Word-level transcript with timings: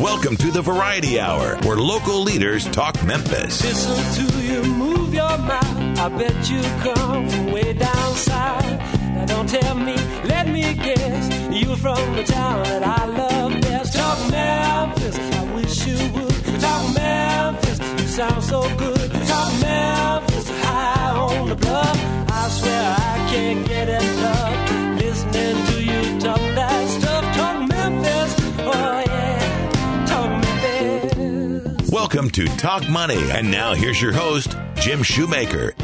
Welcome 0.00 0.36
to 0.36 0.50
the 0.50 0.60
Variety 0.60 1.18
Hour, 1.18 1.56
where 1.62 1.78
local 1.78 2.20
leaders 2.20 2.66
talk 2.66 3.02
Memphis. 3.02 3.64
Listen 3.64 4.26
to 4.26 4.42
you 4.42 4.62
move 4.62 5.14
your 5.14 5.38
mouth. 5.38 5.98
I 5.98 6.08
bet 6.10 6.50
you 6.50 6.60
come 6.82 7.26
from 7.30 7.50
way 7.50 7.72
down 7.72 8.14
south. 8.14 8.66
Now 9.14 9.24
don't 9.24 9.48
tell 9.48 9.74
me, 9.74 9.96
let 10.24 10.48
me 10.48 10.74
guess. 10.74 11.50
You're 11.50 11.78
from 11.78 12.14
the 12.14 12.24
town 12.24 12.64
that 12.64 12.82
I 12.82 13.06
love 13.06 13.52
best. 13.62 13.94
Talk 13.94 14.30
Memphis, 14.30 15.18
I 15.18 15.54
wish 15.54 15.86
you 15.86 15.96
would. 16.12 16.60
Talk 16.60 16.94
Memphis, 16.94 17.78
you 17.80 18.06
sound 18.06 18.44
so 18.44 18.60
good. 18.76 19.10
Talk 19.10 19.60
Memphis, 19.62 20.50
high 20.62 21.16
on 21.16 21.48
the 21.48 21.56
bluff. 21.56 21.96
I 22.30 22.48
swear 22.50 22.96
I 22.98 23.30
can't 23.32 23.66
get 23.66 23.88
enough. 23.88 24.75
Welcome 32.16 32.30
to 32.30 32.46
Talk 32.56 32.88
Money. 32.88 33.30
And 33.30 33.50
now 33.50 33.74
here's 33.74 34.00
your 34.00 34.14
host, 34.14 34.56
Jim 34.76 35.02
Shoemaker. 35.02 35.74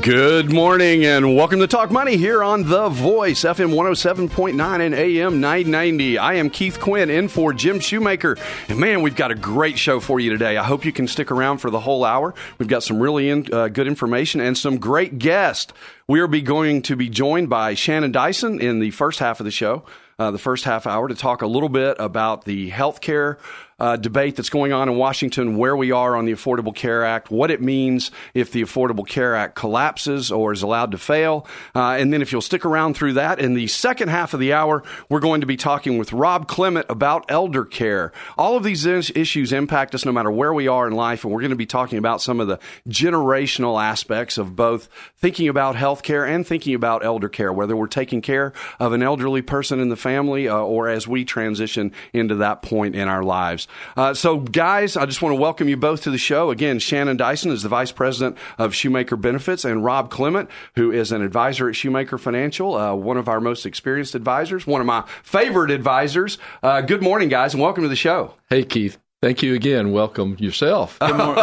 Good 0.00 0.50
morning 0.50 1.04
and 1.04 1.36
welcome 1.36 1.60
to 1.60 1.66
Talk 1.66 1.90
Money 1.90 2.16
here 2.16 2.42
on 2.42 2.66
The 2.66 2.88
Voice, 2.88 3.42
FM 3.42 3.74
107.9 3.74 4.80
and 4.80 4.94
AM 4.94 5.38
990. 5.38 6.16
I 6.16 6.34
am 6.36 6.48
Keith 6.48 6.80
Quinn 6.80 7.10
in 7.10 7.28
for 7.28 7.52
Jim 7.52 7.78
Shoemaker. 7.78 8.38
And 8.70 8.78
man, 8.78 9.02
we've 9.02 9.14
got 9.14 9.30
a 9.30 9.34
great 9.34 9.78
show 9.78 10.00
for 10.00 10.18
you 10.18 10.30
today. 10.30 10.56
I 10.56 10.64
hope 10.64 10.86
you 10.86 10.92
can 10.92 11.06
stick 11.08 11.30
around 11.30 11.58
for 11.58 11.68
the 11.68 11.80
whole 11.80 12.02
hour. 12.02 12.32
We've 12.56 12.66
got 12.66 12.82
some 12.82 12.98
really 12.98 13.28
in, 13.28 13.52
uh, 13.52 13.68
good 13.68 13.86
information 13.86 14.40
and 14.40 14.56
some 14.56 14.78
great 14.78 15.18
guests. 15.18 15.74
We 16.08 16.20
are 16.20 16.26
be 16.26 16.40
going 16.40 16.80
to 16.82 16.96
be 16.96 17.10
joined 17.10 17.50
by 17.50 17.74
Shannon 17.74 18.12
Dyson 18.12 18.62
in 18.62 18.80
the 18.80 18.92
first 18.92 19.18
half 19.18 19.40
of 19.40 19.44
the 19.44 19.50
show. 19.50 19.84
Uh, 20.18 20.30
the 20.30 20.38
first 20.38 20.64
half 20.64 20.86
hour 20.86 21.08
to 21.08 21.14
talk 21.14 21.42
a 21.42 21.46
little 21.46 21.68
bit 21.68 21.96
about 21.98 22.46
the 22.46 22.70
healthcare 22.70 23.36
uh, 23.78 23.96
debate 23.96 24.36
that's 24.36 24.48
going 24.48 24.72
on 24.72 24.88
in 24.88 24.96
Washington, 24.96 25.56
where 25.56 25.76
we 25.76 25.92
are 25.92 26.16
on 26.16 26.24
the 26.24 26.32
Affordable 26.32 26.74
Care 26.74 27.04
Act, 27.04 27.30
what 27.30 27.50
it 27.50 27.60
means 27.60 28.10
if 28.32 28.50
the 28.50 28.62
Affordable 28.62 29.06
Care 29.06 29.34
Act 29.34 29.54
collapses 29.54 30.32
or 30.32 30.52
is 30.52 30.62
allowed 30.62 30.92
to 30.92 30.98
fail. 30.98 31.46
Uh, 31.74 31.90
and 31.90 32.12
then, 32.12 32.22
if 32.22 32.32
you'll 32.32 32.40
stick 32.40 32.64
around 32.64 32.94
through 32.94 33.12
that, 33.14 33.38
in 33.38 33.54
the 33.54 33.66
second 33.66 34.08
half 34.08 34.32
of 34.32 34.40
the 34.40 34.52
hour, 34.52 34.82
we're 35.10 35.20
going 35.20 35.42
to 35.42 35.46
be 35.46 35.56
talking 35.56 35.98
with 35.98 36.12
Rob 36.12 36.48
Clement 36.48 36.86
about 36.88 37.24
elder 37.28 37.64
care. 37.64 38.12
All 38.38 38.56
of 38.56 38.64
these 38.64 38.86
is- 38.86 39.12
issues 39.14 39.52
impact 39.52 39.94
us 39.94 40.04
no 40.06 40.12
matter 40.12 40.30
where 40.30 40.54
we 40.54 40.68
are 40.68 40.86
in 40.86 40.94
life, 40.94 41.24
and 41.24 41.32
we're 41.32 41.40
going 41.40 41.50
to 41.50 41.56
be 41.56 41.66
talking 41.66 41.98
about 41.98 42.22
some 42.22 42.40
of 42.40 42.48
the 42.48 42.58
generational 42.88 43.82
aspects 43.82 44.38
of 44.38 44.56
both 44.56 44.88
thinking 45.18 45.48
about 45.48 45.76
health 45.76 46.02
care 46.02 46.24
and 46.24 46.46
thinking 46.46 46.74
about 46.74 47.04
elder 47.04 47.28
care, 47.28 47.52
whether 47.52 47.76
we're 47.76 47.86
taking 47.86 48.22
care 48.22 48.54
of 48.80 48.92
an 48.92 49.02
elderly 49.02 49.42
person 49.42 49.80
in 49.80 49.90
the 49.90 49.96
family 49.96 50.48
uh, 50.48 50.56
or 50.56 50.88
as 50.88 51.06
we 51.06 51.24
transition 51.24 51.92
into 52.14 52.36
that 52.36 52.62
point 52.62 52.96
in 52.96 53.08
our 53.08 53.22
lives. 53.22 53.65
Uh, 53.96 54.14
so, 54.14 54.38
guys, 54.38 54.96
I 54.96 55.06
just 55.06 55.22
want 55.22 55.34
to 55.34 55.40
welcome 55.40 55.68
you 55.68 55.76
both 55.76 56.02
to 56.02 56.10
the 56.10 56.18
show. 56.18 56.50
Again, 56.50 56.78
Shannon 56.78 57.16
Dyson 57.16 57.50
is 57.50 57.62
the 57.62 57.68
Vice 57.68 57.92
President 57.92 58.36
of 58.58 58.74
Shoemaker 58.74 59.16
Benefits, 59.16 59.64
and 59.64 59.84
Rob 59.84 60.10
Clement, 60.10 60.48
who 60.76 60.90
is 60.92 61.12
an 61.12 61.22
advisor 61.22 61.68
at 61.68 61.76
Shoemaker 61.76 62.18
Financial, 62.18 62.74
uh, 62.74 62.94
one 62.94 63.16
of 63.16 63.28
our 63.28 63.40
most 63.40 63.66
experienced 63.66 64.14
advisors, 64.14 64.66
one 64.66 64.80
of 64.80 64.86
my 64.86 65.04
favorite 65.22 65.70
advisors. 65.70 66.38
Uh, 66.62 66.80
good 66.80 67.02
morning, 67.02 67.28
guys, 67.28 67.54
and 67.54 67.62
welcome 67.62 67.82
to 67.82 67.88
the 67.88 67.96
show. 67.96 68.34
Hey, 68.50 68.64
Keith. 68.64 68.98
Thank 69.22 69.42
you 69.42 69.54
again. 69.54 69.92
Welcome 69.92 70.36
yourself. 70.38 70.98
Good, 71.00 71.16
mor- 71.16 71.34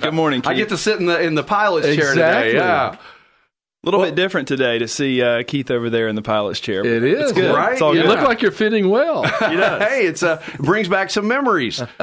Good 0.00 0.14
morning, 0.14 0.40
Keith. 0.40 0.48
I 0.50 0.54
get 0.54 0.70
to 0.70 0.78
sit 0.78 0.98
in 0.98 1.04
the 1.06 1.20
in 1.20 1.34
the 1.34 1.42
pilot's 1.44 1.86
chair 1.86 2.10
Exactly. 2.12 2.52
today. 2.52 2.56
Yeah. 2.56 2.96
A 3.84 3.86
little 3.86 4.00
bit 4.02 4.16
different 4.16 4.48
today 4.48 4.78
to 4.80 4.88
see 4.88 5.22
uh, 5.22 5.44
Keith 5.44 5.70
over 5.70 5.88
there 5.88 6.08
in 6.08 6.16
the 6.16 6.22
pilot's 6.22 6.58
chair. 6.58 6.84
It 6.84 7.04
is, 7.04 7.30
It's 7.30 7.32
good. 7.32 7.54
right? 7.54 7.74
It's 7.74 7.80
all 7.82 7.94
you 7.94 8.02
good. 8.02 8.08
look 8.08 8.20
like 8.22 8.42
you're 8.42 8.50
fitting 8.50 8.88
well. 8.88 9.22
He 9.22 9.56
does. 9.56 9.82
hey, 9.88 10.04
it's 10.06 10.22
uh, 10.24 10.42
it 10.54 10.58
brings 10.58 10.88
back 10.88 11.10
some 11.10 11.28
memories. 11.28 11.80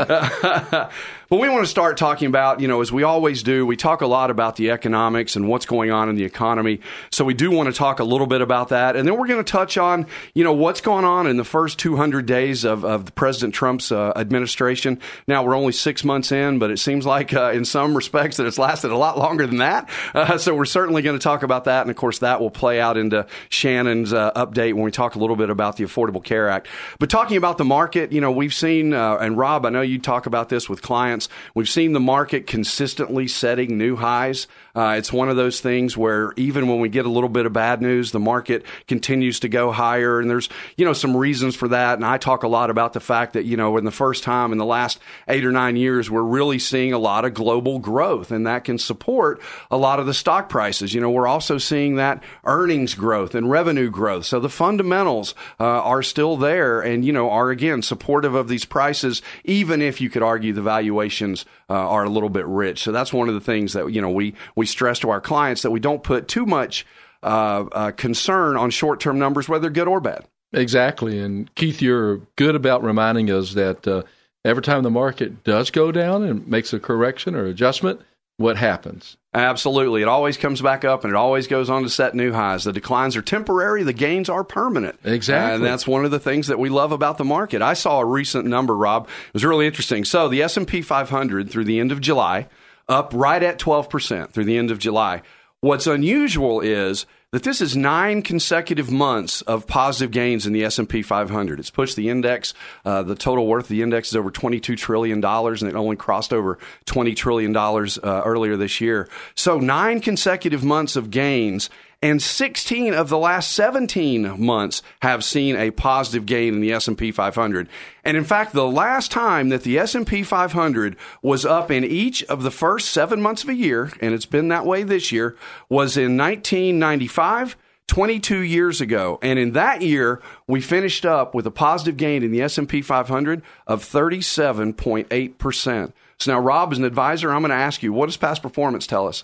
but 1.30 1.38
we 1.40 1.50
want 1.50 1.64
to 1.64 1.70
start 1.70 1.98
talking 1.98 2.28
about, 2.28 2.60
you 2.60 2.68
know, 2.68 2.82
as 2.82 2.92
we 2.92 3.04
always 3.04 3.44
do, 3.44 3.66
we 3.66 3.76
talk 3.76 4.02
a 4.02 4.08
lot 4.08 4.30
about 4.30 4.56
the 4.56 4.72
economics 4.72 5.36
and 5.36 5.48
what's 5.48 5.66
going 5.66 5.92
on 5.92 6.10
in 6.10 6.16
the 6.16 6.24
economy. 6.24 6.80
So 7.12 7.26
we 7.26 7.34
do 7.34 7.52
want 7.52 7.68
to 7.68 7.74
talk 7.74 8.00
a 8.00 8.04
little 8.04 8.28
bit 8.28 8.42
about 8.42 8.70
that, 8.70 8.96
and 8.96 9.08
then 9.08 9.18
we're 9.18 9.28
going 9.28 9.44
to 9.44 9.52
touch 9.52 9.78
on, 9.78 10.08
you 10.34 10.44
know, 10.44 10.54
what's 10.54 10.82
going 10.82 11.06
on 11.06 11.28
in 11.28 11.38
the 11.38 11.44
first 11.44 11.80
200 11.80 12.26
days 12.26 12.64
of, 12.64 12.86
of 12.86 13.14
President 13.16 13.54
Trump's 13.54 13.92
uh, 13.92 14.14
administration. 14.16 15.00
Now 15.28 15.44
we're 15.44 15.56
only 15.56 15.72
six 15.72 16.04
months 16.04 16.32
in, 16.32 16.60
but 16.60 16.72
it 16.72 16.78
seems 16.78 17.06
like 17.06 17.34
uh, 17.34 17.52
in 17.52 17.66
some 17.66 17.96
respects 17.96 18.38
that 18.38 18.46
it's 18.46 18.60
lasted 18.60 18.92
a 18.92 18.98
lot 18.98 19.18
longer 19.18 19.48
than 19.48 19.58
that. 19.58 19.90
Uh, 20.14 20.38
so 20.38 20.54
we're 20.56 20.66
certainly 20.66 21.02
going 21.02 21.18
to 21.18 21.24
talk 21.24 21.44
about 21.44 21.66
that, 21.66 21.82
and 21.82 21.90
of 21.90 21.96
course 21.96 22.20
that 22.20 22.40
will 22.40 22.52
play 22.52 22.80
out 22.80 22.98
into 22.98 23.26
Shannon's 23.50 24.14
uh, 24.14 24.32
update 24.34 24.74
when 24.74 24.84
we 24.84 24.92
talk 24.92 25.16
a 25.16 25.20
little 25.20 25.36
bit 25.36 25.50
about 25.50 25.78
the 25.78 25.84
Affordable 25.84 26.24
Care 26.24 26.50
Act. 26.50 26.68
But 27.00 27.10
talking 27.10 27.38
about 27.38 27.58
the 27.58 27.66
market, 27.66 28.12
you 28.12 28.22
know, 28.22 28.32
we've 28.32 28.54
seen, 28.54 28.94
uh, 28.94 29.18
and 29.18 29.38
Rob, 29.38 29.66
I 29.66 29.70
know 29.70 29.82
you 29.82 30.00
talk 30.00 30.26
about 30.26 30.50
this 30.50 30.70
with 30.70 30.82
clients. 30.82 31.15
We've 31.54 31.70
seen 31.70 31.94
the 31.94 32.00
market 32.00 32.48
consistently 32.48 33.28
setting 33.28 33.78
new 33.78 33.96
highs. 33.96 34.48
Uh, 34.76 34.96
it's 34.98 35.14
one 35.14 35.30
of 35.30 35.36
those 35.36 35.62
things 35.62 35.96
where 35.96 36.34
even 36.36 36.68
when 36.68 36.80
we 36.80 36.90
get 36.90 37.06
a 37.06 37.10
little 37.10 37.30
bit 37.30 37.46
of 37.46 37.54
bad 37.54 37.82
news, 37.82 38.12
the 38.12 38.20
market 38.20 38.66
continues 38.88 39.40
to 39.40 39.48
go 39.48 39.72
higher, 39.72 40.20
and 40.20 40.30
there's 40.30 40.50
you 40.76 40.86
know 40.86 40.94
some 40.94 41.16
reasons 41.16 41.56
for 41.56 41.70
that. 41.70 41.96
And 41.96 42.06
I 42.06 42.18
talk 42.18 42.44
a 42.44 42.48
lot 42.48 42.70
about 42.70 42.94
the 42.94 43.00
fact 43.00 43.34
that 43.34 43.46
you 43.46 43.56
know 43.56 43.78
in 43.78 43.86
the 43.86 43.92
first 43.92 44.24
time 44.24 44.52
in 44.52 44.58
the 44.58 44.66
last 44.66 45.00
eight 45.28 45.46
or 45.46 45.52
nine 45.52 45.76
years, 45.78 46.12
we're 46.12 46.22
really 46.22 46.60
seeing 46.60 46.94
a 46.94 47.00
lot 47.00 47.26
of 47.26 47.34
global 47.34 47.80
growth, 47.80 48.32
and 48.32 48.46
that 48.48 48.66
can 48.66 48.78
support 48.78 49.42
a 49.72 49.78
lot 49.78 50.00
of 50.00 50.06
the 50.06 50.14
stock 50.14 50.50
prices. 50.50 50.94
You 50.94 51.02
know, 51.02 51.10
we're 51.10 51.28
also 51.28 51.58
seeing 51.58 51.96
that 51.96 52.22
earnings 52.44 52.96
growth 52.96 53.36
and 53.36 53.50
revenue 53.50 53.90
growth. 53.90 54.26
So 54.26 54.40
the 54.40 54.50
fundamentals 54.50 55.36
uh, 55.60 55.64
are 55.64 56.04
still 56.04 56.36
there, 56.38 56.82
and 56.82 57.06
you 57.06 57.14
know 57.14 57.30
are 57.30 57.50
again 57.50 57.82
supportive 57.82 58.36
of 58.36 58.48
these 58.48 58.66
prices, 58.66 59.22
even 59.46 59.82
if 59.82 60.02
you 60.02 60.10
could 60.10 60.24
argue 60.24 60.54
the 60.54 60.62
valuations 60.62 61.46
uh, 61.70 61.74
are 61.74 62.04
a 62.04 62.10
little 62.10 62.30
bit 62.30 62.46
rich. 62.46 62.84
So 62.84 62.92
that's 62.92 63.14
one 63.14 63.28
of 63.28 63.34
the 63.34 63.42
things 63.42 63.74
that 63.74 63.92
you 63.92 64.02
know 64.02 64.10
we 64.10 64.36
we 64.56 64.65
stress 64.66 65.00
to 65.00 65.10
our 65.10 65.22
clients 65.22 65.62
that 65.64 65.72
we 65.72 65.80
don't 65.80 66.04
put 66.04 66.28
too 66.28 66.46
much 66.46 66.86
uh, 67.24 67.66
uh, 67.72 67.92
concern 67.92 68.58
on 68.58 68.70
short 68.70 69.00
term 69.00 69.18
numbers, 69.20 69.50
whether 69.50 69.70
good 69.70 69.88
or 69.88 70.00
bad. 70.00 70.26
exactly. 70.54 71.20
And 71.20 71.54
Keith, 71.56 71.82
you're 71.82 72.18
good 72.36 72.56
about 72.56 72.84
reminding 72.84 73.32
us 73.32 73.54
that 73.54 73.88
uh, 73.88 74.04
every 74.44 74.64
time 74.64 74.84
the 74.84 74.92
market 74.92 75.44
does 75.44 75.72
go 75.72 75.92
down 75.92 76.24
and 76.24 76.48
makes 76.48 76.72
a 76.72 76.80
correction 76.80 77.36
or 77.36 77.46
adjustment, 77.46 78.02
what 78.38 78.58
happens? 78.58 79.18
Absolutely. 79.34 80.02
It 80.02 80.08
always 80.08 80.38
comes 80.38 80.62
back 80.62 80.86
up 80.86 81.04
and 81.04 81.12
it 81.12 81.16
always 81.16 81.48
goes 81.48 81.70
on 81.70 81.84
to 81.84 81.90
set 81.90 82.16
new 82.16 82.32
highs. 82.32 82.66
The 82.66 82.74
declines 82.74 83.16
are 83.16 83.22
temporary, 83.22 83.84
the 83.84 83.94
gains 83.94 84.30
are 84.30 84.44
permanent. 84.44 85.00
Exactly. 85.04 85.56
And 85.56 85.66
that's 85.66 85.88
one 85.88 86.06
of 86.06 86.12
the 86.12 86.20
things 86.20 86.48
that 86.48 86.60
we 86.60 86.70
love 86.70 86.92
about 86.92 87.18
the 87.18 87.26
market. 87.26 87.62
I 87.62 87.74
saw 87.74 88.00
a 88.00 88.06
recent 88.06 88.46
number, 88.46 88.76
Rob. 88.76 89.08
It 89.08 89.34
was 89.34 89.46
really 89.46 89.68
interesting. 89.68 90.06
So, 90.06 90.28
the 90.28 90.42
S&P 90.44 90.82
500 90.82 91.50
through 91.50 91.66
the 91.66 91.80
end 91.80 91.92
of 91.92 92.02
July 92.02 92.48
up 92.88 93.12
right 93.14 93.42
at 93.42 93.60
12% 93.60 94.32
through 94.32 94.46
the 94.46 94.58
end 94.58 94.72
of 94.72 94.80
July. 94.80 95.22
What's 95.62 95.88
unusual 95.88 96.62
is 96.62 97.06
that 97.32 97.44
this 97.44 97.60
is 97.60 97.76
nine 97.76 98.22
consecutive 98.22 98.92
months 98.92 99.42
of 99.42 99.68
positive 99.68 100.12
gains 100.12 100.46
in 100.46 100.54
the 100.54 100.64
S&P 100.64 101.02
500. 101.02 101.60
It's 101.60 101.70
pushed 101.70 101.96
the 101.96 102.08
index, 102.10 102.54
uh, 102.86 103.04
the 103.04 103.16
total 103.16 103.48
worth 103.48 103.66
of 103.66 103.70
the 103.70 103.82
index 103.82 104.10
is 104.10 104.16
over 104.16 104.32
22 104.32 104.76
trillion 104.76 105.22
dollars 105.22 105.62
and 105.62 105.70
it 105.70 105.76
only 105.76 105.96
crossed 105.96 106.32
over 106.32 106.60
20 106.86 107.14
trillion 107.16 107.52
dollars 107.52 107.98
uh, 107.98 108.22
earlier 108.24 108.56
this 108.56 108.80
year. 108.80 109.10
So 109.36 109.60
9 109.60 110.00
consecutive 110.02 110.64
months 110.64 110.96
of 110.96 111.10
gains 111.10 111.70
and 112.06 112.22
16 112.22 112.94
of 112.94 113.10
the 113.10 113.18
last 113.18 113.52
17 113.54 114.40
months 114.40 114.84
have 115.02 115.24
seen 115.24 115.56
a 115.56 115.72
positive 115.72 116.28
gain 116.28 116.54
in 116.54 116.62
the 116.62 116.72
S&P 116.72 117.12
500. 117.12 117.68
And 118.04 118.16
in 118.16 118.24
fact, 118.24 118.54
the 118.54 118.68
last 118.68 119.12
time 119.12 119.50
that 119.50 119.64
the 119.64 119.80
S&P 119.80 120.22
500 120.22 120.98
was 121.24 121.48
up 121.48 121.72
in 121.72 121.84
each 121.84 122.22
of 122.26 122.44
the 122.44 122.52
first 122.52 122.90
7 122.90 123.20
months 123.20 123.42
of 123.42 123.50
a 123.50 123.56
year, 123.56 123.92
and 124.02 124.14
it's 124.14 124.28
been 124.28 124.50
that 124.50 124.68
way 124.68 124.84
this 124.84 125.12
year, 125.12 125.36
was 125.68 125.98
in 125.98 126.16
1995 126.16 127.58
22 127.88 128.40
years 128.40 128.82
ago 128.82 129.20
and 129.22 129.38
in 129.38 129.52
that 129.52 129.84
year 129.84 130.20
we 130.48 130.60
finished 130.60 131.06
up 131.06 131.36
with 131.36 131.46
a 131.46 131.52
positive 131.52 131.98
gain 131.98 132.24
in 132.24 132.32
the 132.32 132.42
S&P 132.42 132.82
500 132.82 133.44
of 133.68 133.84
37.8%. 133.84 135.94
So 136.18 136.32
now 136.32 136.40
Rob 136.40 136.72
as 136.72 136.80
an 136.80 136.84
advisor 136.84 137.32
I'm 137.32 137.42
going 137.42 137.50
to 137.50 137.56
ask 137.56 137.84
you 137.84 137.94
what 137.94 138.08
does 138.08 138.18
past 138.18 138.42
performance 138.42 138.88
tell 138.88 139.08
us? 139.08 139.24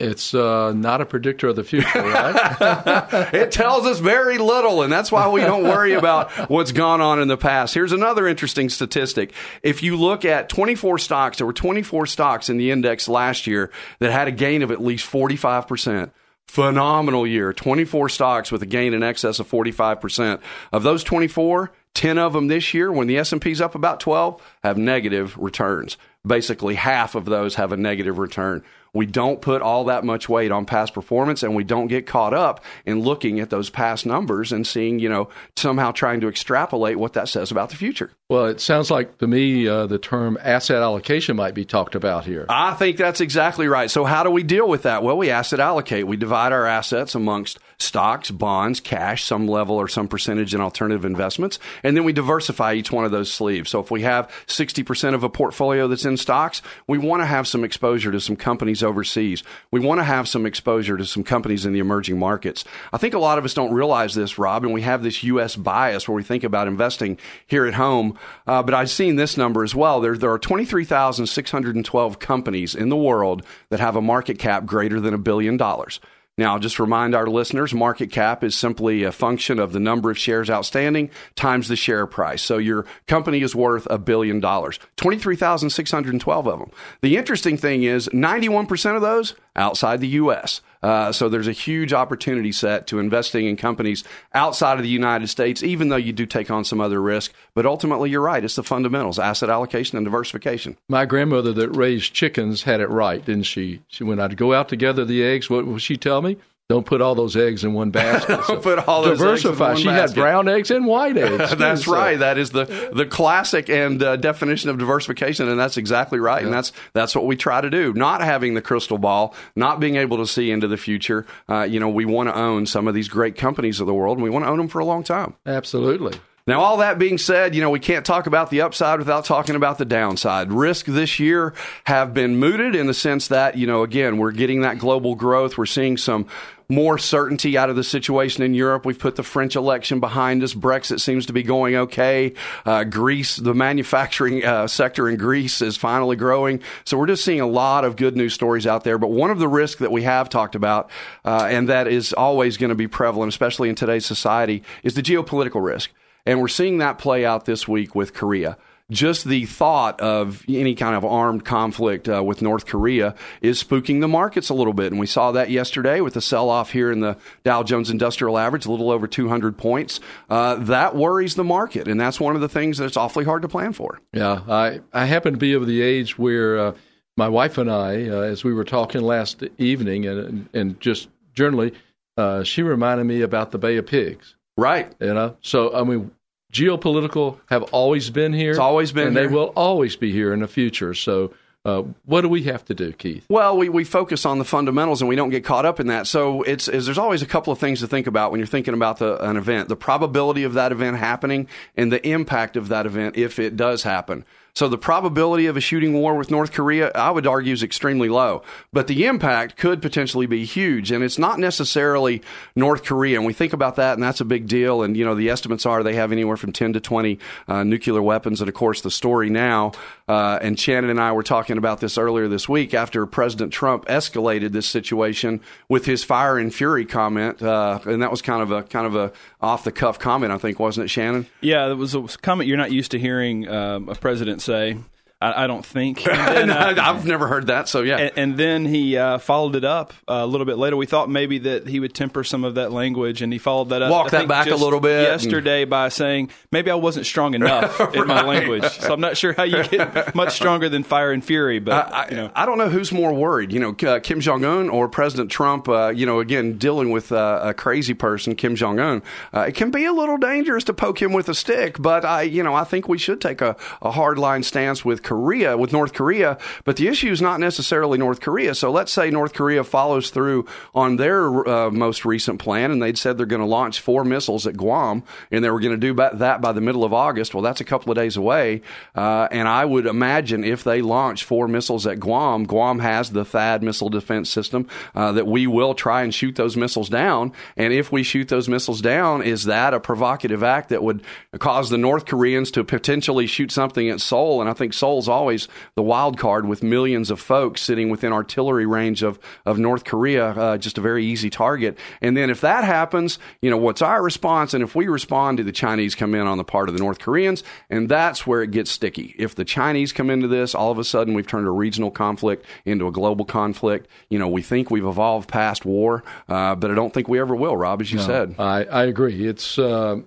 It's 0.00 0.32
uh, 0.32 0.72
not 0.74 1.00
a 1.00 1.06
predictor 1.06 1.48
of 1.48 1.56
the 1.56 1.64
future, 1.64 2.00
right? 2.00 3.34
it 3.34 3.50
tells 3.50 3.84
us 3.84 3.98
very 3.98 4.38
little, 4.38 4.82
and 4.82 4.92
that's 4.92 5.10
why 5.10 5.28
we 5.28 5.40
don't 5.40 5.64
worry 5.64 5.94
about 5.94 6.30
what's 6.48 6.70
gone 6.70 7.00
on 7.00 7.20
in 7.20 7.26
the 7.26 7.36
past. 7.36 7.74
Here's 7.74 7.90
another 7.90 8.28
interesting 8.28 8.68
statistic. 8.68 9.32
If 9.64 9.82
you 9.82 9.96
look 9.96 10.24
at 10.24 10.48
24 10.48 10.98
stocks, 10.98 11.38
there 11.38 11.46
were 11.48 11.52
24 11.52 12.06
stocks 12.06 12.48
in 12.48 12.58
the 12.58 12.70
index 12.70 13.08
last 13.08 13.48
year 13.48 13.72
that 13.98 14.12
had 14.12 14.28
a 14.28 14.32
gain 14.32 14.62
of 14.62 14.70
at 14.70 14.80
least 14.80 15.10
45%. 15.10 16.12
Phenomenal 16.46 17.26
year. 17.26 17.52
24 17.52 18.08
stocks 18.08 18.52
with 18.52 18.62
a 18.62 18.66
gain 18.66 18.94
in 18.94 19.02
excess 19.02 19.40
of 19.40 19.50
45%. 19.50 20.40
Of 20.72 20.84
those 20.84 21.02
24, 21.02 21.72
10 21.94 22.18
of 22.18 22.34
them 22.34 22.46
this 22.46 22.72
year, 22.72 22.92
when 22.92 23.08
the 23.08 23.18
S&P's 23.18 23.60
up 23.60 23.74
about 23.74 23.98
12, 23.98 24.40
have 24.62 24.78
negative 24.78 25.36
returns. 25.36 25.96
Basically, 26.24 26.76
half 26.76 27.16
of 27.16 27.24
those 27.24 27.56
have 27.56 27.72
a 27.72 27.76
negative 27.76 28.18
return. 28.18 28.62
We 28.92 29.06
don't 29.06 29.40
put 29.40 29.62
all 29.62 29.84
that 29.84 30.04
much 30.04 30.28
weight 30.28 30.50
on 30.50 30.64
past 30.64 30.94
performance 30.94 31.42
and 31.42 31.54
we 31.54 31.64
don't 31.64 31.88
get 31.88 32.06
caught 32.06 32.34
up 32.34 32.64
in 32.86 33.00
looking 33.00 33.40
at 33.40 33.50
those 33.50 33.70
past 33.70 34.06
numbers 34.06 34.52
and 34.52 34.66
seeing, 34.66 34.98
you 34.98 35.08
know, 35.08 35.28
somehow 35.56 35.92
trying 35.92 36.20
to 36.20 36.28
extrapolate 36.28 36.98
what 36.98 37.12
that 37.14 37.28
says 37.28 37.50
about 37.50 37.70
the 37.70 37.76
future. 37.76 38.10
Well, 38.28 38.46
it 38.46 38.60
sounds 38.60 38.90
like 38.90 39.18
to 39.18 39.26
me 39.26 39.66
uh, 39.66 39.86
the 39.86 39.98
term 39.98 40.38
asset 40.42 40.82
allocation 40.82 41.36
might 41.36 41.54
be 41.54 41.64
talked 41.64 41.94
about 41.94 42.24
here. 42.24 42.44
I 42.48 42.74
think 42.74 42.98
that's 42.98 43.20
exactly 43.20 43.68
right. 43.68 43.90
So, 43.90 44.04
how 44.04 44.22
do 44.22 44.30
we 44.30 44.42
deal 44.42 44.68
with 44.68 44.82
that? 44.82 45.02
Well, 45.02 45.16
we 45.16 45.30
asset 45.30 45.60
allocate. 45.60 46.06
We 46.06 46.16
divide 46.16 46.52
our 46.52 46.66
assets 46.66 47.14
amongst 47.14 47.58
stocks, 47.78 48.30
bonds, 48.30 48.80
cash, 48.80 49.24
some 49.24 49.46
level 49.46 49.76
or 49.76 49.88
some 49.88 50.08
percentage 50.08 50.54
in 50.54 50.60
alternative 50.60 51.04
investments, 51.04 51.58
and 51.82 51.96
then 51.96 52.04
we 52.04 52.12
diversify 52.12 52.74
each 52.74 52.90
one 52.90 53.04
of 53.04 53.10
those 53.10 53.30
sleeves. 53.30 53.70
So, 53.70 53.80
if 53.80 53.90
we 53.90 54.02
have 54.02 54.30
60% 54.46 55.14
of 55.14 55.24
a 55.24 55.28
portfolio 55.28 55.88
that's 55.88 56.04
in 56.04 56.16
stocks, 56.16 56.62
we 56.86 56.98
want 56.98 57.22
to 57.22 57.26
have 57.26 57.46
some 57.46 57.64
exposure 57.64 58.12
to 58.12 58.20
some 58.20 58.36
companies 58.36 58.82
overseas. 58.82 59.42
We 59.70 59.80
want 59.80 60.00
to 60.00 60.04
have 60.04 60.28
some 60.28 60.46
exposure 60.46 60.96
to 60.96 61.06
some 61.06 61.24
companies 61.24 61.64
in 61.64 61.72
the 61.72 61.78
emerging 61.78 62.18
markets. 62.18 62.64
I 62.92 62.98
think 62.98 63.14
a 63.14 63.18
lot 63.18 63.38
of 63.38 63.44
us 63.44 63.54
don't 63.54 63.72
realize 63.72 64.14
this, 64.14 64.38
Rob, 64.38 64.64
and 64.64 64.72
we 64.72 64.82
have 64.82 65.02
this 65.02 65.22
U.S. 65.24 65.56
bias 65.56 66.08
where 66.08 66.16
we 66.16 66.22
think 66.22 66.44
about 66.44 66.68
investing 66.68 67.18
here 67.46 67.66
at 67.66 67.74
home 67.74 68.18
uh, 68.46 68.62
but 68.62 68.74
I've 68.74 68.90
seen 68.90 69.16
this 69.16 69.36
number 69.36 69.62
as 69.62 69.74
well. 69.74 70.00
There, 70.00 70.16
there 70.16 70.32
are 70.32 70.38
23,612 70.38 72.18
companies 72.18 72.74
in 72.74 72.88
the 72.88 72.96
world 72.96 73.42
that 73.70 73.80
have 73.80 73.96
a 73.96 74.02
market 74.02 74.38
cap 74.38 74.64
greater 74.64 75.00
than 75.00 75.14
a 75.14 75.18
billion 75.18 75.56
dollars. 75.56 76.00
Now, 76.38 76.58
just 76.58 76.78
remind 76.78 77.14
our 77.14 77.26
listeners 77.26 77.74
market 77.74 78.12
cap 78.12 78.44
is 78.44 78.54
simply 78.54 79.02
a 79.02 79.12
function 79.12 79.58
of 79.58 79.72
the 79.72 79.80
number 79.80 80.10
of 80.10 80.16
shares 80.16 80.48
outstanding 80.48 81.10
times 81.34 81.66
the 81.66 81.74
share 81.76 82.06
price. 82.06 82.40
So 82.40 82.58
your 82.58 82.86
company 83.08 83.42
is 83.42 83.56
worth 83.56 83.88
a 83.90 83.98
billion 83.98 84.38
dollars. 84.38 84.78
23,612 84.96 86.46
of 86.46 86.58
them. 86.60 86.70
The 87.02 87.16
interesting 87.16 87.56
thing 87.56 87.82
is 87.82 88.08
91% 88.10 88.94
of 88.94 89.02
those 89.02 89.34
outside 89.56 90.00
the 90.00 90.08
U.S. 90.08 90.60
Uh, 90.82 91.12
so 91.12 91.28
there's 91.28 91.48
a 91.48 91.52
huge 91.52 91.92
opportunity 91.92 92.52
set 92.52 92.86
to 92.86 92.98
investing 92.98 93.46
in 93.46 93.56
companies 93.56 94.04
outside 94.34 94.78
of 94.78 94.82
the 94.82 94.88
United 94.88 95.28
States, 95.28 95.62
even 95.62 95.88
though 95.88 95.96
you 95.96 96.12
do 96.12 96.26
take 96.26 96.50
on 96.50 96.64
some 96.64 96.80
other 96.80 97.00
risk. 97.00 97.32
But 97.54 97.66
ultimately, 97.66 98.10
you're 98.10 98.20
right. 98.20 98.44
It's 98.44 98.56
the 98.56 98.62
fundamentals: 98.62 99.18
asset 99.18 99.50
allocation 99.50 99.96
and 99.96 100.04
diversification. 100.04 100.76
My 100.88 101.04
grandmother 101.04 101.52
that 101.52 101.70
raised 101.70 102.14
chickens 102.14 102.62
had 102.62 102.80
it 102.80 102.90
right, 102.90 103.24
didn't 103.24 103.44
she? 103.44 103.82
she 103.88 104.04
when 104.04 104.20
I'd 104.20 104.36
go 104.36 104.54
out 104.54 104.68
to 104.68 104.76
gather 104.76 105.04
the 105.04 105.24
eggs, 105.24 105.50
what 105.50 105.66
would 105.66 105.82
she 105.82 105.96
tell 105.96 106.22
me? 106.22 106.36
Don't 106.68 106.84
put 106.84 107.00
all 107.00 107.14
those 107.14 107.34
eggs 107.34 107.64
in 107.64 107.72
one 107.72 107.90
basket. 107.90 108.40
Don't 108.46 108.62
put 108.62 108.86
all 108.86 109.02
those 109.02 109.18
diversify. 109.18 109.70
Eggs 109.70 109.78
in 109.78 109.82
she 109.84 109.88
one 109.88 109.96
had 109.96 110.14
brown 110.14 110.48
eggs 110.48 110.70
and 110.70 110.84
white 110.86 111.16
eggs. 111.16 111.56
that's 111.56 111.80
too, 111.84 111.90
so- 111.90 111.96
right. 111.96 112.18
That 112.18 112.36
is 112.36 112.50
the 112.50 112.90
the 112.92 113.06
classic 113.06 113.70
and 113.70 114.02
uh, 114.02 114.16
definition 114.16 114.68
of 114.68 114.76
diversification, 114.76 115.48
and 115.48 115.58
that's 115.58 115.78
exactly 115.78 116.18
right. 116.18 116.44
And 116.44 116.52
that's 116.52 116.72
that's 116.92 117.14
what 117.14 117.24
we 117.24 117.36
try 117.36 117.62
to 117.62 117.70
do. 117.70 117.94
Not 117.94 118.20
having 118.20 118.52
the 118.52 118.60
crystal 118.60 118.98
ball, 118.98 119.34
not 119.56 119.80
being 119.80 119.96
able 119.96 120.18
to 120.18 120.26
see 120.26 120.50
into 120.50 120.68
the 120.68 120.76
future. 120.76 121.24
Uh, 121.48 121.62
you 121.62 121.80
know, 121.80 121.88
we 121.88 122.04
want 122.04 122.28
to 122.28 122.36
own 122.36 122.66
some 122.66 122.86
of 122.86 122.92
these 122.94 123.08
great 123.08 123.36
companies 123.36 123.80
of 123.80 123.86
the 123.86 123.94
world, 123.94 124.18
and 124.18 124.22
we 124.24 124.28
want 124.28 124.44
to 124.44 124.50
own 124.50 124.58
them 124.58 124.68
for 124.68 124.80
a 124.80 124.84
long 124.84 125.02
time. 125.02 125.34
Absolutely. 125.46 126.20
Now, 126.48 126.62
all 126.62 126.78
that 126.78 126.98
being 126.98 127.18
said, 127.18 127.54
you 127.54 127.60
know, 127.60 127.68
we 127.68 127.78
can't 127.78 128.06
talk 128.06 128.26
about 128.26 128.48
the 128.48 128.62
upside 128.62 129.00
without 129.00 129.26
talking 129.26 129.54
about 129.54 129.76
the 129.76 129.84
downside. 129.84 130.50
Risk 130.50 130.86
this 130.86 131.20
year 131.20 131.52
have 131.84 132.14
been 132.14 132.38
mooted 132.38 132.74
in 132.74 132.86
the 132.86 132.94
sense 132.94 133.28
that, 133.28 133.58
you 133.58 133.66
know, 133.66 133.82
again, 133.82 134.16
we're 134.16 134.32
getting 134.32 134.62
that 134.62 134.78
global 134.78 135.14
growth. 135.14 135.58
We're 135.58 135.66
seeing 135.66 135.98
some 135.98 136.24
more 136.70 136.96
certainty 136.96 137.58
out 137.58 137.68
of 137.68 137.76
the 137.76 137.84
situation 137.84 138.44
in 138.44 138.54
Europe. 138.54 138.86
We've 138.86 138.98
put 138.98 139.16
the 139.16 139.22
French 139.22 139.56
election 139.56 140.00
behind 140.00 140.42
us. 140.42 140.54
Brexit 140.54 141.00
seems 141.00 141.26
to 141.26 141.34
be 141.34 141.42
going 141.42 141.76
okay. 141.76 142.32
Uh, 142.64 142.84
Greece, 142.84 143.36
the 143.36 143.52
manufacturing 143.52 144.42
uh, 144.42 144.68
sector 144.68 145.06
in 145.06 145.18
Greece 145.18 145.60
is 145.60 145.76
finally 145.76 146.16
growing. 146.16 146.62
So 146.86 146.96
we're 146.96 147.08
just 147.08 147.26
seeing 147.26 147.42
a 147.42 147.46
lot 147.46 147.84
of 147.84 147.96
good 147.96 148.16
news 148.16 148.32
stories 148.32 148.66
out 148.66 148.84
there. 148.84 148.96
But 148.96 149.10
one 149.10 149.30
of 149.30 149.38
the 149.38 149.48
risks 149.48 149.80
that 149.80 149.92
we 149.92 150.04
have 150.04 150.30
talked 150.30 150.54
about, 150.54 150.88
uh, 151.26 151.46
and 151.50 151.68
that 151.68 151.88
is 151.88 152.14
always 152.14 152.56
going 152.56 152.70
to 152.70 152.74
be 152.74 152.88
prevalent, 152.88 153.28
especially 153.28 153.68
in 153.68 153.74
today's 153.74 154.06
society, 154.06 154.62
is 154.82 154.94
the 154.94 155.02
geopolitical 155.02 155.62
risk. 155.62 155.90
And 156.28 156.42
we're 156.42 156.48
seeing 156.48 156.78
that 156.78 156.98
play 156.98 157.24
out 157.24 157.46
this 157.46 157.66
week 157.66 157.94
with 157.94 158.12
Korea. 158.12 158.58
Just 158.90 159.24
the 159.24 159.46
thought 159.46 159.98
of 160.02 160.44
any 160.46 160.74
kind 160.74 160.94
of 160.94 161.02
armed 161.02 161.42
conflict 161.42 162.06
uh, 162.06 162.22
with 162.22 162.42
North 162.42 162.66
Korea 162.66 163.14
is 163.40 163.62
spooking 163.62 164.02
the 164.02 164.08
markets 164.08 164.50
a 164.50 164.54
little 164.54 164.74
bit. 164.74 164.92
And 164.92 165.00
we 165.00 165.06
saw 165.06 165.32
that 165.32 165.48
yesterday 165.50 166.02
with 166.02 166.12
the 166.12 166.20
sell 166.20 166.50
off 166.50 166.70
here 166.70 166.92
in 166.92 167.00
the 167.00 167.16
Dow 167.44 167.62
Jones 167.62 167.88
Industrial 167.88 168.36
Average, 168.36 168.66
a 168.66 168.70
little 168.70 168.90
over 168.90 169.06
200 169.06 169.56
points. 169.56 170.00
Uh, 170.28 170.56
that 170.56 170.94
worries 170.94 171.34
the 171.34 171.44
market. 171.44 171.88
And 171.88 171.98
that's 171.98 172.20
one 172.20 172.34
of 172.34 172.42
the 172.42 172.48
things 172.48 172.76
that's 172.76 172.98
awfully 172.98 173.24
hard 173.24 173.40
to 173.40 173.48
plan 173.48 173.72
for. 173.72 173.98
Yeah, 174.12 174.42
I, 174.46 174.80
I 174.92 175.06
happen 175.06 175.32
to 175.32 175.38
be 175.38 175.54
of 175.54 175.66
the 175.66 175.80
age 175.80 176.18
where 176.18 176.58
uh, 176.58 176.72
my 177.16 177.28
wife 177.28 177.56
and 177.56 177.70
I, 177.70 178.06
uh, 178.06 178.20
as 178.20 178.44
we 178.44 178.52
were 178.52 178.64
talking 178.64 179.00
last 179.00 179.42
evening, 179.56 180.06
and 180.06 180.46
and 180.52 180.78
just 180.78 181.08
generally, 181.32 181.72
uh, 182.18 182.42
she 182.42 182.62
reminded 182.62 183.04
me 183.04 183.22
about 183.22 183.50
the 183.50 183.58
Bay 183.58 183.78
of 183.78 183.86
Pigs. 183.86 184.34
Right. 184.58 184.92
You 184.98 185.14
know, 185.14 185.36
so 185.40 185.74
I 185.74 185.84
mean, 185.84 186.10
geopolitical 186.52 187.38
have 187.46 187.62
always 187.64 188.10
been 188.10 188.32
here. 188.32 188.50
It's 188.50 188.58
always 188.58 188.92
been 188.92 189.08
and 189.08 189.16
here. 189.16 189.28
they 189.28 189.34
will 189.34 189.52
always 189.56 189.96
be 189.96 190.12
here 190.12 190.32
in 190.32 190.40
the 190.40 190.48
future. 190.48 190.94
So, 190.94 191.34
uh, 191.64 191.82
what 192.06 192.22
do 192.22 192.28
we 192.28 192.44
have 192.44 192.64
to 192.66 192.74
do, 192.74 192.92
Keith? 192.92 193.26
Well, 193.28 193.56
we, 193.58 193.68
we 193.68 193.84
focus 193.84 194.24
on 194.24 194.38
the 194.38 194.44
fundamentals 194.44 195.02
and 195.02 195.08
we 195.08 195.16
don't 195.16 195.28
get 195.28 195.44
caught 195.44 195.66
up 195.66 195.80
in 195.80 195.88
that. 195.88 196.06
So 196.06 196.42
it's 196.42 196.68
is 196.68 196.86
there's 196.86 196.98
always 196.98 197.20
a 197.20 197.26
couple 197.26 197.52
of 197.52 197.58
things 197.58 197.80
to 197.80 197.86
think 197.86 198.06
about 198.06 198.30
when 198.30 198.38
you're 198.38 198.46
thinking 198.46 198.74
about 198.74 198.98
the, 198.98 199.22
an 199.28 199.36
event: 199.36 199.68
the 199.68 199.76
probability 199.76 200.44
of 200.44 200.54
that 200.54 200.72
event 200.72 200.96
happening 200.96 201.48
and 201.76 201.92
the 201.92 202.06
impact 202.08 202.56
of 202.56 202.68
that 202.68 202.86
event 202.86 203.16
if 203.16 203.38
it 203.38 203.56
does 203.56 203.82
happen. 203.82 204.24
So 204.58 204.66
the 204.66 204.76
probability 204.76 205.46
of 205.46 205.56
a 205.56 205.60
shooting 205.60 205.92
war 205.92 206.16
with 206.16 206.32
North 206.32 206.50
Korea, 206.50 206.90
I 206.92 207.12
would 207.12 207.28
argue, 207.28 207.52
is 207.52 207.62
extremely 207.62 208.08
low. 208.08 208.42
But 208.72 208.88
the 208.88 209.06
impact 209.06 209.56
could 209.56 209.80
potentially 209.80 210.26
be 210.26 210.44
huge, 210.44 210.90
and 210.90 211.04
it's 211.04 211.16
not 211.16 211.38
necessarily 211.38 212.22
North 212.56 212.82
Korea. 212.82 213.18
And 213.18 213.24
we 213.24 213.32
think 213.32 213.52
about 213.52 213.76
that, 213.76 213.94
and 213.94 214.02
that's 214.02 214.20
a 214.20 214.24
big 214.24 214.48
deal. 214.48 214.82
And 214.82 214.96
you 214.96 215.04
know, 215.04 215.14
the 215.14 215.30
estimates 215.30 215.64
are 215.64 215.84
they 215.84 215.94
have 215.94 216.10
anywhere 216.10 216.36
from 216.36 216.50
10 216.50 216.72
to 216.72 216.80
20 216.80 217.20
uh, 217.46 217.62
nuclear 217.62 218.02
weapons. 218.02 218.40
And 218.40 218.48
of 218.48 218.54
course, 218.56 218.80
the 218.80 218.90
story 218.90 219.30
now, 219.30 219.70
uh, 220.08 220.40
and 220.42 220.58
Shannon 220.58 220.90
and 220.90 221.00
I 221.00 221.12
were 221.12 221.22
talking 221.22 221.56
about 221.56 221.78
this 221.78 221.96
earlier 221.96 222.26
this 222.26 222.48
week 222.48 222.74
after 222.74 223.06
President 223.06 223.52
Trump 223.52 223.84
escalated 223.84 224.50
this 224.50 224.66
situation 224.66 225.40
with 225.68 225.86
his 225.86 226.02
fire 226.02 226.36
and 226.36 226.52
fury 226.52 226.84
comment, 226.84 227.40
uh, 227.40 227.78
and 227.84 228.02
that 228.02 228.10
was 228.10 228.22
kind 228.22 228.42
of 228.42 228.50
a 228.50 228.64
kind 228.64 228.88
of 228.88 228.96
a 228.96 229.12
off 229.40 229.62
the 229.62 229.70
cuff 229.70 230.00
comment, 230.00 230.32
I 230.32 230.38
think, 230.38 230.58
wasn't 230.58 230.86
it, 230.86 230.88
Shannon? 230.88 231.28
Yeah, 231.42 231.70
it 231.70 231.74
was 231.74 231.94
a 231.94 232.02
comment 232.22 232.48
you're 232.48 232.56
not 232.56 232.72
used 232.72 232.90
to 232.90 232.98
hearing 232.98 233.48
um, 233.48 233.88
a 233.88 233.94
president 233.94 234.42
say. 234.48 234.78
I, 235.20 235.44
I 235.44 235.46
don't 235.46 235.64
think. 235.64 236.06
And 236.18 236.50
then, 236.50 236.78
uh, 236.78 236.82
I've 236.82 237.06
never 237.06 237.26
heard 237.26 237.46
that, 237.46 237.68
so 237.68 237.82
yeah. 237.82 237.96
and, 237.96 238.12
and 238.16 238.36
then 238.36 238.64
he 238.66 238.96
uh, 238.96 239.18
followed 239.18 239.56
it 239.56 239.64
up 239.64 239.92
uh, 240.08 240.14
a 240.14 240.26
little 240.26 240.44
bit 240.44 240.58
later. 240.58 240.76
We 240.76 240.86
thought 240.86 241.08
maybe 241.08 241.38
that 241.38 241.66
he 241.66 241.80
would 241.80 241.94
temper 241.94 242.22
some 242.22 242.44
of 242.44 242.56
that 242.56 242.70
language, 242.70 243.22
and 243.22 243.32
he 243.32 243.38
followed 243.38 243.70
that 243.70 243.82
up. 243.82 243.90
Walk 243.90 244.12
I 244.12 244.18
that 244.18 244.28
back 244.28 244.46
a 244.48 244.56
little 244.56 244.80
bit. 244.80 245.02
yesterday 245.02 245.64
by 245.64 245.88
saying 245.88 246.30
maybe 246.52 246.70
I 246.70 246.74
wasn't 246.74 247.06
strong 247.06 247.34
enough 247.34 247.94
in 247.94 248.06
my 248.06 248.22
language. 248.22 248.64
So 248.64 248.92
I'm 248.92 249.00
not 249.00 249.16
sure 249.16 249.32
how 249.32 249.44
you 249.44 249.64
get 249.64 250.14
much 250.14 250.34
stronger 250.34 250.68
than 250.68 250.82
fire 250.82 251.12
and 251.12 251.24
fury. 251.24 251.58
But 251.60 251.92
I, 251.92 252.08
you 252.10 252.16
know, 252.16 252.30
I 252.34 252.44
don't 252.46 252.58
know 252.58 252.68
who's 252.68 252.92
more 252.92 253.12
worried, 253.12 253.52
you 253.52 253.60
know, 253.60 253.74
uh, 253.88 254.00
Kim 254.00 254.20
Jong 254.20 254.44
Un 254.44 254.68
or 254.68 254.88
President 254.88 255.30
Trump. 255.30 255.68
Uh, 255.68 255.88
you 255.88 256.04
know, 256.06 256.20
again, 256.20 256.58
dealing 256.58 256.90
with 256.90 257.10
uh, 257.10 257.40
a 257.42 257.54
crazy 257.54 257.94
person, 257.94 258.34
Kim 258.34 258.54
Jong 258.54 258.78
Un. 258.78 259.02
Uh, 259.32 259.40
it 259.42 259.54
can 259.54 259.70
be 259.70 259.84
a 259.84 259.92
little 259.92 260.18
dangerous 260.18 260.64
to 260.64 260.74
poke 260.74 261.00
him 261.00 261.12
with 261.12 261.28
a 261.28 261.34
stick, 261.34 261.80
but 261.80 262.04
I, 262.04 262.22
you 262.22 262.42
know, 262.42 262.54
I 262.54 262.64
think 262.64 262.88
we 262.88 262.98
should 262.98 263.20
take 263.20 263.40
a, 263.40 263.56
a 263.82 263.90
hard 263.90 264.18
line 264.18 264.42
stance 264.42 264.84
with 264.84 265.02
Korea, 265.08 265.56
with 265.56 265.72
North 265.72 265.94
Korea. 265.94 266.36
But 266.64 266.76
the 266.76 266.88
issue 266.88 267.10
is 267.10 267.22
not 267.22 267.40
necessarily 267.40 267.96
North 267.96 268.20
Korea. 268.20 268.54
So 268.54 268.70
let's 268.70 268.92
say 268.92 269.10
North 269.10 269.32
Korea 269.32 269.64
follows 269.64 270.10
through 270.10 270.44
on 270.74 270.96
their 270.96 271.48
uh, 271.48 271.70
most 271.70 272.04
recent 272.04 272.38
plan, 272.38 272.70
and 272.70 272.82
they'd 272.82 272.98
said 272.98 273.16
they're 273.16 273.26
going 273.26 273.40
to 273.40 273.46
launch 273.46 273.80
four 273.80 274.04
missiles 274.04 274.46
at 274.46 274.56
Guam, 274.56 275.02
and 275.30 275.42
they 275.42 275.50
were 275.50 275.60
going 275.60 275.80
to 275.80 275.86
do 275.86 275.94
that 275.94 276.40
by 276.42 276.52
the 276.52 276.60
middle 276.60 276.84
of 276.84 276.92
August. 276.92 277.34
Well, 277.34 277.42
that's 277.42 277.62
a 277.62 277.64
couple 277.64 277.90
of 277.90 277.96
days 277.96 278.16
away, 278.16 278.60
uh, 278.94 279.28
and 279.30 279.48
I 279.48 279.64
would 279.64 279.86
imagine 279.86 280.44
if 280.44 280.62
they 280.62 280.82
launch 280.82 281.24
four 281.24 281.48
missiles 281.48 281.86
at 281.86 281.98
Guam, 281.98 282.44
Guam 282.44 282.80
has 282.80 283.10
the 283.10 283.24
THAAD 283.24 283.62
missile 283.62 283.88
defense 283.88 284.28
system 284.28 284.66
uh, 284.94 285.12
that 285.12 285.26
we 285.26 285.46
will 285.46 285.74
try 285.74 286.02
and 286.02 286.14
shoot 286.14 286.36
those 286.36 286.56
missiles 286.56 286.88
down. 286.88 287.32
And 287.56 287.72
if 287.72 287.90
we 287.90 288.02
shoot 288.02 288.28
those 288.28 288.48
missiles 288.48 288.80
down, 288.80 289.22
is 289.22 289.44
that 289.44 289.72
a 289.72 289.80
provocative 289.80 290.42
act 290.42 290.68
that 290.68 290.82
would 290.82 291.02
cause 291.38 291.70
the 291.70 291.78
North 291.78 292.04
Koreans 292.04 292.50
to 292.52 292.64
potentially 292.64 293.26
shoot 293.26 293.50
something 293.50 293.88
at 293.88 294.00
Seoul? 294.00 294.40
And 294.40 294.50
I 294.50 294.52
think 294.52 294.74
Seoul's 294.98 295.08
always 295.08 295.48
the 295.76 295.82
wild 295.82 296.18
card 296.18 296.46
with 296.46 296.62
millions 296.62 297.10
of 297.10 297.20
folks 297.20 297.62
sitting 297.62 297.88
within 297.88 298.12
artillery 298.12 298.66
range 298.66 299.02
of, 299.02 299.18
of 299.46 299.58
North 299.58 299.84
Korea, 299.84 300.30
uh, 300.30 300.58
just 300.58 300.78
a 300.78 300.80
very 300.80 301.04
easy 301.04 301.30
target. 301.30 301.78
And 302.00 302.16
then 302.16 302.30
if 302.30 302.40
that 302.40 302.64
happens, 302.64 303.18
you 303.40 303.50
know, 303.50 303.56
what's 303.56 303.82
our 303.82 304.02
response? 304.02 304.54
And 304.54 304.64
if 304.64 304.74
we 304.74 304.88
respond, 304.88 305.36
do 305.36 305.44
the 305.44 305.52
Chinese 305.52 305.94
come 305.94 306.14
in 306.14 306.26
on 306.26 306.36
the 306.36 306.44
part 306.44 306.68
of 306.68 306.74
the 306.74 306.80
North 306.80 306.98
Koreans? 306.98 307.44
And 307.70 307.88
that's 307.88 308.26
where 308.26 308.42
it 308.42 308.50
gets 308.50 308.70
sticky. 308.70 309.14
If 309.18 309.34
the 309.34 309.44
Chinese 309.44 309.92
come 309.92 310.10
into 310.10 310.26
this, 310.26 310.54
all 310.54 310.72
of 310.72 310.78
a 310.78 310.84
sudden 310.84 311.14
we've 311.14 311.26
turned 311.26 311.46
a 311.46 311.52
regional 311.52 311.90
conflict 311.90 312.44
into 312.64 312.88
a 312.88 312.92
global 312.92 313.24
conflict. 313.24 313.88
You 314.10 314.18
know, 314.18 314.28
we 314.28 314.42
think 314.42 314.70
we've 314.70 314.84
evolved 314.84 315.28
past 315.28 315.64
war, 315.64 316.02
uh, 316.28 316.56
but 316.56 316.70
I 316.70 316.74
don't 316.74 316.92
think 316.92 317.08
we 317.08 317.20
ever 317.20 317.36
will, 317.36 317.56
Rob, 317.56 317.80
as 317.80 317.92
you 317.92 318.00
said. 318.00 318.34
I, 318.38 318.64
I 318.64 318.84
agree. 318.84 319.26
It's 319.26 319.58
uh, 319.58 320.00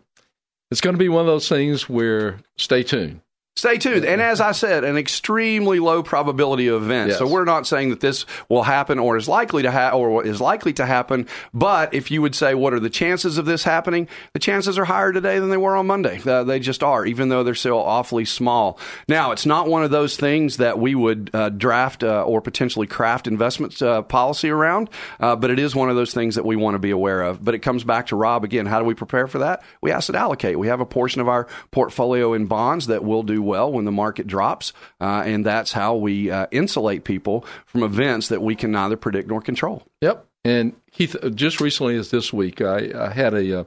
it's 0.69 0.81
going 0.81 0.95
to 0.95 0.99
be 0.99 1.09
one 1.09 1.21
of 1.21 1.27
those 1.27 1.47
things 1.47 1.87
where 1.87 2.39
stay 2.57 2.83
tuned. 2.83 3.21
Stay 3.57 3.77
tuned. 3.77 4.05
And 4.05 4.21
as 4.21 4.39
I 4.39 4.53
said, 4.53 4.85
an 4.85 4.95
extremely 4.95 5.79
low 5.79 6.03
probability 6.03 6.67
of 6.67 6.83
event. 6.83 7.09
Yes. 7.09 7.19
So 7.19 7.27
we're 7.27 7.43
not 7.43 7.67
saying 7.67 7.89
that 7.89 7.99
this 7.99 8.25
will 8.47 8.63
happen 8.63 8.97
or 8.97 9.17
is 9.17 9.27
likely 9.27 9.63
to 9.63 9.71
ha- 9.71 9.91
or 9.91 10.25
is 10.25 10.39
likely 10.39 10.71
to 10.73 10.85
happen. 10.85 11.27
But 11.53 11.93
if 11.93 12.11
you 12.11 12.21
would 12.21 12.33
say, 12.33 12.55
what 12.55 12.73
are 12.73 12.79
the 12.79 12.89
chances 12.89 13.37
of 13.37 13.45
this 13.45 13.63
happening? 13.63 14.07
The 14.31 14.39
chances 14.39 14.79
are 14.79 14.85
higher 14.85 15.11
today 15.11 15.37
than 15.39 15.49
they 15.49 15.57
were 15.57 15.75
on 15.75 15.85
Monday. 15.85 16.21
Uh, 16.25 16.45
they 16.45 16.59
just 16.59 16.81
are, 16.81 17.05
even 17.05 17.27
though 17.27 17.43
they're 17.43 17.53
still 17.53 17.77
awfully 17.77 18.23
small. 18.23 18.79
Now, 19.09 19.31
it's 19.31 19.45
not 19.45 19.67
one 19.67 19.83
of 19.83 19.91
those 19.91 20.15
things 20.15 20.57
that 20.57 20.79
we 20.79 20.95
would 20.95 21.29
uh, 21.33 21.49
draft 21.49 22.05
uh, 22.05 22.23
or 22.23 22.41
potentially 22.41 22.87
craft 22.87 23.27
investment 23.27 23.79
uh, 23.81 24.01
policy 24.01 24.49
around, 24.49 24.89
uh, 25.19 25.35
but 25.35 25.51
it 25.51 25.59
is 25.59 25.75
one 25.75 25.89
of 25.89 25.97
those 25.97 26.13
things 26.13 26.35
that 26.35 26.45
we 26.45 26.55
want 26.55 26.75
to 26.75 26.79
be 26.79 26.91
aware 26.91 27.21
of. 27.21 27.43
But 27.43 27.53
it 27.53 27.59
comes 27.59 27.83
back 27.83 28.07
to 28.07 28.15
Rob 28.15 28.45
again. 28.45 28.65
How 28.65 28.79
do 28.79 28.85
we 28.85 28.93
prepare 28.93 29.27
for 29.27 29.39
that? 29.39 29.61
We 29.81 29.91
asset 29.91 30.15
allocate. 30.15 30.57
We 30.57 30.67
have 30.67 30.79
a 30.79 30.85
portion 30.85 31.19
of 31.19 31.27
our 31.27 31.47
portfolio 31.71 32.33
in 32.33 32.45
bonds 32.45 32.87
that 32.87 33.03
will 33.03 33.23
do 33.23 33.40
well 33.41 33.71
when 33.71 33.85
the 33.85 33.91
market 33.91 34.27
drops, 34.27 34.73
uh, 34.99 35.23
and 35.25 35.45
that's 35.45 35.71
how 35.71 35.95
we 35.95 36.31
uh, 36.31 36.47
insulate 36.51 37.03
people 37.03 37.45
from 37.65 37.83
events 37.83 38.29
that 38.29 38.41
we 38.41 38.55
can 38.55 38.71
neither 38.71 38.95
predict 38.97 39.27
nor 39.27 39.41
control. 39.41 39.83
Yep. 40.01 40.25
And 40.43 40.73
Keith, 40.91 41.15
uh, 41.21 41.29
just 41.29 41.61
recently 41.61 41.95
as 41.97 42.09
this 42.11 42.31
week, 42.33 42.61
I, 42.61 42.91
I 42.95 43.09
had 43.11 43.33
a 43.33 43.59
uh, 43.61 43.63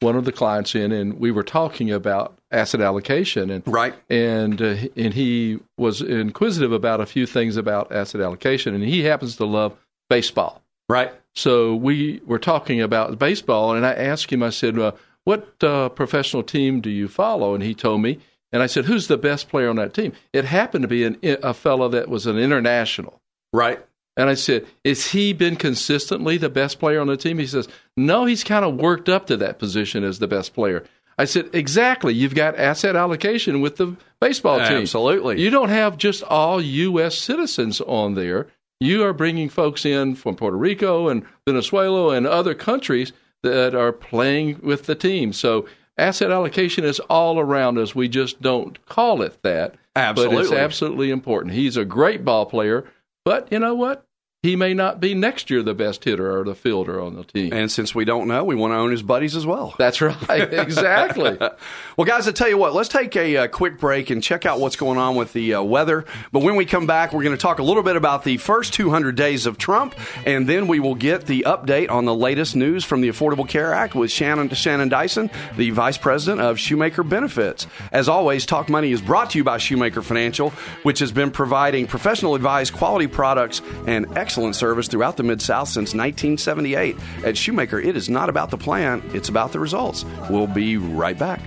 one 0.00 0.14
of 0.14 0.24
the 0.24 0.32
clients 0.32 0.74
in, 0.74 0.92
and 0.92 1.18
we 1.18 1.30
were 1.30 1.42
talking 1.42 1.90
about 1.90 2.38
asset 2.52 2.80
allocation, 2.80 3.50
and 3.50 3.62
Right. 3.66 3.94
and 4.08 4.60
uh, 4.62 4.76
and 4.96 5.12
he 5.14 5.58
was 5.76 6.00
inquisitive 6.02 6.72
about 6.72 7.00
a 7.00 7.06
few 7.06 7.26
things 7.26 7.56
about 7.56 7.90
asset 7.92 8.20
allocation, 8.20 8.74
and 8.74 8.84
he 8.84 9.02
happens 9.02 9.36
to 9.36 9.44
love 9.44 9.76
baseball. 10.08 10.62
Right. 10.88 11.12
So 11.34 11.74
we 11.74 12.20
were 12.26 12.38
talking 12.38 12.80
about 12.80 13.18
baseball, 13.18 13.74
and 13.74 13.84
I 13.84 13.92
asked 13.92 14.32
him. 14.32 14.42
I 14.42 14.50
said, 14.50 14.78
uh, 14.78 14.92
"What 15.24 15.62
uh, 15.64 15.88
professional 15.88 16.42
team 16.42 16.80
do 16.80 16.90
you 16.90 17.08
follow?" 17.08 17.54
And 17.54 17.62
he 17.62 17.74
told 17.74 18.02
me. 18.02 18.20
And 18.52 18.62
I 18.62 18.66
said, 18.66 18.86
"Who's 18.86 19.08
the 19.08 19.18
best 19.18 19.48
player 19.48 19.68
on 19.68 19.76
that 19.76 19.94
team?" 19.94 20.12
It 20.32 20.44
happened 20.44 20.82
to 20.82 20.88
be 20.88 21.04
an, 21.04 21.18
a 21.22 21.54
fellow 21.54 21.88
that 21.88 22.08
was 22.08 22.26
an 22.26 22.38
international. 22.38 23.20
Right. 23.52 23.80
And 24.16 24.28
I 24.28 24.34
said, 24.34 24.66
"Is 24.84 25.12
he 25.12 25.32
been 25.32 25.56
consistently 25.56 26.38
the 26.38 26.48
best 26.48 26.78
player 26.78 27.00
on 27.00 27.06
the 27.06 27.16
team?" 27.16 27.38
He 27.38 27.46
says, 27.46 27.68
"No, 27.96 28.24
he's 28.24 28.44
kind 28.44 28.64
of 28.64 28.76
worked 28.76 29.08
up 29.08 29.26
to 29.26 29.36
that 29.38 29.58
position 29.58 30.04
as 30.04 30.18
the 30.18 30.28
best 30.28 30.54
player." 30.54 30.84
I 31.18 31.24
said, 31.24 31.50
"Exactly. 31.52 32.14
You've 32.14 32.34
got 32.34 32.56
asset 32.56 32.96
allocation 32.96 33.60
with 33.60 33.76
the 33.76 33.96
baseball 34.20 34.58
team. 34.58 34.78
Absolutely. 34.78 35.40
You 35.40 35.50
don't 35.50 35.68
have 35.68 35.98
just 35.98 36.22
all 36.22 36.60
U.S. 36.60 37.16
citizens 37.16 37.80
on 37.80 38.14
there. 38.14 38.46
You 38.80 39.04
are 39.04 39.12
bringing 39.12 39.48
folks 39.48 39.84
in 39.84 40.14
from 40.14 40.36
Puerto 40.36 40.56
Rico 40.56 41.08
and 41.08 41.24
Venezuela 41.46 42.14
and 42.14 42.26
other 42.26 42.54
countries 42.54 43.12
that 43.42 43.74
are 43.74 43.92
playing 43.92 44.60
with 44.62 44.86
the 44.86 44.94
team. 44.94 45.32
So 45.32 45.66
asset 45.98 46.30
allocation 46.30 46.84
is 46.84 47.00
all 47.00 47.38
around 47.38 47.78
us. 47.78 47.94
We 47.94 48.08
just 48.08 48.40
don't 48.40 48.84
call 48.86 49.22
it 49.22 49.42
that. 49.42 49.74
But 49.94 50.18
it's 50.18 50.20
Absolutely. 50.20 50.56
absolutely 50.58 51.10
important. 51.10 51.54
He's 51.54 51.76
a 51.76 51.84
great 51.84 52.24
ball 52.24 52.46
player, 52.46 52.84
but 53.24 53.50
you 53.50 53.58
know 53.58 53.74
what? 53.74 54.06
He 54.44 54.54
may 54.54 54.72
not 54.72 55.00
be 55.00 55.14
next 55.14 55.50
year 55.50 55.64
the 55.64 55.74
best 55.74 56.04
hitter 56.04 56.38
or 56.38 56.44
the 56.44 56.54
fielder 56.54 57.00
on 57.00 57.16
the 57.16 57.24
team. 57.24 57.52
And 57.52 57.68
since 57.68 57.92
we 57.92 58.04
don't 58.04 58.28
know, 58.28 58.44
we 58.44 58.54
want 58.54 58.70
to 58.72 58.76
own 58.76 58.92
his 58.92 59.02
buddies 59.02 59.34
as 59.34 59.44
well. 59.44 59.74
That's 59.78 60.00
right. 60.00 60.16
Exactly. 60.68 61.36
Well, 61.96 62.04
guys, 62.04 62.28
I 62.28 62.30
tell 62.30 62.48
you 62.48 62.56
what, 62.56 62.74
let's 62.74 62.88
take 62.88 63.16
a, 63.16 63.36
uh 63.36 63.48
quick 63.48 63.80
break 63.80 64.10
and 64.10 64.22
check 64.22 64.46
out 64.46 64.60
what's 64.60 64.76
going 64.76 64.98
on 64.98 65.16
with 65.16 65.32
the 65.32 65.54
uh, 65.54 65.62
weather. 65.62 66.04
But 66.30 66.44
when 66.44 66.54
we 66.54 66.64
come 66.64 66.86
back, 66.86 67.12
we're 67.12 67.24
going 67.24 67.36
to 67.36 67.40
talk 67.42 67.58
a 67.58 67.62
little 67.64 67.82
bit 67.82 67.96
about 67.96 68.22
the 68.22 68.36
first 68.36 68.72
200 68.74 69.16
days 69.16 69.46
of 69.46 69.58
Trump, 69.58 69.96
and 70.24 70.48
then 70.48 70.68
we 70.68 70.78
will 70.78 70.94
get 70.94 71.26
the 71.26 71.42
update 71.44 71.90
on 71.90 72.04
the 72.04 72.14
latest 72.14 72.54
news 72.54 72.84
from 72.84 73.00
the 73.00 73.08
Affordable 73.08 73.48
Care 73.48 73.74
Act 73.74 73.96
with 73.96 74.12
Shannon 74.12 74.48
Shannon 74.50 74.88
Dyson, 74.88 75.28
the 75.56 75.70
Vice 75.70 75.98
President 75.98 76.40
of 76.40 76.56
Shoemaker 76.60 77.02
Benefits. 77.02 77.66
As 77.90 78.08
always, 78.08 78.46
Talk 78.46 78.68
Money 78.68 78.92
is 78.92 79.02
brought 79.02 79.30
to 79.30 79.38
you 79.38 79.42
by 79.42 79.58
Shoemaker 79.58 80.02
Financial, 80.02 80.50
which 80.84 81.00
has 81.00 81.10
been 81.10 81.32
providing 81.32 81.88
professional 81.88 82.36
advice, 82.36 82.70
quality 82.70 83.08
products 83.08 83.60
and 83.88 84.06
excellent 84.16 84.27
service 84.30 84.88
throughout 84.88 85.16
the 85.16 85.22
Mid 85.22 85.42
South 85.42 85.68
since 85.68 85.94
1978. 85.94 86.96
At 87.24 87.36
Shoemaker, 87.36 87.78
it 87.78 87.96
is 87.96 88.08
not 88.08 88.28
about 88.28 88.50
the 88.50 88.58
plan, 88.58 89.02
it's 89.14 89.28
about 89.28 89.52
the 89.52 89.60
results. 89.60 90.04
We'll 90.30 90.46
be 90.46 90.76
right 90.76 91.18
back. 91.18 91.40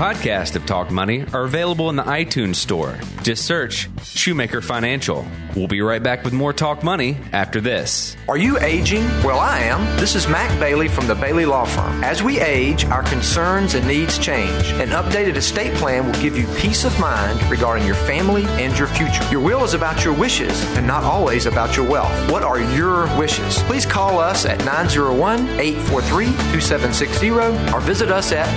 Podcasts 0.00 0.56
of 0.56 0.64
Talk 0.64 0.90
Money 0.90 1.26
are 1.34 1.44
available 1.44 1.90
in 1.90 1.96
the 1.96 2.02
iTunes 2.04 2.54
Store. 2.54 2.98
Just 3.22 3.44
search 3.44 3.90
Shoemaker 4.02 4.62
Financial. 4.62 5.26
We'll 5.54 5.66
be 5.66 5.82
right 5.82 6.02
back 6.02 6.24
with 6.24 6.32
more 6.32 6.54
Talk 6.54 6.82
Money 6.82 7.18
after 7.32 7.60
this. 7.60 8.16
Are 8.26 8.38
you 8.38 8.58
aging? 8.60 9.02
Well, 9.22 9.38
I 9.38 9.58
am. 9.58 9.84
This 10.00 10.14
is 10.14 10.26
Mac 10.26 10.58
Bailey 10.58 10.88
from 10.88 11.06
the 11.06 11.14
Bailey 11.14 11.44
Law 11.44 11.66
Firm. 11.66 12.02
As 12.02 12.22
we 12.22 12.40
age, 12.40 12.86
our 12.86 13.02
concerns 13.02 13.74
and 13.74 13.86
needs 13.86 14.18
change. 14.18 14.68
An 14.80 14.88
updated 14.88 15.36
estate 15.36 15.74
plan 15.74 16.06
will 16.06 16.22
give 16.22 16.34
you 16.34 16.46
peace 16.56 16.86
of 16.86 16.98
mind 16.98 17.42
regarding 17.50 17.86
your 17.86 17.94
family 17.94 18.44
and 18.44 18.78
your 18.78 18.88
future. 18.88 19.28
Your 19.30 19.42
will 19.42 19.64
is 19.64 19.74
about 19.74 20.02
your 20.02 20.14
wishes 20.14 20.64
and 20.78 20.86
not 20.86 21.04
always 21.04 21.44
about 21.44 21.76
your 21.76 21.86
wealth. 21.86 22.30
What 22.30 22.42
are 22.42 22.58
your 22.74 23.04
wishes? 23.18 23.62
Please 23.64 23.84
call 23.84 24.18
us 24.18 24.46
at 24.46 24.64
901 24.64 25.40
843 25.60 26.24
2760 26.52 27.30
or 27.74 27.80
visit 27.82 28.10
us 28.10 28.32
at 28.32 28.48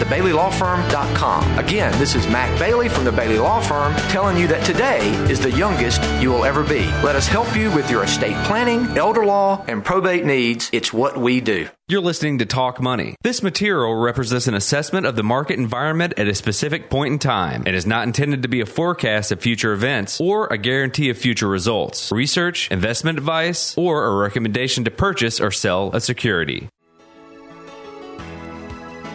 Again, 1.58 1.98
this 2.00 2.16
is 2.16 2.28
Mac 2.28 2.58
Bailey 2.60 2.90
from 2.90 3.06
the 3.06 3.12
Bailey 3.12 3.40
Law 3.40 3.60
Firm 3.62 3.94
telling 4.10 4.38
you 4.38 4.48
that 4.48 4.66
today 4.66 5.10
is 5.32 5.40
the 5.40 5.52
youngest 5.52 6.02
you 6.22 6.30
will 6.30 6.46
ever 6.46 6.63
be. 6.63 6.86
Let 7.04 7.16
us 7.16 7.28
help 7.28 7.56
you 7.56 7.72
with 7.72 7.90
your 7.90 8.04
estate 8.04 8.36
planning, 8.46 8.98
elder 8.98 9.25
law, 9.25 9.63
and 9.68 9.84
probate 9.84 10.25
needs. 10.25 10.70
It's 10.74 10.92
what 10.94 11.18
we 11.18 11.42
do. 11.42 11.70
You're 11.90 12.02
listening 12.02 12.38
to 12.38 12.46
Talk 12.46 12.82
Money. 12.82 13.16
This 13.24 13.44
material 13.44 13.96
represents 13.96 14.48
an 14.48 14.54
assessment 14.54 15.06
of 15.06 15.16
the 15.16 15.24
market 15.24 15.60
environment 15.60 16.13
at 16.18 16.28
a 16.28 16.34
specific 16.34 16.90
point 16.90 17.12
in 17.12 17.20
time 17.20 17.63
and 17.66 17.75
is 17.75 17.86
not 17.86 18.08
intended 18.08 18.42
to 18.44 18.48
be 18.48 18.62
a 18.62 18.66
forecast 18.66 19.32
of 19.32 19.42
future 19.42 19.74
events 19.74 20.20
or 20.22 20.48
a 20.48 20.58
guarantee 20.58 21.10
of 21.10 21.18
future 21.18 21.48
results, 21.48 22.12
research, 22.12 22.72
investment 22.72 23.18
advice, 23.18 23.78
or 23.78 24.06
a 24.06 24.16
recommendation 24.16 24.86
to 24.86 24.92
purchase 24.92 25.42
or 25.42 25.52
sell 25.52 25.92
a 25.94 26.00
security. 26.00 26.70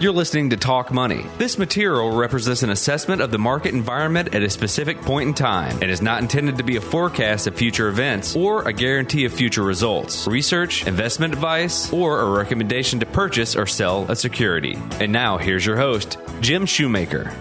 You're 0.00 0.12
listening 0.12 0.50
to 0.50 0.57
Talk 0.57 0.93
Money. 0.93 1.26
This 1.38 1.59
material 1.59 2.17
represents 2.17 2.62
an 2.62 2.71
assessment 2.71 3.21
of 3.21 3.33
the 3.33 3.38
market 3.38 3.75
environment 3.75 4.33
at 4.33 4.45
a 4.45 4.49
specific 4.49 5.02
point 5.02 5.26
in 5.26 5.35
time 5.35 5.76
and 5.83 5.90
is 5.90 6.00
not 6.00 6.23
intended 6.23 6.59
to 6.59 6.62
be 6.62 6.76
a 6.76 6.81
forecast 6.81 7.49
of 7.49 7.57
future 7.57 7.88
events 7.88 8.37
or 8.37 8.62
a 8.69 8.73
guarantee 8.73 9.25
of 9.25 9.33
future 9.33 9.64
results, 9.64 10.28
research, 10.28 10.87
investment 10.87 11.35
advice, 11.35 11.93
or 11.93 12.21
a 12.21 12.31
recommendation 12.31 13.00
to 13.00 13.07
purchase 13.07 13.57
or 13.57 13.67
sell 13.67 14.09
a 14.09 14.14
security. 14.14 14.78
And 15.00 15.11
now, 15.11 15.37
here's 15.37 15.67
your 15.67 15.76
host, 15.76 16.17
Jim 16.43 16.64
Shoemaker. 16.64 17.35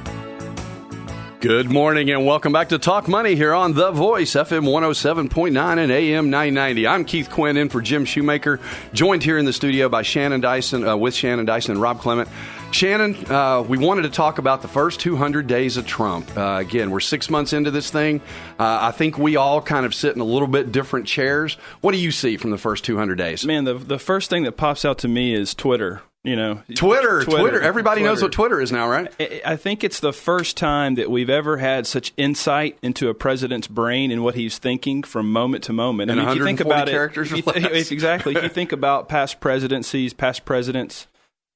Good 1.47 1.71
morning 1.71 2.11
and 2.11 2.25
welcome 2.25 2.51
back 2.51 2.67
to 2.69 2.77
Talk 2.77 3.07
Money 3.07 3.33
here 3.35 3.53
on 3.53 3.71
The 3.71 3.91
Voice, 3.91 4.31
FM 4.31 4.65
107.9 4.65 5.77
and 5.77 5.91
AM 5.93 6.29
990. 6.29 6.85
I'm 6.85 7.05
Keith 7.05 7.29
Quinn 7.29 7.55
in 7.55 7.69
for 7.69 7.79
Jim 7.79 8.03
Shoemaker, 8.03 8.59
joined 8.91 9.23
here 9.23 9.37
in 9.37 9.45
the 9.45 9.53
studio 9.53 9.87
by 9.87 10.01
Shannon 10.01 10.41
Dyson, 10.41 10.85
uh, 10.85 10.97
with 10.97 11.15
Shannon 11.15 11.45
Dyson 11.45 11.71
and 11.71 11.81
Rob 11.81 12.01
Clement. 12.01 12.27
Shannon, 12.71 13.15
uh, 13.31 13.61
we 13.61 13.77
wanted 13.77 14.01
to 14.01 14.09
talk 14.09 14.39
about 14.39 14.61
the 14.61 14.67
first 14.67 14.99
200 14.99 15.47
days 15.47 15.77
of 15.77 15.87
Trump. 15.87 16.29
Uh, 16.35 16.57
again, 16.59 16.91
we're 16.91 16.99
six 16.99 17.29
months 17.29 17.53
into 17.53 17.71
this 17.71 17.89
thing. 17.89 18.19
Uh, 18.59 18.79
I 18.81 18.91
think 18.91 19.17
we 19.17 19.37
all 19.37 19.61
kind 19.61 19.85
of 19.85 19.95
sit 19.95 20.13
in 20.13 20.19
a 20.19 20.25
little 20.25 20.49
bit 20.49 20.73
different 20.73 21.07
chairs. 21.07 21.53
What 21.79 21.93
do 21.93 21.97
you 21.97 22.11
see 22.11 22.35
from 22.35 22.51
the 22.51 22.57
first 22.57 22.83
200 22.83 23.15
days? 23.15 23.45
Man, 23.45 23.63
the 23.63 23.75
the 23.75 23.99
first 23.99 24.29
thing 24.29 24.43
that 24.43 24.57
pops 24.57 24.83
out 24.83 24.97
to 24.97 25.07
me 25.07 25.33
is 25.33 25.55
Twitter. 25.55 26.01
You 26.27 26.35
know, 26.35 26.61
Twitter, 26.75 27.23
Twitter, 27.23 27.61
Everybody 27.61 28.03
knows 28.03 28.21
what 28.21 28.33
Twitter 28.33 28.59
is 28.59 28.69
now, 28.69 28.89
right? 28.89 29.13
I- 29.45 29.55
think 29.55 29.83
it's 29.85 30.01
the 30.01 30.11
first 30.11 30.57
time 30.57 30.95
that 30.95 31.09
we've 31.09 31.29
ever 31.29 31.57
had 31.57 31.87
such 31.87 32.11
insight 32.17 32.77
into 32.81 33.07
a 33.07 33.13
president's 33.13 33.67
brain 33.67 34.11
and 34.11 34.23
what 34.23 34.35
he's 34.35 34.57
thinking 34.57 35.03
from 35.03 35.31
moment 35.31 35.63
to 35.65 35.73
moment. 35.73 36.11
And 36.11 36.19
I 36.19 36.23
mean, 36.23 36.31
if 36.33 36.37
you 36.39 36.43
think 36.43 36.59
about 36.59 36.89
characters 36.89 37.31
it, 37.31 37.35
or 37.35 37.37
if 37.37 37.45
you, 37.45 37.51
less. 37.69 37.71
if- 37.71 37.91
exactly. 37.93 38.35
if 38.35 38.43
you 38.43 38.49
think 38.49 38.73
about 38.73 39.07
past 39.07 39.39
presidencies, 39.39 40.13
past 40.13 40.43
presidents, 40.43 41.07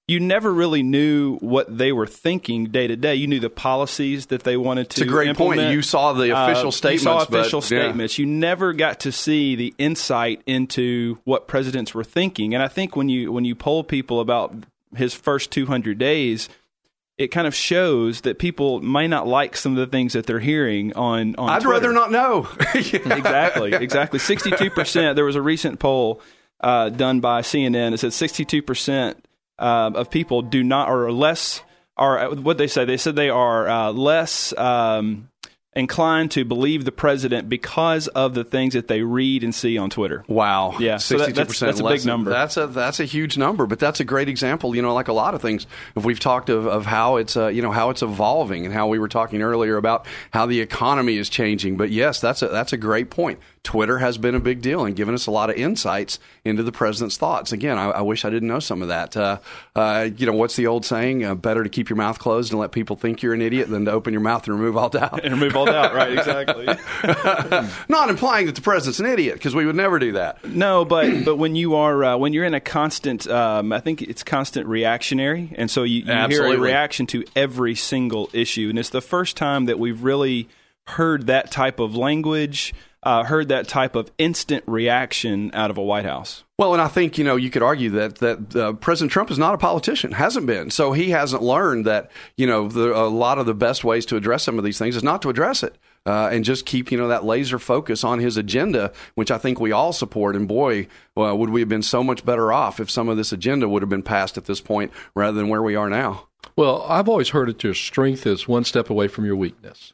you 0.08 0.20
never 0.20 0.52
really 0.54 0.84
knew 0.84 1.38
what 1.38 1.78
they 1.78 1.92
were 1.92 2.08
thinking 2.08 2.66
day 2.66 2.88
to 2.88 2.96
day. 2.98 3.16
You 3.16 3.28
knew 3.28 3.40
the 3.40 3.50
policies 3.50 4.26
that 4.26 4.44
they 4.44 4.58
wanted 4.58 4.90
to. 4.90 5.02
It's 5.02 5.02
a 5.02 5.06
great 5.06 5.36
point. 5.38 5.60
implement. 5.60 5.74
You 5.74 5.82
saw 5.82 6.12
the 6.14 6.32
official 6.32 6.68
Uh, 6.70 6.72
statements, 6.72 7.04
You 7.04 7.10
saw 7.10 7.26
but- 7.26 7.40
official 7.40 7.60
yeah. 7.62 7.66
statements. 7.84 8.20
You 8.20 8.26
never 8.26 8.74
got 8.74 9.00
to 9.02 9.12
see 9.12 9.56
the 9.56 9.74
insight 9.78 10.42
into 10.46 11.20
what 11.24 11.48
presidents 11.48 11.94
were 11.94 12.04
thinking. 12.04 12.54
And 12.54 12.62
I 12.62 12.68
think 12.68 12.96
when 12.96 13.08
you 13.10 13.32
when 13.32 13.46
you 13.46 13.56
poll 13.56 13.84
people 13.84 14.20
about 14.20 14.54
his 14.96 15.14
first 15.14 15.50
200 15.52 15.98
days, 15.98 16.50
it 17.18 17.28
kind 17.28 17.46
of 17.48 17.54
shows 17.56 18.22
that 18.22 18.40
people 18.40 18.82
may 18.82 19.08
not 19.08 19.28
like 19.28 19.56
some 19.56 19.72
of 19.74 19.78
the 19.78 19.86
things 19.88 20.12
that 20.14 20.26
they're 20.26 20.40
hearing 20.40 20.92
on 20.94 21.36
on. 21.38 21.50
I'd 21.50 21.62
Twitter. 21.62 21.70
rather 21.70 21.94
not 21.94 22.12
know. 22.12 22.50
exactly, 22.76 23.74
exactly. 23.74 24.20
Sixty-two 24.20 24.72
percent. 24.72 25.16
There 25.16 25.26
was 25.26 25.36
a 25.36 25.42
recent 25.42 25.80
poll 25.80 26.22
uh, 26.60 26.90
done 26.90 27.20
by 27.22 27.42
CNN. 27.42 27.94
It 27.94 28.00
said 28.00 28.14
sixty-two 28.14 28.62
percent 28.64 29.24
uh, 29.60 29.92
of 29.94 30.10
people 30.10 30.42
do 30.42 30.64
not 30.64 30.90
or 30.90 31.06
are 31.08 31.12
less 31.12 31.62
are 31.98 32.30
what 32.36 32.58
they 32.58 32.68
say. 32.68 32.86
They 32.86 32.98
said 32.98 33.16
they 33.16 33.30
are 33.30 33.68
uh, 33.70 33.92
less. 33.92 34.54
Um, 34.58 35.28
inclined 35.74 36.30
to 36.32 36.44
believe 36.44 36.84
the 36.84 36.92
president 36.92 37.48
because 37.48 38.10
of 38.10 38.34
the 38.34 38.44
things 38.44 38.74
that 38.74 38.90
they 38.90 39.04
read 39.04 39.42
and 39.42 39.56
see 39.56 39.78
on 39.78 39.90
Twitter. 39.90 40.22
Wow. 40.28 40.74
Yeah, 40.80 40.98
so 40.98 41.18
that- 41.18 41.34
that's- 41.34 41.60
that's 41.62 41.80
a 41.80 41.84
big 41.86 42.06
number. 42.06 42.30
That's 42.30 42.58
a 42.58 42.68
that's 42.68 43.00
a 43.00 43.06
huge 43.06 43.38
number, 43.38 43.66
but 43.66 43.80
that's 43.80 44.02
a 44.02 44.04
great 44.04 44.28
example. 44.28 44.76
You 44.76 44.82
know, 44.82 44.94
like 44.94 45.08
a 45.08 45.14
lot 45.14 45.34
of 45.34 45.42
things, 45.42 45.68
if 45.96 46.04
we've 46.04 46.20
talked 46.20 46.50
of, 46.50 46.68
of 46.68 46.86
how 46.86 47.16
it's 47.16 47.38
uh, 47.38 47.48
you 47.48 47.62
know 47.62 47.72
how 47.72 47.90
it's 47.90 48.02
evolving 48.02 48.66
and 48.66 48.74
how 48.74 48.88
we 48.88 49.00
were 49.00 49.08
talking 49.08 49.42
earlier 49.42 49.78
about 49.78 50.06
how 50.32 50.46
the 50.46 50.60
economy 50.60 51.16
is 51.16 51.30
changing. 51.30 51.78
But 51.78 51.90
yes, 51.90 52.20
that's 52.20 52.42
a 52.42 52.50
that's 52.50 52.74
a 52.74 52.78
great 52.78 53.10
point. 53.10 53.40
Twitter 53.64 54.00
has 54.00 54.18
been 54.18 54.34
a 54.34 54.40
big 54.40 54.62
deal 54.62 54.86
and 54.86 54.96
given 54.96 55.14
us 55.14 55.28
a 55.28 55.32
lot 55.32 55.52
of 55.52 55.56
insights 55.56 56.18
into 56.44 56.64
the 56.64 56.72
president's 56.72 57.18
thoughts. 57.18 57.52
Again, 57.52 57.78
I, 57.78 57.90
I 57.92 58.02
wish 58.02 58.26
I 58.26 58.32
didn't 58.32 58.48
know 58.48 58.60
some 58.60 58.82
of 58.82 58.88
that. 58.88 59.16
Uh, 59.16 59.38
uh, 59.76 60.10
you 60.18 60.26
know, 60.26 60.34
what's 60.34 60.56
the 60.56 60.66
old 60.66 60.84
saying? 60.84 61.24
Uh, 61.24 61.36
better 61.36 61.64
to 61.64 61.70
keep 61.70 61.88
your 61.88 61.98
mouth 61.98 62.18
closed 62.18 62.52
and 62.52 62.60
let 62.60 62.72
people 62.72 62.96
think 62.96 63.22
you're 63.22 63.36
an 63.36 63.42
idiot 63.42 63.70
than 63.70 63.86
to 63.86 63.92
open 63.92 64.14
your 64.14 64.22
mouth 64.22 64.48
and 64.48 64.60
remove 64.60 64.78
all 64.78 64.90
doubt. 64.90 65.24
And 65.24 65.34
remove 65.36 65.56
all 65.56 65.66
doubt, 65.66 65.94
right? 65.94 66.12
Exactly. 66.12 66.66
Not 67.90 68.10
implying 68.10 68.48
that 68.48 68.56
the 68.56 68.62
president's 68.62 69.00
an 69.00 69.06
idiot 69.06 69.36
because 69.36 69.54
we 69.54 69.66
would 69.66 69.76
never 69.76 70.00
do 70.00 70.14
that. 70.14 70.44
No, 70.44 70.84
but 70.84 71.24
but 71.24 71.36
when 71.36 71.56
you 71.56 71.76
are 71.76 72.04
uh, 72.04 72.18
when 72.18 72.34
you're 72.34 72.46
in 72.46 72.56
a 72.56 72.60
constant, 72.60 73.28
um, 73.28 73.72
I 73.72 73.80
think 73.80 74.02
it's 74.02 74.24
constant 74.24 74.68
reactionary, 74.68 75.54
and 75.56 75.70
so 75.70 75.84
you, 75.84 76.02
you 76.02 76.28
hear 76.28 76.46
a 76.46 76.58
reaction 76.58 77.06
to 77.08 77.24
every 77.36 77.76
single 77.76 78.30
issue, 78.34 78.70
and 78.70 78.80
it's 78.80 78.90
the 78.90 79.02
first 79.02 79.38
time 79.38 79.66
that 79.66 79.78
we've 79.78 80.04
really 80.04 80.50
heard 80.88 81.28
that 81.28 81.52
type 81.52 81.80
of 81.80 81.96
language, 81.96 82.74
uh, 83.04 83.24
heard 83.24 83.50
that 83.50 83.68
type 83.68 83.96
of 83.96 84.12
instant 84.18 84.64
reaction 84.68 85.52
out 85.54 85.72
of 85.72 85.78
a 85.78 85.84
White 85.84 86.06
House. 86.06 86.44
Well, 86.58 86.74
and 86.74 86.82
I 86.82 86.88
think 86.88 87.18
you 87.18 87.24
know 87.24 87.36
you 87.36 87.50
could 87.50 87.64
argue 87.64 87.90
that 87.92 88.16
that 88.18 88.56
uh, 88.56 88.74
President 88.74 89.12
Trump 89.12 89.32
is 89.32 89.40
not 89.40 89.56
a 89.56 89.58
politician, 89.58 90.12
hasn't 90.12 90.46
been, 90.46 90.70
so 90.70 90.92
he 90.92 91.10
hasn't 91.10 91.42
learned 91.42 91.86
that 91.86 92.12
you 92.38 92.46
know 92.46 92.68
the, 92.68 92.96
a 92.96 93.08
lot 93.08 93.40
of 93.40 93.46
the 93.46 93.56
best 93.56 93.84
ways 93.84 94.06
to 94.08 94.18
address 94.18 94.44
some 94.44 94.58
of 94.60 94.64
these 94.64 94.78
things 94.78 94.96
is 94.96 95.04
not 95.04 95.22
to 95.24 95.30
address 95.30 95.64
it 95.64 95.76
uh, 96.06 96.30
and 96.32 96.46
just 96.46 96.66
keep 96.66 96.92
you 96.92 96.98
know 96.98 97.08
that 97.08 97.26
laser 97.26 97.60
focus 97.60 98.04
on 98.04 98.20
his 98.20 98.38
agenda, 98.38 98.92
which 99.16 99.32
I 99.32 99.38
think 99.38 99.60
we 99.60 99.72
all 99.72 99.94
support. 99.94 100.36
And 100.36 100.48
boy, 100.48 100.88
well, 101.16 101.38
would 101.38 101.50
we 101.50 101.62
have 101.62 101.70
been 101.70 101.82
so 101.82 102.04
much 102.04 102.26
better 102.26 102.54
off 102.54 102.80
if 102.80 102.92
some 102.92 103.10
of 103.10 103.18
this 103.18 103.32
agenda 103.32 103.68
would 103.68 103.82
have 103.82 103.90
been 103.90 104.04
passed 104.04 104.38
at 104.38 104.46
this 104.46 104.62
point 104.62 104.92
rather 105.16 105.38
than 105.38 105.50
where 105.50 105.64
we 105.64 105.76
are 105.76 105.90
now. 105.90 106.28
Well, 106.56 106.84
I've 106.88 107.10
always 107.10 107.30
heard 107.30 107.50
that 107.50 107.64
your 107.64 107.74
strength 107.74 108.28
is 108.28 108.48
one 108.48 108.66
step 108.66 108.90
away 108.90 109.08
from 109.08 109.26
your 109.26 109.36
weakness. 109.36 109.94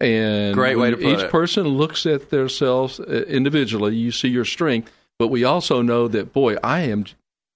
And 0.00 0.54
Great 0.54 0.78
way 0.78 0.90
to 0.90 0.96
put 0.96 1.06
each 1.06 1.24
it. 1.24 1.30
person 1.30 1.68
looks 1.68 2.06
at 2.06 2.30
themselves 2.30 3.00
uh, 3.00 3.24
individually, 3.28 3.94
you 3.96 4.10
see 4.12 4.28
your 4.28 4.46
strength, 4.46 4.90
but 5.18 5.28
we 5.28 5.44
also 5.44 5.82
know 5.82 6.08
that, 6.08 6.32
boy, 6.32 6.56
I 6.64 6.80
am, 6.80 7.04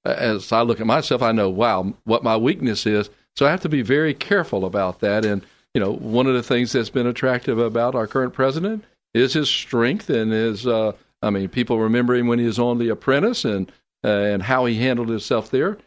as 0.05 0.53
I 0.53 0.61
look 0.61 0.79
at 0.79 0.87
myself, 0.87 1.23
I 1.23 1.33
know, 1.33 1.49
wow, 1.49 1.95
what 2.05 2.23
my 2.23 2.37
weakness 2.37 2.85
is. 2.85 3.09
So 3.35 3.47
I 3.47 3.51
have 3.51 3.63
to 3.63 3.71
be 3.71 3.81
very 3.81 4.13
careful 4.13 4.67
about 4.67 5.01
that. 5.01 5.25
And, 5.25 5.45
you 5.73 5.81
know, 5.81 5.93
one 5.93 6.27
of 6.27 6.35
the 6.35 6.43
things 6.43 6.73
that's 6.73 6.91
been 6.91 7.07
attractive 7.07 7.59
about 7.59 7.95
our 7.95 8.07
current 8.07 8.35
president 8.35 8.85
is 9.15 9.33
his 9.33 9.49
strength 9.49 10.11
and 10.11 10.31
his, 10.31 10.67
uh, 10.67 10.93
I 11.23 11.31
mean, 11.31 11.49
people 11.49 11.79
remember 11.81 12.15
him 12.15 12.27
when 12.27 12.39
he 12.39 12.45
was 12.45 12.59
on 12.59 12.79
The 12.79 12.91
Apprentice 12.91 13.47
and, 13.47 13.73
uh, 14.05 14.09
and 14.09 14.43
how 14.43 14.67
he 14.67 14.77
handled 14.77 15.09
himself 15.09 15.51
there 15.51 15.79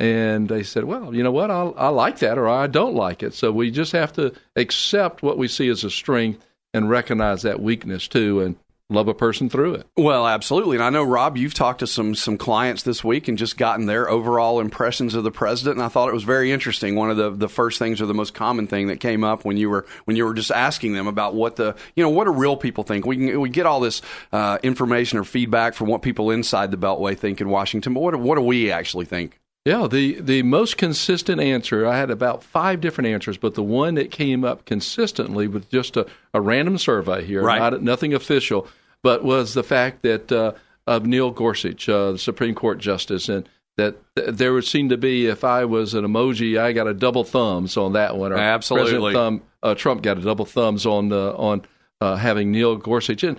and 0.00 0.48
they 0.48 0.62
said, 0.62 0.84
"Well, 0.84 1.14
you 1.14 1.22
know 1.22 1.30
what? 1.30 1.50
I, 1.50 1.62
I 1.62 1.88
like 1.88 2.20
that, 2.20 2.38
or 2.38 2.48
I 2.48 2.66
don't 2.66 2.94
like 2.94 3.22
it." 3.22 3.34
So 3.34 3.52
we 3.52 3.70
just 3.70 3.92
have 3.92 4.12
to 4.14 4.32
accept 4.56 5.22
what 5.22 5.38
we 5.38 5.46
see 5.46 5.68
as 5.68 5.84
a 5.84 5.90
strength 5.90 6.44
and 6.72 6.88
recognize 6.88 7.42
that 7.42 7.60
weakness 7.60 8.08
too, 8.08 8.40
and 8.40 8.56
love 8.88 9.08
a 9.08 9.14
person 9.14 9.48
through 9.48 9.74
it. 9.74 9.86
Well, 9.96 10.26
absolutely. 10.26 10.76
And 10.76 10.82
I 10.82 10.90
know 10.90 11.04
Rob, 11.04 11.36
you've 11.36 11.54
talked 11.54 11.80
to 11.80 11.86
some 11.86 12.14
some 12.14 12.38
clients 12.38 12.82
this 12.82 13.04
week 13.04 13.28
and 13.28 13.36
just 13.36 13.58
gotten 13.58 13.84
their 13.84 14.08
overall 14.08 14.58
impressions 14.58 15.14
of 15.14 15.22
the 15.22 15.30
president. 15.30 15.76
And 15.76 15.84
I 15.84 15.88
thought 15.88 16.08
it 16.08 16.14
was 16.14 16.24
very 16.24 16.50
interesting. 16.50 16.96
One 16.96 17.10
of 17.10 17.18
the, 17.18 17.30
the 17.30 17.48
first 17.48 17.78
things 17.78 18.00
or 18.00 18.06
the 18.06 18.14
most 18.14 18.32
common 18.34 18.66
thing 18.66 18.88
that 18.88 19.00
came 19.00 19.22
up 19.22 19.44
when 19.44 19.58
you 19.58 19.70
were 19.70 19.86
when 20.06 20.16
you 20.16 20.24
were 20.24 20.34
just 20.34 20.50
asking 20.50 20.94
them 20.94 21.06
about 21.06 21.34
what 21.34 21.56
the 21.56 21.76
you 21.94 22.02
know 22.02 22.10
what 22.10 22.24
do 22.24 22.32
real 22.32 22.56
people 22.56 22.84
think. 22.84 23.06
We 23.06 23.16
can 23.16 23.40
we 23.40 23.50
get 23.50 23.66
all 23.66 23.80
this 23.80 24.02
uh, 24.32 24.58
information 24.62 25.18
or 25.18 25.24
feedback 25.24 25.74
from 25.74 25.88
what 25.88 26.02
people 26.02 26.30
inside 26.30 26.70
the 26.70 26.78
Beltway 26.78 27.16
think 27.16 27.40
in 27.40 27.48
Washington, 27.48 27.94
but 27.94 28.00
what 28.00 28.16
what 28.16 28.36
do 28.36 28.42
we 28.42 28.70
actually 28.70 29.04
think? 29.04 29.39
Yeah, 29.64 29.86
the 29.88 30.20
the 30.20 30.42
most 30.42 30.78
consistent 30.78 31.40
answer. 31.40 31.86
I 31.86 31.98
had 31.98 32.10
about 32.10 32.42
five 32.42 32.80
different 32.80 33.08
answers, 33.08 33.36
but 33.36 33.54
the 33.54 33.62
one 33.62 33.94
that 33.96 34.10
came 34.10 34.42
up 34.44 34.64
consistently 34.64 35.46
with 35.48 35.68
just 35.70 35.96
a, 35.98 36.06
a 36.32 36.40
random 36.40 36.78
survey 36.78 37.24
here, 37.24 37.42
Right. 37.42 37.58
not 37.58 37.82
nothing 37.82 38.14
official, 38.14 38.66
but 39.02 39.22
was 39.22 39.52
the 39.52 39.62
fact 39.62 40.02
that 40.02 40.32
uh, 40.32 40.52
of 40.86 41.04
Neil 41.04 41.30
Gorsuch, 41.30 41.88
uh, 41.90 42.12
the 42.12 42.18
Supreme 42.18 42.54
Court 42.54 42.78
justice, 42.78 43.28
and 43.28 43.46
that 43.76 43.96
th- 44.16 44.30
there 44.30 44.54
would 44.54 44.64
seem 44.64 44.88
to 44.88 44.96
be 44.96 45.26
if 45.26 45.44
I 45.44 45.66
was 45.66 45.92
an 45.92 46.04
emoji, 46.06 46.58
I 46.58 46.72
got 46.72 46.86
a 46.86 46.94
double 46.94 47.22
thumbs 47.24 47.76
on 47.76 47.92
that 47.92 48.16
one. 48.16 48.32
Or 48.32 48.38
Absolutely. 48.38 49.12
Thumb, 49.12 49.42
uh, 49.62 49.74
Trump 49.74 50.02
got 50.02 50.16
a 50.16 50.22
double 50.22 50.46
thumbs 50.46 50.86
on 50.86 51.12
uh, 51.12 51.32
on 51.32 51.66
uh, 52.00 52.16
having 52.16 52.50
Neil 52.50 52.76
Gorsuch, 52.76 53.22
and 53.24 53.36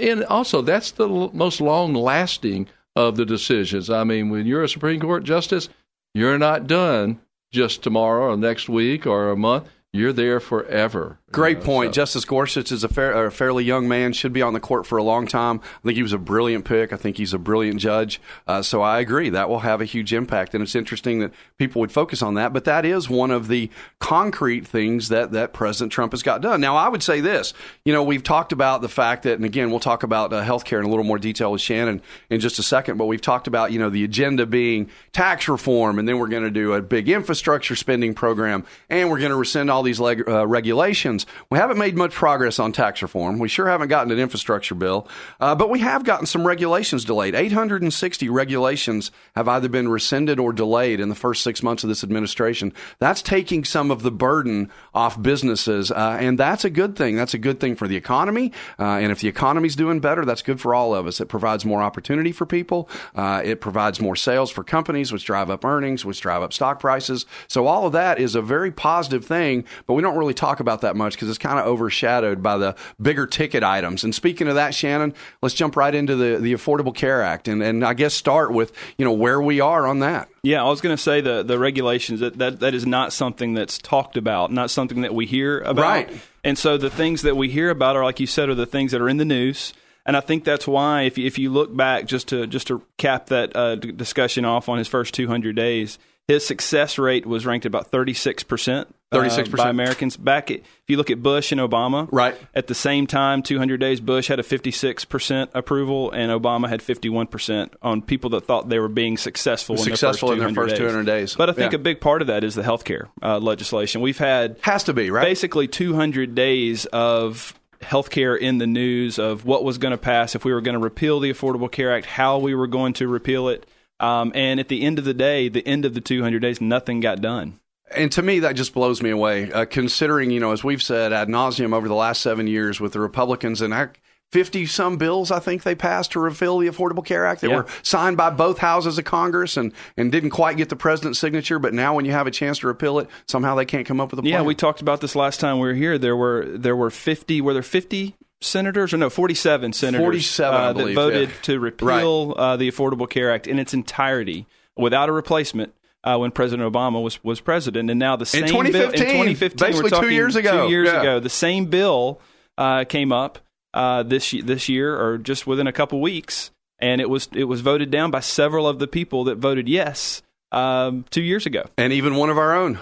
and 0.00 0.24
also 0.24 0.62
that's 0.62 0.92
the 0.92 1.06
l- 1.06 1.30
most 1.34 1.60
long 1.60 1.92
lasting 1.92 2.68
of 2.98 3.14
the 3.14 3.24
decisions. 3.24 3.88
I 3.88 4.02
mean, 4.02 4.28
when 4.28 4.44
you're 4.44 4.64
a 4.64 4.68
Supreme 4.68 4.98
Court 4.98 5.22
justice, 5.22 5.68
you're 6.14 6.36
not 6.36 6.66
done 6.66 7.20
just 7.52 7.80
tomorrow 7.80 8.32
or 8.32 8.36
next 8.36 8.68
week 8.68 9.06
or 9.06 9.30
a 9.30 9.36
month. 9.36 9.68
You're 9.92 10.12
there 10.12 10.40
forever. 10.40 11.20
Great 11.30 11.58
Uh, 11.58 11.62
point. 11.62 11.94
so- 11.94 12.00
Justice 12.00 12.24
Gorsuch 12.24 12.72
is 12.72 12.84
a, 12.84 12.88
fair, 12.88 13.26
a 13.26 13.30
fairly 13.30 13.62
young 13.62 13.86
man, 13.86 14.14
should 14.14 14.32
be 14.32 14.40
on 14.40 14.54
the 14.54 14.60
court 14.60 14.86
for 14.86 14.96
a 14.96 15.02
long 15.02 15.26
time. 15.26 15.60
I 15.62 15.80
think 15.84 15.96
he 15.96 16.02
was 16.02 16.14
a 16.14 16.18
brilliant 16.18 16.64
pick. 16.64 16.90
I 16.92 16.96
think 16.96 17.18
he's 17.18 17.34
a 17.34 17.38
brilliant 17.38 17.80
judge. 17.80 18.18
Uh, 18.46 18.62
so 18.62 18.80
I 18.80 18.98
agree. 19.00 19.28
That 19.28 19.50
will 19.50 19.58
have 19.58 19.82
a 19.82 19.84
huge 19.84 20.14
impact. 20.14 20.54
And 20.54 20.62
it's 20.62 20.74
interesting 20.74 21.18
that 21.18 21.32
people 21.58 21.80
would 21.80 21.92
focus 21.92 22.22
on 22.22 22.32
that. 22.34 22.54
But 22.54 22.64
that 22.64 22.86
is 22.86 23.10
one 23.10 23.30
of 23.30 23.48
the 23.48 23.68
concrete 23.98 24.66
things 24.66 25.08
that, 25.10 25.32
that 25.32 25.52
President 25.52 25.92
Trump 25.92 26.12
has 26.12 26.22
got 26.22 26.40
done. 26.40 26.62
Now, 26.62 26.76
I 26.76 26.88
would 26.88 27.02
say 27.02 27.20
this. 27.20 27.52
You 27.84 27.92
know, 27.92 28.02
we've 28.02 28.22
talked 28.22 28.52
about 28.52 28.80
the 28.80 28.88
fact 28.88 29.24
that, 29.24 29.34
and 29.34 29.44
again, 29.44 29.70
we'll 29.70 29.80
talk 29.80 30.02
about 30.04 30.32
uh, 30.32 30.40
health 30.42 30.64
care 30.64 30.78
in 30.80 30.86
a 30.86 30.88
little 30.88 31.04
more 31.04 31.18
detail 31.18 31.52
with 31.52 31.60
Shannon 31.60 32.00
in 32.30 32.40
just 32.40 32.58
a 32.58 32.62
second, 32.62 32.96
but 32.96 33.04
we've 33.04 33.20
talked 33.20 33.46
about, 33.46 33.70
you 33.70 33.78
know, 33.78 33.90
the 33.90 34.02
agenda 34.04 34.46
being 34.46 34.88
tax 35.12 35.46
reform, 35.46 35.98
and 35.98 36.08
then 36.08 36.18
we're 36.18 36.28
going 36.28 36.44
to 36.44 36.50
do 36.50 36.72
a 36.72 36.80
big 36.80 37.08
infrastructure 37.10 37.76
spending 37.76 38.14
program, 38.14 38.64
and 38.88 39.10
we're 39.10 39.18
going 39.18 39.30
to 39.30 39.36
rescind 39.36 39.70
all 39.70 39.82
these 39.82 40.00
leg- 40.00 40.26
uh, 40.26 40.46
regulations. 40.46 41.17
We 41.50 41.58
haven't 41.58 41.78
made 41.78 41.96
much 41.96 42.12
progress 42.12 42.58
on 42.58 42.72
tax 42.72 43.02
reform. 43.02 43.38
We 43.38 43.48
sure 43.48 43.68
haven't 43.68 43.88
gotten 43.88 44.12
an 44.12 44.18
infrastructure 44.18 44.74
bill, 44.74 45.08
uh, 45.40 45.54
but 45.54 45.70
we 45.70 45.80
have 45.80 46.04
gotten 46.04 46.26
some 46.26 46.46
regulations 46.46 47.04
delayed. 47.04 47.34
860 47.34 48.28
regulations 48.28 49.10
have 49.34 49.48
either 49.48 49.68
been 49.68 49.88
rescinded 49.88 50.38
or 50.38 50.52
delayed 50.52 51.00
in 51.00 51.08
the 51.08 51.14
first 51.14 51.42
six 51.42 51.62
months 51.62 51.82
of 51.84 51.88
this 51.88 52.04
administration. 52.04 52.72
That's 52.98 53.22
taking 53.22 53.64
some 53.64 53.90
of 53.90 54.02
the 54.02 54.10
burden 54.10 54.70
off 54.94 55.20
businesses, 55.20 55.90
uh, 55.90 56.18
and 56.20 56.38
that's 56.38 56.64
a 56.64 56.70
good 56.70 56.96
thing. 56.96 57.16
That's 57.16 57.34
a 57.34 57.38
good 57.38 57.60
thing 57.60 57.76
for 57.76 57.88
the 57.88 57.96
economy. 57.96 58.52
Uh, 58.78 58.98
and 58.98 59.10
if 59.10 59.20
the 59.20 59.28
economy's 59.28 59.76
doing 59.76 60.00
better, 60.00 60.24
that's 60.24 60.42
good 60.42 60.60
for 60.60 60.74
all 60.74 60.94
of 60.94 61.06
us. 61.06 61.20
It 61.20 61.26
provides 61.26 61.64
more 61.64 61.82
opportunity 61.82 62.32
for 62.32 62.46
people. 62.46 62.88
Uh, 63.14 63.40
it 63.44 63.60
provides 63.60 64.00
more 64.00 64.16
sales 64.16 64.50
for 64.50 64.64
companies, 64.64 65.12
which 65.12 65.24
drive 65.24 65.50
up 65.50 65.64
earnings, 65.64 66.04
which 66.04 66.20
drive 66.20 66.42
up 66.42 66.52
stock 66.52 66.80
prices. 66.80 67.26
So 67.46 67.66
all 67.66 67.86
of 67.86 67.92
that 67.92 68.18
is 68.18 68.34
a 68.34 68.42
very 68.42 68.70
positive 68.70 69.24
thing, 69.24 69.64
but 69.86 69.94
we 69.94 70.02
don't 70.02 70.16
really 70.16 70.34
talk 70.34 70.60
about 70.60 70.82
that 70.82 70.96
much 70.96 71.07
because 71.14 71.28
it's 71.28 71.38
kind 71.38 71.58
of 71.58 71.66
overshadowed 71.66 72.42
by 72.42 72.56
the 72.56 72.76
bigger 73.00 73.26
ticket 73.26 73.62
items. 73.62 74.04
And 74.04 74.14
speaking 74.14 74.48
of 74.48 74.54
that, 74.54 74.74
Shannon, 74.74 75.14
let's 75.42 75.54
jump 75.54 75.76
right 75.76 75.94
into 75.94 76.16
the, 76.16 76.38
the 76.38 76.52
Affordable 76.52 76.94
Care 76.94 77.22
Act 77.22 77.48
and, 77.48 77.62
and 77.62 77.84
I 77.84 77.94
guess 77.94 78.14
start 78.14 78.52
with, 78.52 78.72
you 78.96 79.04
know, 79.04 79.12
where 79.12 79.40
we 79.40 79.60
are 79.60 79.86
on 79.86 80.00
that. 80.00 80.28
Yeah, 80.42 80.62
I 80.62 80.68
was 80.68 80.80
going 80.80 80.96
to 80.96 81.02
say 81.02 81.20
the 81.20 81.42
the 81.42 81.58
regulations 81.58 82.20
that, 82.20 82.38
that 82.38 82.60
that 82.60 82.74
is 82.74 82.86
not 82.86 83.12
something 83.12 83.54
that's 83.54 83.78
talked 83.78 84.16
about, 84.16 84.52
not 84.52 84.70
something 84.70 85.02
that 85.02 85.14
we 85.14 85.26
hear 85.26 85.60
about. 85.60 85.82
Right. 85.82 86.20
And 86.44 86.56
so 86.56 86.78
the 86.78 86.90
things 86.90 87.22
that 87.22 87.36
we 87.36 87.48
hear 87.50 87.70
about 87.70 87.96
are, 87.96 88.04
like 88.04 88.20
you 88.20 88.26
said, 88.26 88.48
are 88.48 88.54
the 88.54 88.66
things 88.66 88.92
that 88.92 89.00
are 89.00 89.08
in 89.08 89.16
the 89.16 89.24
news. 89.24 89.74
And 90.06 90.16
I 90.16 90.20
think 90.20 90.44
that's 90.44 90.66
why, 90.66 91.02
if 91.02 91.18
you, 91.18 91.26
if 91.26 91.38
you 91.38 91.50
look 91.50 91.76
back, 91.76 92.06
just 92.06 92.28
to 92.28 92.46
just 92.46 92.68
to 92.68 92.82
cap 92.96 93.26
that 93.26 93.54
uh, 93.54 93.74
d- 93.74 93.92
discussion 93.92 94.46
off 94.46 94.68
on 94.68 94.78
his 94.78 94.88
first 94.88 95.12
200 95.12 95.54
days, 95.54 95.98
his 96.28 96.46
success 96.46 96.98
rate 96.98 97.26
was 97.26 97.44
ranked 97.46 97.66
about 97.66 97.88
36 97.88 98.42
percent. 98.44 98.94
36%. 99.10 99.56
by 99.56 99.70
Americans. 99.70 100.18
Back, 100.18 100.50
at, 100.50 100.58
if 100.58 100.64
you 100.86 100.98
look 100.98 101.10
at 101.10 101.22
Bush 101.22 101.50
and 101.50 101.58
Obama, 101.58 102.06
Right. 102.12 102.36
at 102.54 102.66
the 102.66 102.74
same 102.74 103.06
time, 103.06 103.42
200 103.42 103.80
days, 103.80 104.00
Bush 104.00 104.28
had 104.28 104.38
a 104.38 104.42
56 104.42 105.06
percent 105.06 105.50
approval, 105.54 106.10
and 106.10 106.30
Obama 106.30 106.68
had 106.68 106.82
51 106.82 107.26
percent 107.28 107.72
on 107.80 108.02
people 108.02 108.28
that 108.30 108.44
thought 108.44 108.68
they 108.68 108.78
were 108.78 108.86
being 108.86 109.16
successful, 109.16 109.78
Successful 109.78 110.28
in 110.28 110.34
in 110.34 110.38
their 110.40 110.48
their 110.48 110.54
first 110.54 110.72
first 110.76 110.82
200 110.82 111.06
days. 111.06 111.34
But 111.36 111.48
I 111.48 111.54
think 111.54 111.72
Yeah. 111.72 111.76
a 111.76 111.82
big 111.82 112.02
part 112.02 112.20
of 112.20 112.28
that 112.28 112.44
is 112.44 112.54
the 112.54 112.62
health 112.62 112.84
care 112.84 113.08
uh, 113.22 113.38
legislation. 113.38 114.02
We've 114.02 114.18
had 114.18 114.58
Has 114.60 114.84
to 114.84 114.92
be, 114.92 115.10
right? 115.10 115.24
basically 115.24 115.68
200 115.68 116.34
days 116.34 116.84
of 116.84 117.54
healthcare 117.80 118.38
in 118.38 118.58
the 118.58 118.66
news 118.66 119.18
of 119.18 119.46
what 119.46 119.64
was 119.64 119.78
going 119.78 119.92
to 119.92 119.96
pass 119.98 120.34
if 120.34 120.44
we 120.44 120.52
were 120.52 120.60
going 120.60 120.74
to 120.74 120.78
repeal 120.84 121.18
the 121.18 121.32
Affordable 121.32 121.70
Care 121.72 121.94
Act, 121.94 122.04
how 122.04 122.36
we 122.38 122.54
were 122.54 122.66
going 122.66 122.92
to 122.94 123.08
repeal 123.08 123.48
it. 123.48 123.66
Um, 124.00 124.32
and 124.34 124.60
at 124.60 124.68
the 124.68 124.82
end 124.82 124.98
of 124.98 125.04
the 125.04 125.14
day, 125.14 125.48
the 125.48 125.66
end 125.66 125.84
of 125.84 125.94
the 125.94 126.00
200 126.00 126.40
days, 126.40 126.60
nothing 126.60 127.00
got 127.00 127.20
done. 127.20 127.58
And 127.96 128.12
to 128.12 128.22
me, 128.22 128.40
that 128.40 128.54
just 128.54 128.74
blows 128.74 129.02
me 129.02 129.10
away. 129.10 129.50
Uh, 129.50 129.64
considering, 129.64 130.30
you 130.30 130.40
know, 130.40 130.52
as 130.52 130.62
we've 130.62 130.82
said 130.82 131.12
ad 131.12 131.28
nauseum 131.28 131.72
over 131.74 131.88
the 131.88 131.94
last 131.94 132.20
seven 132.20 132.46
years 132.46 132.80
with 132.80 132.92
the 132.92 133.00
Republicans, 133.00 133.60
and 133.62 133.74
I, 133.74 133.88
50 134.30 134.66
some 134.66 134.98
bills 134.98 135.30
I 135.30 135.38
think 135.38 135.62
they 135.62 135.74
passed 135.74 136.12
to 136.12 136.20
repeal 136.20 136.58
the 136.58 136.68
Affordable 136.68 137.02
Care 137.04 137.24
Act 137.24 137.40
that 137.40 137.48
Yeah. 137.48 137.56
were 137.56 137.66
signed 137.82 138.18
by 138.18 138.28
both 138.28 138.58
houses 138.58 138.98
of 138.98 139.06
Congress 139.06 139.56
and, 139.56 139.72
and 139.96 140.12
didn't 140.12 140.30
quite 140.30 140.58
get 140.58 140.68
the 140.68 140.76
president's 140.76 141.18
signature. 141.18 141.58
But 141.58 141.72
now, 141.72 141.94
when 141.94 142.04
you 142.04 142.12
have 142.12 142.26
a 142.26 142.30
chance 142.30 142.58
to 142.58 142.66
repeal 142.66 142.98
it, 142.98 143.08
somehow 143.26 143.54
they 143.54 143.64
can't 143.64 143.86
come 143.86 144.00
up 144.02 144.10
with 144.10 144.18
a 144.18 144.22
plan. 144.22 144.32
Yeah, 144.34 144.42
we 144.42 144.54
talked 144.54 144.82
about 144.82 145.00
this 145.00 145.16
last 145.16 145.40
time 145.40 145.58
we 145.58 145.68
were 145.68 145.74
here. 145.74 145.96
There 145.96 146.14
were 146.16 146.44
there 146.46 146.76
were 146.76 146.90
fifty. 146.90 147.40
Were 147.40 147.54
there 147.54 147.62
fifty 147.62 148.16
senators 148.40 148.92
or 148.92 148.96
no 148.96 149.10
forty 149.10 149.34
seven 149.34 149.72
senators 149.72 150.04
47, 150.04 150.54
I 150.54 150.64
uh, 150.64 150.72
believe, 150.72 150.94
that 150.94 151.00
voted 151.00 151.28
yeah. 151.28 151.34
to 151.42 151.60
repeal 151.60 152.34
uh, 152.36 152.56
the 152.56 152.70
Affordable 152.70 153.08
Care 153.08 153.32
Act 153.32 153.46
in 153.46 153.58
its 153.58 153.74
entirety 153.74 154.46
without 154.76 155.08
a 155.08 155.12
replacement. 155.12 155.74
Uh, 156.04 156.16
when 156.16 156.30
President 156.30 156.72
Obama 156.72 157.02
was, 157.02 157.22
was 157.24 157.40
president, 157.40 157.90
and 157.90 157.98
now 157.98 158.14
the 158.14 158.24
same 158.24 158.42
bill 158.46 158.60
in 158.60 158.66
2015, 158.66 159.00
2015, 159.00 159.58
basically 159.58 159.90
we're 159.90 160.00
two 160.00 160.14
years 160.14 160.36
ago. 160.36 160.66
Two 160.66 160.70
years 160.70 160.86
Yeah. 160.88 161.00
ago, 161.00 161.20
the 161.20 161.28
same 161.28 161.66
bill 161.66 162.20
uh, 162.56 162.84
came 162.84 163.10
up 163.10 163.40
uh, 163.74 164.04
this 164.04 164.30
this 164.30 164.68
year, 164.68 164.96
or 164.96 165.18
just 165.18 165.46
within 165.46 165.66
a 165.66 165.72
couple 165.72 166.00
weeks, 166.00 166.52
and 166.78 167.00
it 167.00 167.10
was 167.10 167.28
it 167.34 167.44
was 167.44 167.62
voted 167.62 167.90
down 167.90 168.12
by 168.12 168.20
several 168.20 168.68
of 168.68 168.78
the 168.78 168.86
people 168.86 169.24
that 169.24 169.38
voted 169.38 169.68
yes 169.68 170.22
um, 170.52 171.04
two 171.10 171.20
years 171.20 171.46
ago 171.46 171.64
and 171.76 171.92
even 171.92 172.14
one 172.14 172.30
of 172.30 172.38
our 172.38 172.54
own. 172.54 172.78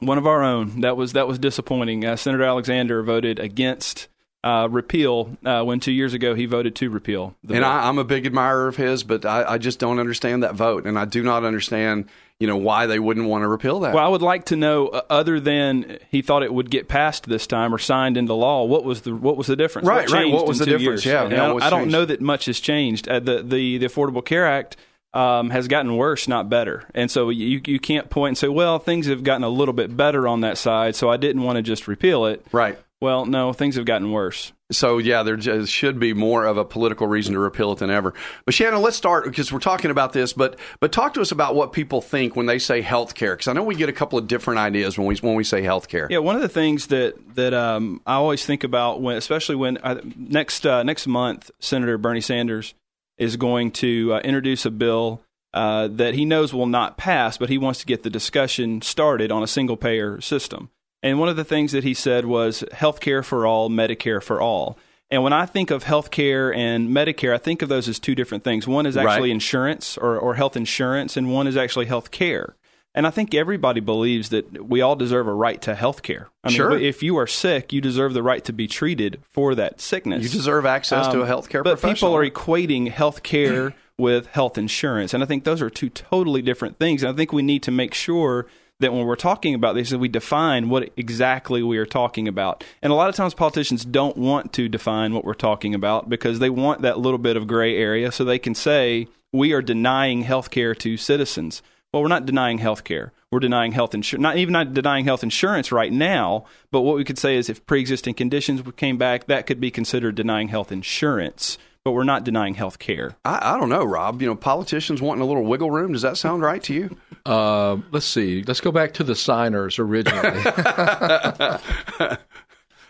one 0.00 0.18
of 0.18 0.26
our 0.26 0.42
own. 0.44 0.82
That 0.82 0.96
was 0.96 1.14
that 1.14 1.26
was 1.26 1.38
disappointing. 1.38 2.04
Uh, 2.04 2.16
Senator 2.16 2.44
Alexander 2.44 3.02
voted 3.02 3.38
against 3.38 4.08
uh, 4.48 4.66
repeal 4.68 5.36
uh, 5.44 5.62
when 5.62 5.78
two 5.78 5.92
years 5.92 6.14
ago 6.14 6.34
he 6.34 6.46
voted 6.46 6.74
to 6.74 6.88
repeal. 6.88 7.34
The 7.44 7.56
And. 7.56 7.64
I, 7.64 7.86
I'm 7.86 7.98
a 7.98 8.04
big 8.04 8.24
admirer 8.24 8.68
of 8.68 8.76
his, 8.76 9.02
but 9.04 9.26
I, 9.26 9.44
I 9.44 9.58
just 9.58 9.78
don't 9.78 9.98
understand 9.98 10.42
that 10.42 10.54
vote, 10.54 10.86
and 10.86 10.98
I 10.98 11.04
do 11.04 11.22
not 11.22 11.44
understand, 11.44 12.06
you 12.40 12.46
know, 12.46 12.56
why 12.56 12.86
they 12.86 12.98
wouldn't 12.98 13.28
want 13.28 13.42
to 13.42 13.48
repeal 13.48 13.80
that. 13.80 13.94
well, 13.94 14.02
I 14.02 14.08
would 14.08 14.22
like 14.22 14.46
to 14.46 14.56
know, 14.56 14.88
uh, 14.88 15.02
other 15.10 15.38
than 15.38 15.98
he 16.10 16.22
thought 16.22 16.42
it 16.42 16.54
would 16.54 16.70
get 16.70 16.88
passed 16.88 17.28
this 17.28 17.46
time 17.46 17.74
or 17.74 17.78
signed 17.78 18.16
into 18.16 18.32
law, 18.32 18.64
what 18.64 18.84
was 18.84 19.02
the 19.02 19.14
what 19.14 19.36
was 19.36 19.48
the 19.48 19.56
difference? 19.56 19.86
Right, 19.86 20.08
right. 20.08 20.32
What 20.32 20.46
was 20.46 20.60
the 20.60 20.64
difference? 20.64 21.04
years? 21.04 21.06
Yeah, 21.06 21.28
yeah, 21.28 21.48
I, 21.48 21.52
what's 21.52 21.66
I 21.66 21.70
don't 21.70 21.90
know 21.90 22.06
that 22.06 22.22
much 22.22 22.46
has 22.46 22.58
changed. 22.58 23.06
Uh, 23.06 23.20
the, 23.20 23.42
the 23.42 23.76
the 23.78 23.86
Affordable 23.86 24.24
Care 24.24 24.46
Act. 24.46 24.76
Um, 25.14 25.48
has 25.48 25.68
gotten 25.68 25.96
worse, 25.96 26.28
not 26.28 26.50
better, 26.50 26.84
and 26.94 27.10
so 27.10 27.30
you 27.30 27.62
you 27.64 27.80
can't 27.80 28.10
point 28.10 28.28
and 28.28 28.38
say, 28.38 28.48
well, 28.48 28.78
things 28.78 29.06
have 29.06 29.24
gotten 29.24 29.42
a 29.42 29.48
little 29.48 29.72
bit 29.72 29.96
better 29.96 30.28
on 30.28 30.42
that 30.42 30.58
side, 30.58 30.96
so 30.96 31.08
I 31.08 31.16
didn't 31.16 31.42
want 31.42 31.56
to 31.56 31.62
just 31.62 31.88
repeal 31.88 32.26
it. 32.26 32.44
right. 32.52 32.78
Well, 33.00 33.26
no, 33.26 33.52
things 33.52 33.76
have 33.76 33.84
gotten 33.84 34.10
worse. 34.10 34.52
So 34.70 34.98
yeah, 34.98 35.22
there 35.22 35.36
just 35.36 35.72
should 35.72 35.98
be 35.98 36.12
more 36.12 36.44
of 36.44 36.58
a 36.58 36.64
political 36.64 37.06
reason 37.06 37.32
to 37.34 37.38
repeal 37.38 37.72
it 37.72 37.78
than 37.78 37.90
ever. 37.90 38.12
But 38.44 38.54
Shannon, 38.54 38.82
let's 38.82 38.96
start 38.96 39.24
because 39.24 39.50
we're 39.52 39.60
talking 39.60 39.90
about 39.90 40.12
this. 40.12 40.32
But 40.32 40.58
but 40.80 40.92
talk 40.92 41.14
to 41.14 41.20
us 41.20 41.32
about 41.32 41.54
what 41.54 41.72
people 41.72 42.02
think 42.02 42.36
when 42.36 42.46
they 42.46 42.58
say 42.58 42.82
health 42.82 43.14
care, 43.14 43.34
because 43.34 43.48
I 43.48 43.54
know 43.54 43.62
we 43.62 43.76
get 43.76 43.88
a 43.88 43.94
couple 43.94 44.18
of 44.18 44.26
different 44.26 44.58
ideas 44.58 44.98
when 44.98 45.06
we 45.06 45.16
when 45.16 45.36
we 45.36 45.44
say 45.44 45.62
health 45.62 45.88
care. 45.88 46.08
Yeah, 46.10 46.18
one 46.18 46.36
of 46.36 46.42
the 46.42 46.48
things 46.48 46.88
that 46.88 47.14
that 47.34 47.54
um, 47.54 48.02
I 48.04 48.14
always 48.14 48.44
think 48.44 48.62
about 48.64 49.00
when, 49.00 49.16
especially 49.16 49.56
when 49.56 49.78
uh, 49.78 50.00
next 50.16 50.66
uh, 50.66 50.82
next 50.82 51.06
month, 51.06 51.50
Senator 51.60 51.96
Bernie 51.96 52.20
Sanders 52.20 52.74
is 53.16 53.36
going 53.36 53.70
to 53.70 54.14
uh, 54.14 54.20
introduce 54.20 54.66
a 54.66 54.70
bill 54.70 55.22
uh, 55.54 55.88
that 55.88 56.14
he 56.14 56.24
knows 56.24 56.52
will 56.52 56.66
not 56.66 56.98
pass, 56.98 57.38
but 57.38 57.48
he 57.48 57.56
wants 57.58 57.80
to 57.80 57.86
get 57.86 58.02
the 58.02 58.10
discussion 58.10 58.82
started 58.82 59.32
on 59.32 59.42
a 59.42 59.46
single 59.46 59.76
payer 59.76 60.20
system. 60.20 60.68
And 61.02 61.18
one 61.18 61.28
of 61.28 61.36
the 61.36 61.44
things 61.44 61.72
that 61.72 61.84
he 61.84 61.94
said 61.94 62.24
was 62.26 62.64
health 62.72 63.00
care 63.00 63.22
for 63.22 63.46
all, 63.46 63.70
Medicare 63.70 64.22
for 64.22 64.40
all. 64.40 64.76
And 65.10 65.22
when 65.22 65.32
I 65.32 65.46
think 65.46 65.70
of 65.70 65.84
health 65.84 66.10
care 66.10 66.52
and 66.52 66.88
Medicare, 66.90 67.32
I 67.34 67.38
think 67.38 67.62
of 67.62 67.68
those 67.68 67.88
as 67.88 67.98
two 67.98 68.14
different 68.14 68.44
things. 68.44 68.66
One 68.68 68.84
is 68.84 68.96
actually 68.96 69.28
Right. 69.30 69.34
insurance 69.36 69.96
or, 69.96 70.18
or 70.18 70.34
health 70.34 70.56
insurance, 70.56 71.16
and 71.16 71.32
one 71.32 71.46
is 71.46 71.56
actually 71.56 71.86
health 71.86 72.10
care. 72.10 72.56
And 72.94 73.06
I 73.06 73.10
think 73.10 73.32
everybody 73.34 73.80
believes 73.80 74.30
that 74.30 74.66
we 74.68 74.80
all 74.80 74.96
deserve 74.96 75.28
a 75.28 75.32
right 75.32 75.62
to 75.62 75.74
health 75.74 76.02
care. 76.02 76.28
I 76.42 76.48
mean, 76.48 76.56
Sure. 76.56 76.76
if 76.76 77.02
you 77.02 77.16
are 77.16 77.26
sick, 77.26 77.72
you 77.72 77.80
deserve 77.80 78.12
the 78.12 78.22
right 78.22 78.44
to 78.44 78.52
be 78.52 78.66
treated 78.66 79.20
for 79.30 79.54
that 79.54 79.80
sickness. 79.80 80.22
You 80.24 80.28
deserve 80.28 80.66
access 80.66 81.06
to 81.08 81.22
a 81.22 81.26
healthcare 81.26 81.58
Um, 81.58 81.64
But 81.64 81.80
people 81.80 82.12
are 82.14 82.28
equating 82.28 82.90
health 82.90 83.22
care 83.22 83.74
with 83.98 84.26
health 84.28 84.58
insurance. 84.58 85.14
And 85.14 85.22
I 85.22 85.26
think 85.26 85.44
those 85.44 85.62
are 85.62 85.70
two 85.70 85.90
totally 85.90 86.42
different 86.42 86.78
things. 86.78 87.02
And 87.02 87.12
I 87.12 87.16
think 87.16 87.32
we 87.32 87.42
need 87.42 87.62
to 87.64 87.70
make 87.70 87.94
sure 87.94 88.46
that 88.80 88.92
when 88.92 89.06
we're 89.06 89.16
talking 89.16 89.54
about 89.54 89.74
this, 89.74 89.90
that 89.90 89.98
we 89.98 90.08
define 90.08 90.68
what 90.68 90.90
exactly 90.96 91.62
we 91.62 91.78
are 91.78 91.86
talking 91.86 92.28
about. 92.28 92.62
And 92.80 92.92
a 92.92 92.96
lot 92.96 93.08
of 93.08 93.16
times 93.16 93.34
politicians 93.34 93.84
don't 93.84 94.16
want 94.16 94.52
to 94.54 94.68
define 94.68 95.14
what 95.14 95.24
we're 95.24 95.34
talking 95.34 95.74
about 95.74 96.08
because 96.08 96.38
they 96.38 96.50
want 96.50 96.82
that 96.82 96.98
little 96.98 97.18
bit 97.18 97.36
of 97.36 97.46
gray 97.46 97.76
area 97.76 98.12
so 98.12 98.24
they 98.24 98.38
can 98.38 98.54
say, 98.54 99.08
we 99.32 99.52
are 99.52 99.62
denying 99.62 100.22
health 100.22 100.50
care 100.50 100.74
to 100.76 100.96
citizens. 100.96 101.62
Well, 101.92 102.02
we're 102.02 102.08
not 102.08 102.26
denying 102.26 102.58
health 102.58 102.84
care. 102.84 103.12
We're 103.30 103.40
denying 103.40 103.72
health 103.72 103.94
insurance, 103.94 104.22
not 104.22 104.36
even 104.36 104.52
not 104.52 104.74
denying 104.74 105.04
health 105.04 105.22
insurance 105.22 105.72
right 105.72 105.92
now. 105.92 106.44
But 106.70 106.82
what 106.82 106.96
we 106.96 107.04
could 107.04 107.18
say 107.18 107.36
is 107.36 107.48
if 107.48 107.64
pre 107.66 107.80
existing 107.80 108.14
conditions 108.14 108.62
came 108.76 108.96
back, 108.96 109.26
that 109.26 109.46
could 109.46 109.60
be 109.60 109.70
considered 109.70 110.14
denying 110.14 110.48
health 110.48 110.70
insurance. 110.70 111.58
But 111.84 111.92
we're 111.92 112.04
not 112.04 112.24
denying 112.24 112.54
health 112.54 112.78
care. 112.78 113.16
I, 113.24 113.54
I 113.54 113.58
don't 113.58 113.68
know, 113.68 113.84
Rob. 113.84 114.20
You 114.20 114.28
know, 114.28 114.34
politicians 114.34 115.00
wanting 115.00 115.22
a 115.22 115.26
little 115.26 115.44
wiggle 115.44 115.70
room. 115.70 115.92
Does 115.92 116.02
that 116.02 116.16
sound 116.18 116.42
right 116.42 116.62
to 116.64 116.74
you? 116.74 116.96
Uh, 117.24 117.78
let's 117.90 118.04
see. 118.06 118.42
Let's 118.42 118.60
go 118.60 118.72
back 118.72 118.94
to 118.94 119.04
the 119.04 119.14
signers 119.14 119.78
originally. 119.78 120.42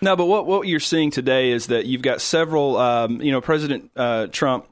No, 0.01 0.15
but 0.15 0.27
what 0.27 0.47
what 0.47 0.69
you're 0.69 0.81
seeing 0.81 1.11
today 1.11 1.51
is 1.51 1.69
that 1.69 1.87
you've 1.87 2.03
got 2.03 2.21
several. 2.21 2.77
Um, 2.77 3.21
you 3.21 3.33
know, 3.33 3.41
President 3.41 3.91
uh, 3.97 4.29
Trump 4.29 4.67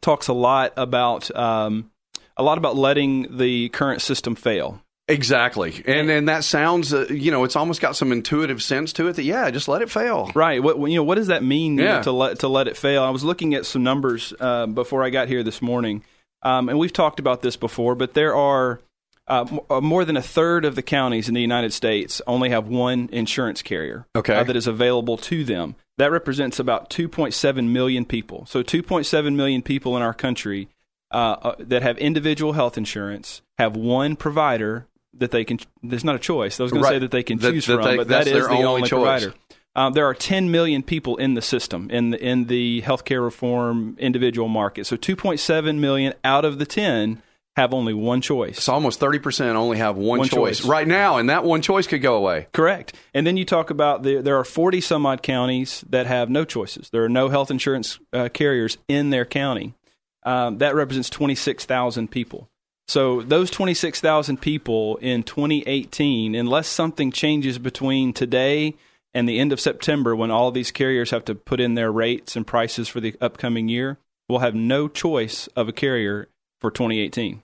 talks 0.00 0.28
a 0.28 0.32
lot 0.32 0.72
about 0.76 1.34
um, 1.36 1.90
a 2.36 2.42
lot 2.42 2.58
about 2.58 2.76
letting 2.76 3.36
the 3.38 3.70
current 3.70 4.02
system 4.02 4.34
fail. 4.34 4.80
Exactly, 5.12 5.82
and 5.86 6.10
and 6.10 6.28
that 6.28 6.42
sounds, 6.42 6.94
uh, 6.94 7.06
you 7.10 7.30
know, 7.30 7.44
it's 7.44 7.54
almost 7.54 7.80
got 7.80 7.96
some 7.96 8.12
intuitive 8.12 8.62
sense 8.62 8.92
to 8.94 9.08
it. 9.08 9.16
That 9.16 9.24
yeah, 9.24 9.50
just 9.50 9.68
let 9.68 9.82
it 9.82 9.90
fail. 9.90 10.32
Right. 10.34 10.62
What 10.62 10.78
you 10.90 10.96
know? 10.96 11.04
What 11.04 11.16
does 11.16 11.26
that 11.26 11.44
mean 11.44 11.76
you 11.78 11.84
know, 11.84 11.94
Yeah. 11.96 12.02
to 12.02 12.12
let 12.12 12.38
to 12.40 12.48
let 12.48 12.66
it 12.66 12.76
fail? 12.76 13.02
I 13.02 13.10
was 13.10 13.22
looking 13.22 13.54
at 13.54 13.66
some 13.66 13.82
numbers 13.82 14.32
uh, 14.40 14.66
before 14.66 15.04
I 15.04 15.10
got 15.10 15.28
here 15.28 15.42
this 15.42 15.60
morning, 15.60 16.02
um, 16.42 16.68
and 16.70 16.78
we've 16.78 16.92
talked 16.92 17.20
about 17.20 17.42
this 17.42 17.56
before. 17.56 17.94
But 17.94 18.14
there 18.14 18.34
are 18.34 18.80
uh, 19.28 19.44
m- 19.50 19.60
uh, 19.70 19.80
more 19.80 20.04
than 20.04 20.16
a 20.16 20.22
third 20.22 20.64
of 20.64 20.74
the 20.76 20.82
counties 20.82 21.28
in 21.28 21.34
the 21.34 21.40
United 21.42 21.72
States 21.72 22.22
only 22.26 22.48
have 22.48 22.66
one 22.66 23.08
insurance 23.12 23.60
carrier 23.62 24.06
Okay. 24.16 24.34
uh, 24.34 24.44
that 24.44 24.56
is 24.56 24.66
available 24.66 25.16
to 25.18 25.44
them. 25.44 25.74
That 25.98 26.10
represents 26.10 26.58
about 26.58 26.88
2.7 26.90 27.68
million 27.68 28.04
people. 28.06 28.46
So 28.46 28.62
2.7 28.62 29.34
million 29.36 29.62
people 29.62 29.94
in 29.96 30.02
our 30.02 30.14
country 30.14 30.68
uh, 31.12 31.36
uh, 31.42 31.54
that 31.58 31.82
have 31.82 31.98
individual 31.98 32.54
health 32.54 32.76
insurance 32.78 33.42
have 33.58 33.76
one 33.76 34.16
provider 34.16 34.86
that 35.14 35.30
they 35.30 35.44
can. 35.44 35.58
There's 35.82 36.04
not 36.04 36.14
a 36.16 36.18
choice. 36.18 36.58
I 36.58 36.62
was 36.62 36.72
going 36.72 36.84
to 36.84 36.88
say 36.88 36.98
that 36.98 37.10
they 37.10 37.22
can 37.22 37.38
That- 37.38 37.52
choose 37.52 37.66
that 37.66 37.74
from, 37.76 37.84
they- 37.84 37.96
but 37.96 38.08
that's 38.08 38.30
their 38.30 38.42
the 38.44 38.48
only 38.50 38.64
only 38.64 38.82
choice. 38.82 38.90
provider. 39.24 39.34
Um, 39.74 39.94
there 39.94 40.04
are 40.06 40.12
10 40.14 40.50
million 40.50 40.82
people 40.82 41.16
in 41.16 41.32
the 41.32 41.40
system 41.40 41.88
in 41.90 42.10
the, 42.10 42.22
in 42.22 42.44
the 42.44 42.82
healthcare 42.82 43.22
reform 43.24 43.96
individual 43.98 44.48
market. 44.48 44.86
So 44.86 44.96
2.7 44.96 45.78
million 45.78 46.12
out 46.24 46.44
of 46.44 46.58
the 46.58 46.66
10 46.66 47.22
have 47.56 47.72
only 47.72 47.94
one 47.94 48.20
choice. 48.20 48.56
It's 48.58 48.68
almost 48.68 48.98
thirty 49.00 49.18
percent 49.18 49.56
only 49.58 49.76
have 49.78 49.96
one, 49.96 50.20
One 50.20 50.28
choice. 50.28 50.60
choice. 50.60 50.66
right 50.68 50.86
now, 50.88 51.18
and 51.18 51.28
that 51.30 51.44
one 51.44 51.60
choice 51.62 51.86
could 51.86 52.00
go 52.00 52.16
away. 52.16 52.46
Correct. 52.52 52.94
And 53.12 53.26
then 53.26 53.36
you 53.36 53.44
talk 53.44 53.68
about 53.70 54.02
the, 54.02 54.22
there 54.22 54.38
are 54.38 54.44
40 54.44 54.80
some 54.80 55.04
odd 55.04 55.22
counties 55.22 55.84
that 55.90 56.06
have 56.06 56.30
no 56.30 56.44
choices. 56.46 56.88
There 56.90 57.04
are 57.04 57.10
no 57.10 57.28
health 57.28 57.50
insurance 57.50 57.98
uh, 58.14 58.30
carriers 58.32 58.78
in 58.88 59.10
their 59.10 59.24
county. 59.26 59.74
Um, 60.22 60.58
that 60.58 60.74
represents 60.74 61.10
26,000 61.10 62.10
people. 62.10 62.48
So 62.88 63.22
those 63.22 63.50
26,000 63.50 64.40
people 64.40 64.96
in 64.96 65.22
2018, 65.22 66.34
unless 66.34 66.68
something 66.68 67.10
changes 67.10 67.58
between 67.58 68.12
today 68.12 68.74
and 69.14 69.28
the 69.28 69.38
end 69.38 69.52
of 69.52 69.60
September 69.60 70.16
when 70.16 70.30
all 70.30 70.50
these 70.50 70.70
carriers 70.70 71.10
have 71.10 71.24
to 71.26 71.34
put 71.34 71.60
in 71.60 71.74
their 71.74 71.92
rates 71.92 72.36
and 72.36 72.46
prices 72.46 72.88
for 72.88 73.00
the 73.00 73.14
upcoming 73.20 73.68
year, 73.68 73.98
will 74.28 74.40
have 74.40 74.54
no 74.54 74.88
choice 74.88 75.46
of 75.48 75.68
a 75.68 75.72
carrier 75.72 76.28
for 76.60 76.70
2018. 76.70 77.42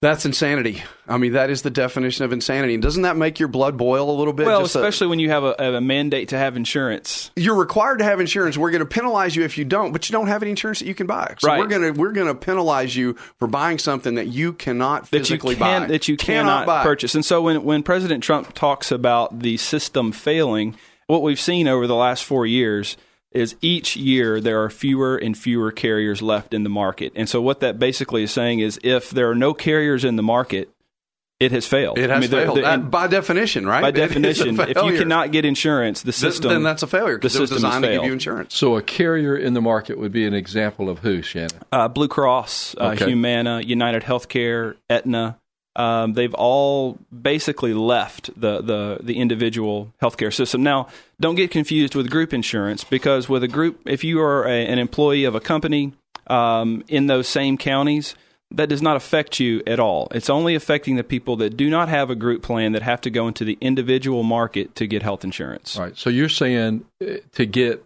That's 0.00 0.24
insanity. 0.24 0.80
I 1.08 1.16
mean, 1.18 1.32
that 1.32 1.50
is 1.50 1.62
the 1.62 1.70
definition 1.70 2.24
of 2.24 2.32
insanity. 2.32 2.74
And 2.74 2.82
doesn't 2.82 3.02
that 3.02 3.16
make 3.16 3.40
your 3.40 3.48
blood 3.48 3.76
boil 3.76 4.08
a 4.08 4.16
little 4.16 4.32
bit? 4.32 4.46
Well, 4.46 4.60
Just 4.60 4.76
a- 4.76 4.78
especially 4.78 5.08
when 5.08 5.18
you 5.18 5.30
have 5.30 5.42
a, 5.42 5.54
a 5.58 5.80
mandate 5.80 6.28
to 6.28 6.38
have 6.38 6.56
insurance. 6.56 7.32
you're 7.34 7.56
required 7.56 7.98
to 7.98 8.04
have 8.04 8.20
insurance. 8.20 8.56
We're 8.56 8.70
going 8.70 8.78
to 8.78 8.86
penalize 8.86 9.34
you 9.34 9.42
if 9.42 9.58
you 9.58 9.64
don't, 9.64 9.90
but 9.90 10.08
you 10.08 10.12
don't 10.12 10.28
have 10.28 10.42
any 10.42 10.50
insurance 10.50 10.78
that 10.78 10.86
you 10.86 10.94
can 10.94 11.08
buy. 11.08 11.34
So 11.38 11.48
Right. 11.48 11.58
we're 11.58 11.66
going 11.66 11.82
to 11.82 12.00
we're 12.00 12.12
going 12.12 12.28
to 12.28 12.34
penalize 12.36 12.94
you 12.94 13.14
for 13.40 13.48
buying 13.48 13.78
something 13.78 14.14
that 14.14 14.28
you 14.28 14.52
cannot 14.52 15.10
that 15.10 15.16
you 15.16 15.18
physically 15.18 15.56
can 15.56 15.82
buy. 15.82 15.86
that 15.88 16.06
you 16.06 16.16
cannot 16.16 16.66
cannot 16.66 16.84
purchase. 16.84 17.16
And 17.16 17.24
so 17.24 17.42
when 17.42 17.64
when 17.64 17.82
President 17.82 18.22
Trump 18.22 18.54
talks 18.54 18.92
about 18.92 19.40
the 19.40 19.56
system 19.56 20.12
failing, 20.12 20.76
what 21.08 21.22
we've 21.22 21.40
seen 21.40 21.66
over 21.66 21.88
the 21.88 21.96
last 21.96 22.22
4 22.24 22.46
years 22.46 22.96
is 23.32 23.54
each 23.60 23.96
year 23.96 24.40
there 24.40 24.62
are 24.62 24.70
fewer 24.70 25.16
and 25.16 25.36
fewer 25.36 25.70
carriers 25.70 26.22
left 26.22 26.54
in 26.54 26.62
the 26.62 26.70
market. 26.70 27.12
And 27.14 27.28
so 27.28 27.42
what 27.42 27.60
that 27.60 27.78
basically 27.78 28.22
is 28.22 28.30
saying 28.30 28.60
is 28.60 28.80
if 28.82 29.10
there 29.10 29.28
are 29.30 29.34
no 29.34 29.52
carriers 29.54 30.04
in 30.04 30.16
the 30.16 30.22
market, 30.22 30.70
it 31.38 31.52
has 31.52 31.66
failed. 31.66 31.98
It 31.98 32.10
has 32.10 32.16
I 32.16 32.20
mean, 32.20 32.30
the- 32.30 32.36
failed 32.36 32.56
the- 32.56 32.64
Uh, 32.68 32.72
and 32.74 32.90
by 32.90 33.06
definition, 33.06 33.64
right? 33.66 33.80
by 33.82 33.88
It 33.90 33.96
is 33.96 34.02
a 34.02 34.08
definition, 34.08 34.58
if 34.60 34.76
you 34.82 34.98
cannot 34.98 35.30
get 35.30 35.44
insurance, 35.44 36.00
the 36.00 36.06
Th- 36.10 36.14
system 36.16 36.50
then 36.50 36.62
that's 36.64 36.82
a 36.82 36.86
failure 36.88 37.12
the 37.14 37.18
because 37.18 37.36
it 37.36 37.40
was 37.40 37.50
system 37.50 37.70
has 37.70 37.76
designed 37.80 37.92
to 37.92 37.98
give 38.00 38.04
you 38.06 38.12
insurance. 38.12 38.54
so 38.56 38.76
a 38.76 38.82
carrier 38.82 39.36
in 39.36 39.54
the 39.54 39.60
market 39.60 39.98
would 39.98 40.10
be 40.10 40.26
an 40.26 40.34
example 40.34 40.88
of 40.88 40.98
who, 41.00 41.22
Shannon? 41.22 41.50
uh, 41.70 41.86
Blue 41.86 42.08
Cross, 42.08 42.74
uh, 42.78 42.92
Humana, 42.96 43.60
United 43.60 44.02
Healthcare, 44.02 44.74
Aetna, 44.90 45.38
um, 45.78 46.12
they've 46.14 46.34
all 46.34 46.98
basically 47.10 47.72
left 47.72 48.30
the, 48.38 48.60
the, 48.60 48.98
the 49.00 49.18
individual 49.18 49.92
healthcare 50.02 50.34
system. 50.34 50.62
Now, 50.62 50.88
don't 51.20 51.36
get 51.36 51.50
confused 51.50 51.94
with 51.94 52.10
group 52.10 52.34
insurance 52.34 52.84
because 52.84 53.28
with 53.28 53.42
a 53.44 53.48
group, 53.48 53.80
if 53.86 54.02
you 54.04 54.20
are 54.20 54.44
a, 54.44 54.66
an 54.66 54.78
employee 54.78 55.24
of 55.24 55.34
a 55.34 55.40
company 55.40 55.92
um, 56.26 56.84
in 56.88 57.06
those 57.06 57.28
same 57.28 57.56
counties, 57.56 58.14
that 58.50 58.68
does 58.68 58.80
not 58.82 58.96
affect 58.96 59.38
you 59.38 59.62
at 59.66 59.78
all. 59.78 60.08
It's 60.10 60.30
only 60.30 60.54
affecting 60.54 60.96
the 60.96 61.04
people 61.04 61.36
that 61.36 61.56
do 61.56 61.68
not 61.70 61.88
have 61.88 62.10
a 62.10 62.14
group 62.16 62.42
plan 62.42 62.72
that 62.72 62.82
have 62.82 63.00
to 63.02 63.10
go 63.10 63.28
into 63.28 63.44
the 63.44 63.58
individual 63.60 64.22
market 64.22 64.74
to 64.76 64.86
get 64.86 65.02
health 65.02 65.22
insurance. 65.22 65.76
Right. 65.76 65.96
So 65.96 66.08
you're 66.10 66.30
saying 66.30 66.84
uh, 67.02 67.18
to 67.32 67.44
get 67.46 67.84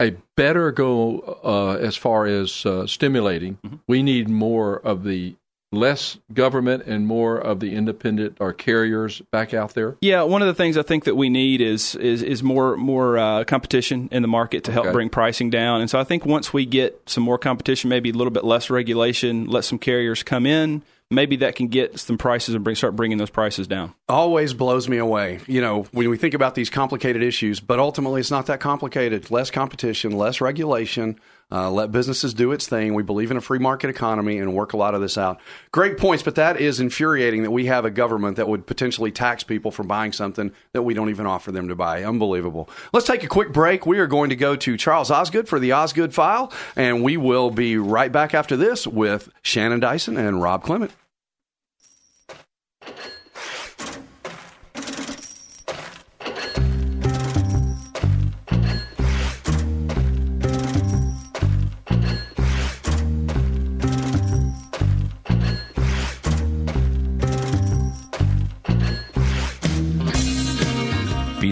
a 0.00 0.14
better 0.36 0.70
go 0.70 1.38
uh, 1.42 1.76
as 1.80 1.96
far 1.96 2.26
as 2.26 2.66
uh, 2.66 2.86
stimulating, 2.86 3.58
Mm-hmm. 3.64 3.76
we 3.88 4.02
need 4.02 4.28
more 4.28 4.76
of 4.80 5.04
the 5.04 5.34
less 5.76 6.18
government 6.32 6.84
and 6.86 7.06
more 7.06 7.36
of 7.38 7.60
the 7.60 7.74
independent 7.74 8.36
or 8.40 8.52
carriers 8.52 9.20
back 9.30 9.52
out 9.54 9.74
there. 9.74 9.96
Yeah, 10.00 10.22
one 10.22 10.42
of 10.42 10.48
the 10.48 10.54
things 10.54 10.76
I 10.76 10.82
think 10.82 11.04
that 11.04 11.16
we 11.16 11.28
need 11.28 11.60
is 11.60 11.94
is, 11.96 12.22
is 12.22 12.42
more 12.42 12.76
more 12.76 13.18
uh, 13.18 13.44
competition 13.44 14.08
in 14.12 14.22
the 14.22 14.28
market 14.28 14.64
to 14.64 14.72
help 14.72 14.86
Okay. 14.86 14.92
bring 14.92 15.08
pricing 15.08 15.50
down. 15.50 15.80
And 15.80 15.88
so 15.90 15.98
I 15.98 16.04
think 16.04 16.24
once 16.26 16.52
we 16.52 16.66
get 16.66 17.00
some 17.06 17.22
more 17.24 17.38
competition, 17.38 17.88
maybe 17.90 18.10
a 18.10 18.12
little 18.14 18.32
bit 18.32 18.44
less 18.44 18.70
regulation, 18.70 19.46
let 19.46 19.64
some 19.64 19.78
carriers 19.78 20.22
come 20.22 20.46
in, 20.46 20.82
maybe 21.10 21.36
that 21.36 21.54
can 21.54 21.68
get 21.68 21.98
some 21.98 22.18
prices 22.18 22.54
and 22.54 22.64
bring 22.64 22.76
start 22.76 22.96
bringing 22.96 23.18
those 23.18 23.30
prices 23.30 23.66
down. 23.66 23.94
always 24.08 24.52
blows 24.54 24.88
me 24.88 24.96
away. 24.98 25.40
You 25.46 25.60
know, 25.60 25.82
when 25.92 26.08
we 26.10 26.16
think 26.16 26.34
about 26.34 26.54
these 26.54 26.70
complicated 26.70 27.22
issues, 27.22 27.60
but 27.60 27.78
ultimately 27.78 28.20
it's 28.20 28.30
not 28.30 28.46
that 28.46 28.60
complicated. 28.60 29.30
Less 29.30 29.50
competition, 29.50 30.12
less 30.12 30.40
regulation. 30.40 31.18
Uh, 31.52 31.70
let 31.70 31.92
businesses 31.92 32.34
do 32.34 32.52
its 32.52 32.66
thing. 32.66 32.94
We 32.94 33.02
believe 33.02 33.30
in 33.30 33.36
a 33.36 33.40
free 33.40 33.58
market 33.58 33.90
economy 33.90 34.38
and 34.38 34.54
work 34.54 34.72
a 34.72 34.76
lot 34.76 34.94
of 34.94 35.00
this 35.00 35.16
out. 35.16 35.40
Great 35.72 35.98
points, 35.98 36.22
but 36.22 36.34
that 36.34 36.60
is 36.60 36.80
infuriating 36.80 37.42
that 37.42 37.50
we 37.50 37.66
have 37.66 37.84
a 37.84 37.90
government 37.90 38.36
that 38.36 38.48
would 38.48 38.66
potentially 38.66 39.10
tax 39.10 39.44
people 39.44 39.70
for 39.70 39.84
buying 39.84 40.12
something 40.12 40.52
that 40.72 40.82
we 40.82 40.94
don't 40.94 41.10
even 41.10 41.26
offer 41.26 41.52
them 41.52 41.68
to 41.68 41.74
buy. 41.74 42.02
Unbelievable. 42.02 42.68
Let's 42.92 43.06
take 43.06 43.22
a 43.22 43.28
quick 43.28 43.52
break. 43.52 43.86
We 43.86 43.98
are 43.98 44.06
going 44.06 44.30
to 44.30 44.36
go 44.36 44.56
to 44.56 44.76
Charles 44.76 45.10
Osgood 45.10 45.48
for 45.48 45.60
the 45.60 45.72
Osgood 45.72 46.14
File, 46.14 46.52
and 46.76 47.02
we 47.02 47.16
will 47.16 47.50
be 47.50 47.76
right 47.76 48.10
back 48.10 48.34
after 48.34 48.56
this 48.56 48.86
with 48.86 49.28
Shannon 49.42 49.80
Dyson 49.80 50.16
and 50.16 50.42
Rob 50.42 50.62
Clement. 50.64 50.92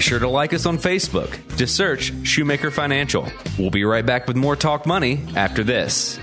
Sure 0.02 0.18
to 0.18 0.28
like 0.28 0.52
us 0.52 0.66
on 0.66 0.76
Facebook. 0.78 1.56
Just 1.56 1.76
search 1.76 2.12
Shoemaker 2.24 2.70
Financial. 2.70 3.26
We'll 3.58 3.70
be 3.70 3.84
right 3.84 4.04
back 4.04 4.26
with 4.26 4.36
more 4.36 4.56
Talk 4.56 4.84
Money 4.84 5.20
after 5.34 5.64
this. 5.64 6.18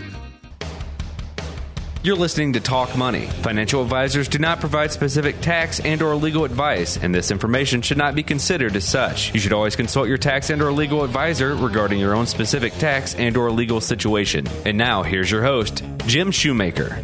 You're 2.01 2.15
listening 2.15 2.53
to 2.53 2.61
Talk 2.61 2.95
Money. 2.95 3.25
Financial 3.25 3.81
advisors 3.81 4.29
do 4.29 4.39
not 4.39 4.61
provide 4.61 4.93
specific 4.93 5.41
tax 5.41 5.81
and 5.81 6.01
or 6.01 6.15
legal 6.15 6.45
advice, 6.45 6.95
and 6.95 7.13
this 7.13 7.29
information 7.29 7.81
should 7.81 7.97
not 7.97 8.15
be 8.15 8.23
considered 8.23 8.75
as 8.77 8.87
such. 8.87 9.33
You 9.33 9.39
should 9.41 9.51
always 9.51 9.75
consult 9.75 10.07
your 10.07 10.17
tax 10.17 10.49
and 10.49 10.61
or 10.61 10.71
legal 10.71 11.03
advisor 11.03 11.55
regarding 11.55 11.99
your 11.99 12.15
own 12.15 12.25
specific 12.25 12.71
tax 12.77 13.15
and 13.15 13.35
or 13.35 13.51
legal 13.51 13.81
situation. 13.81 14.47
And 14.65 14.77
now, 14.77 15.03
here's 15.03 15.29
your 15.29 15.43
host, 15.43 15.83
Jim 16.05 16.31
Shoemaker. 16.31 17.03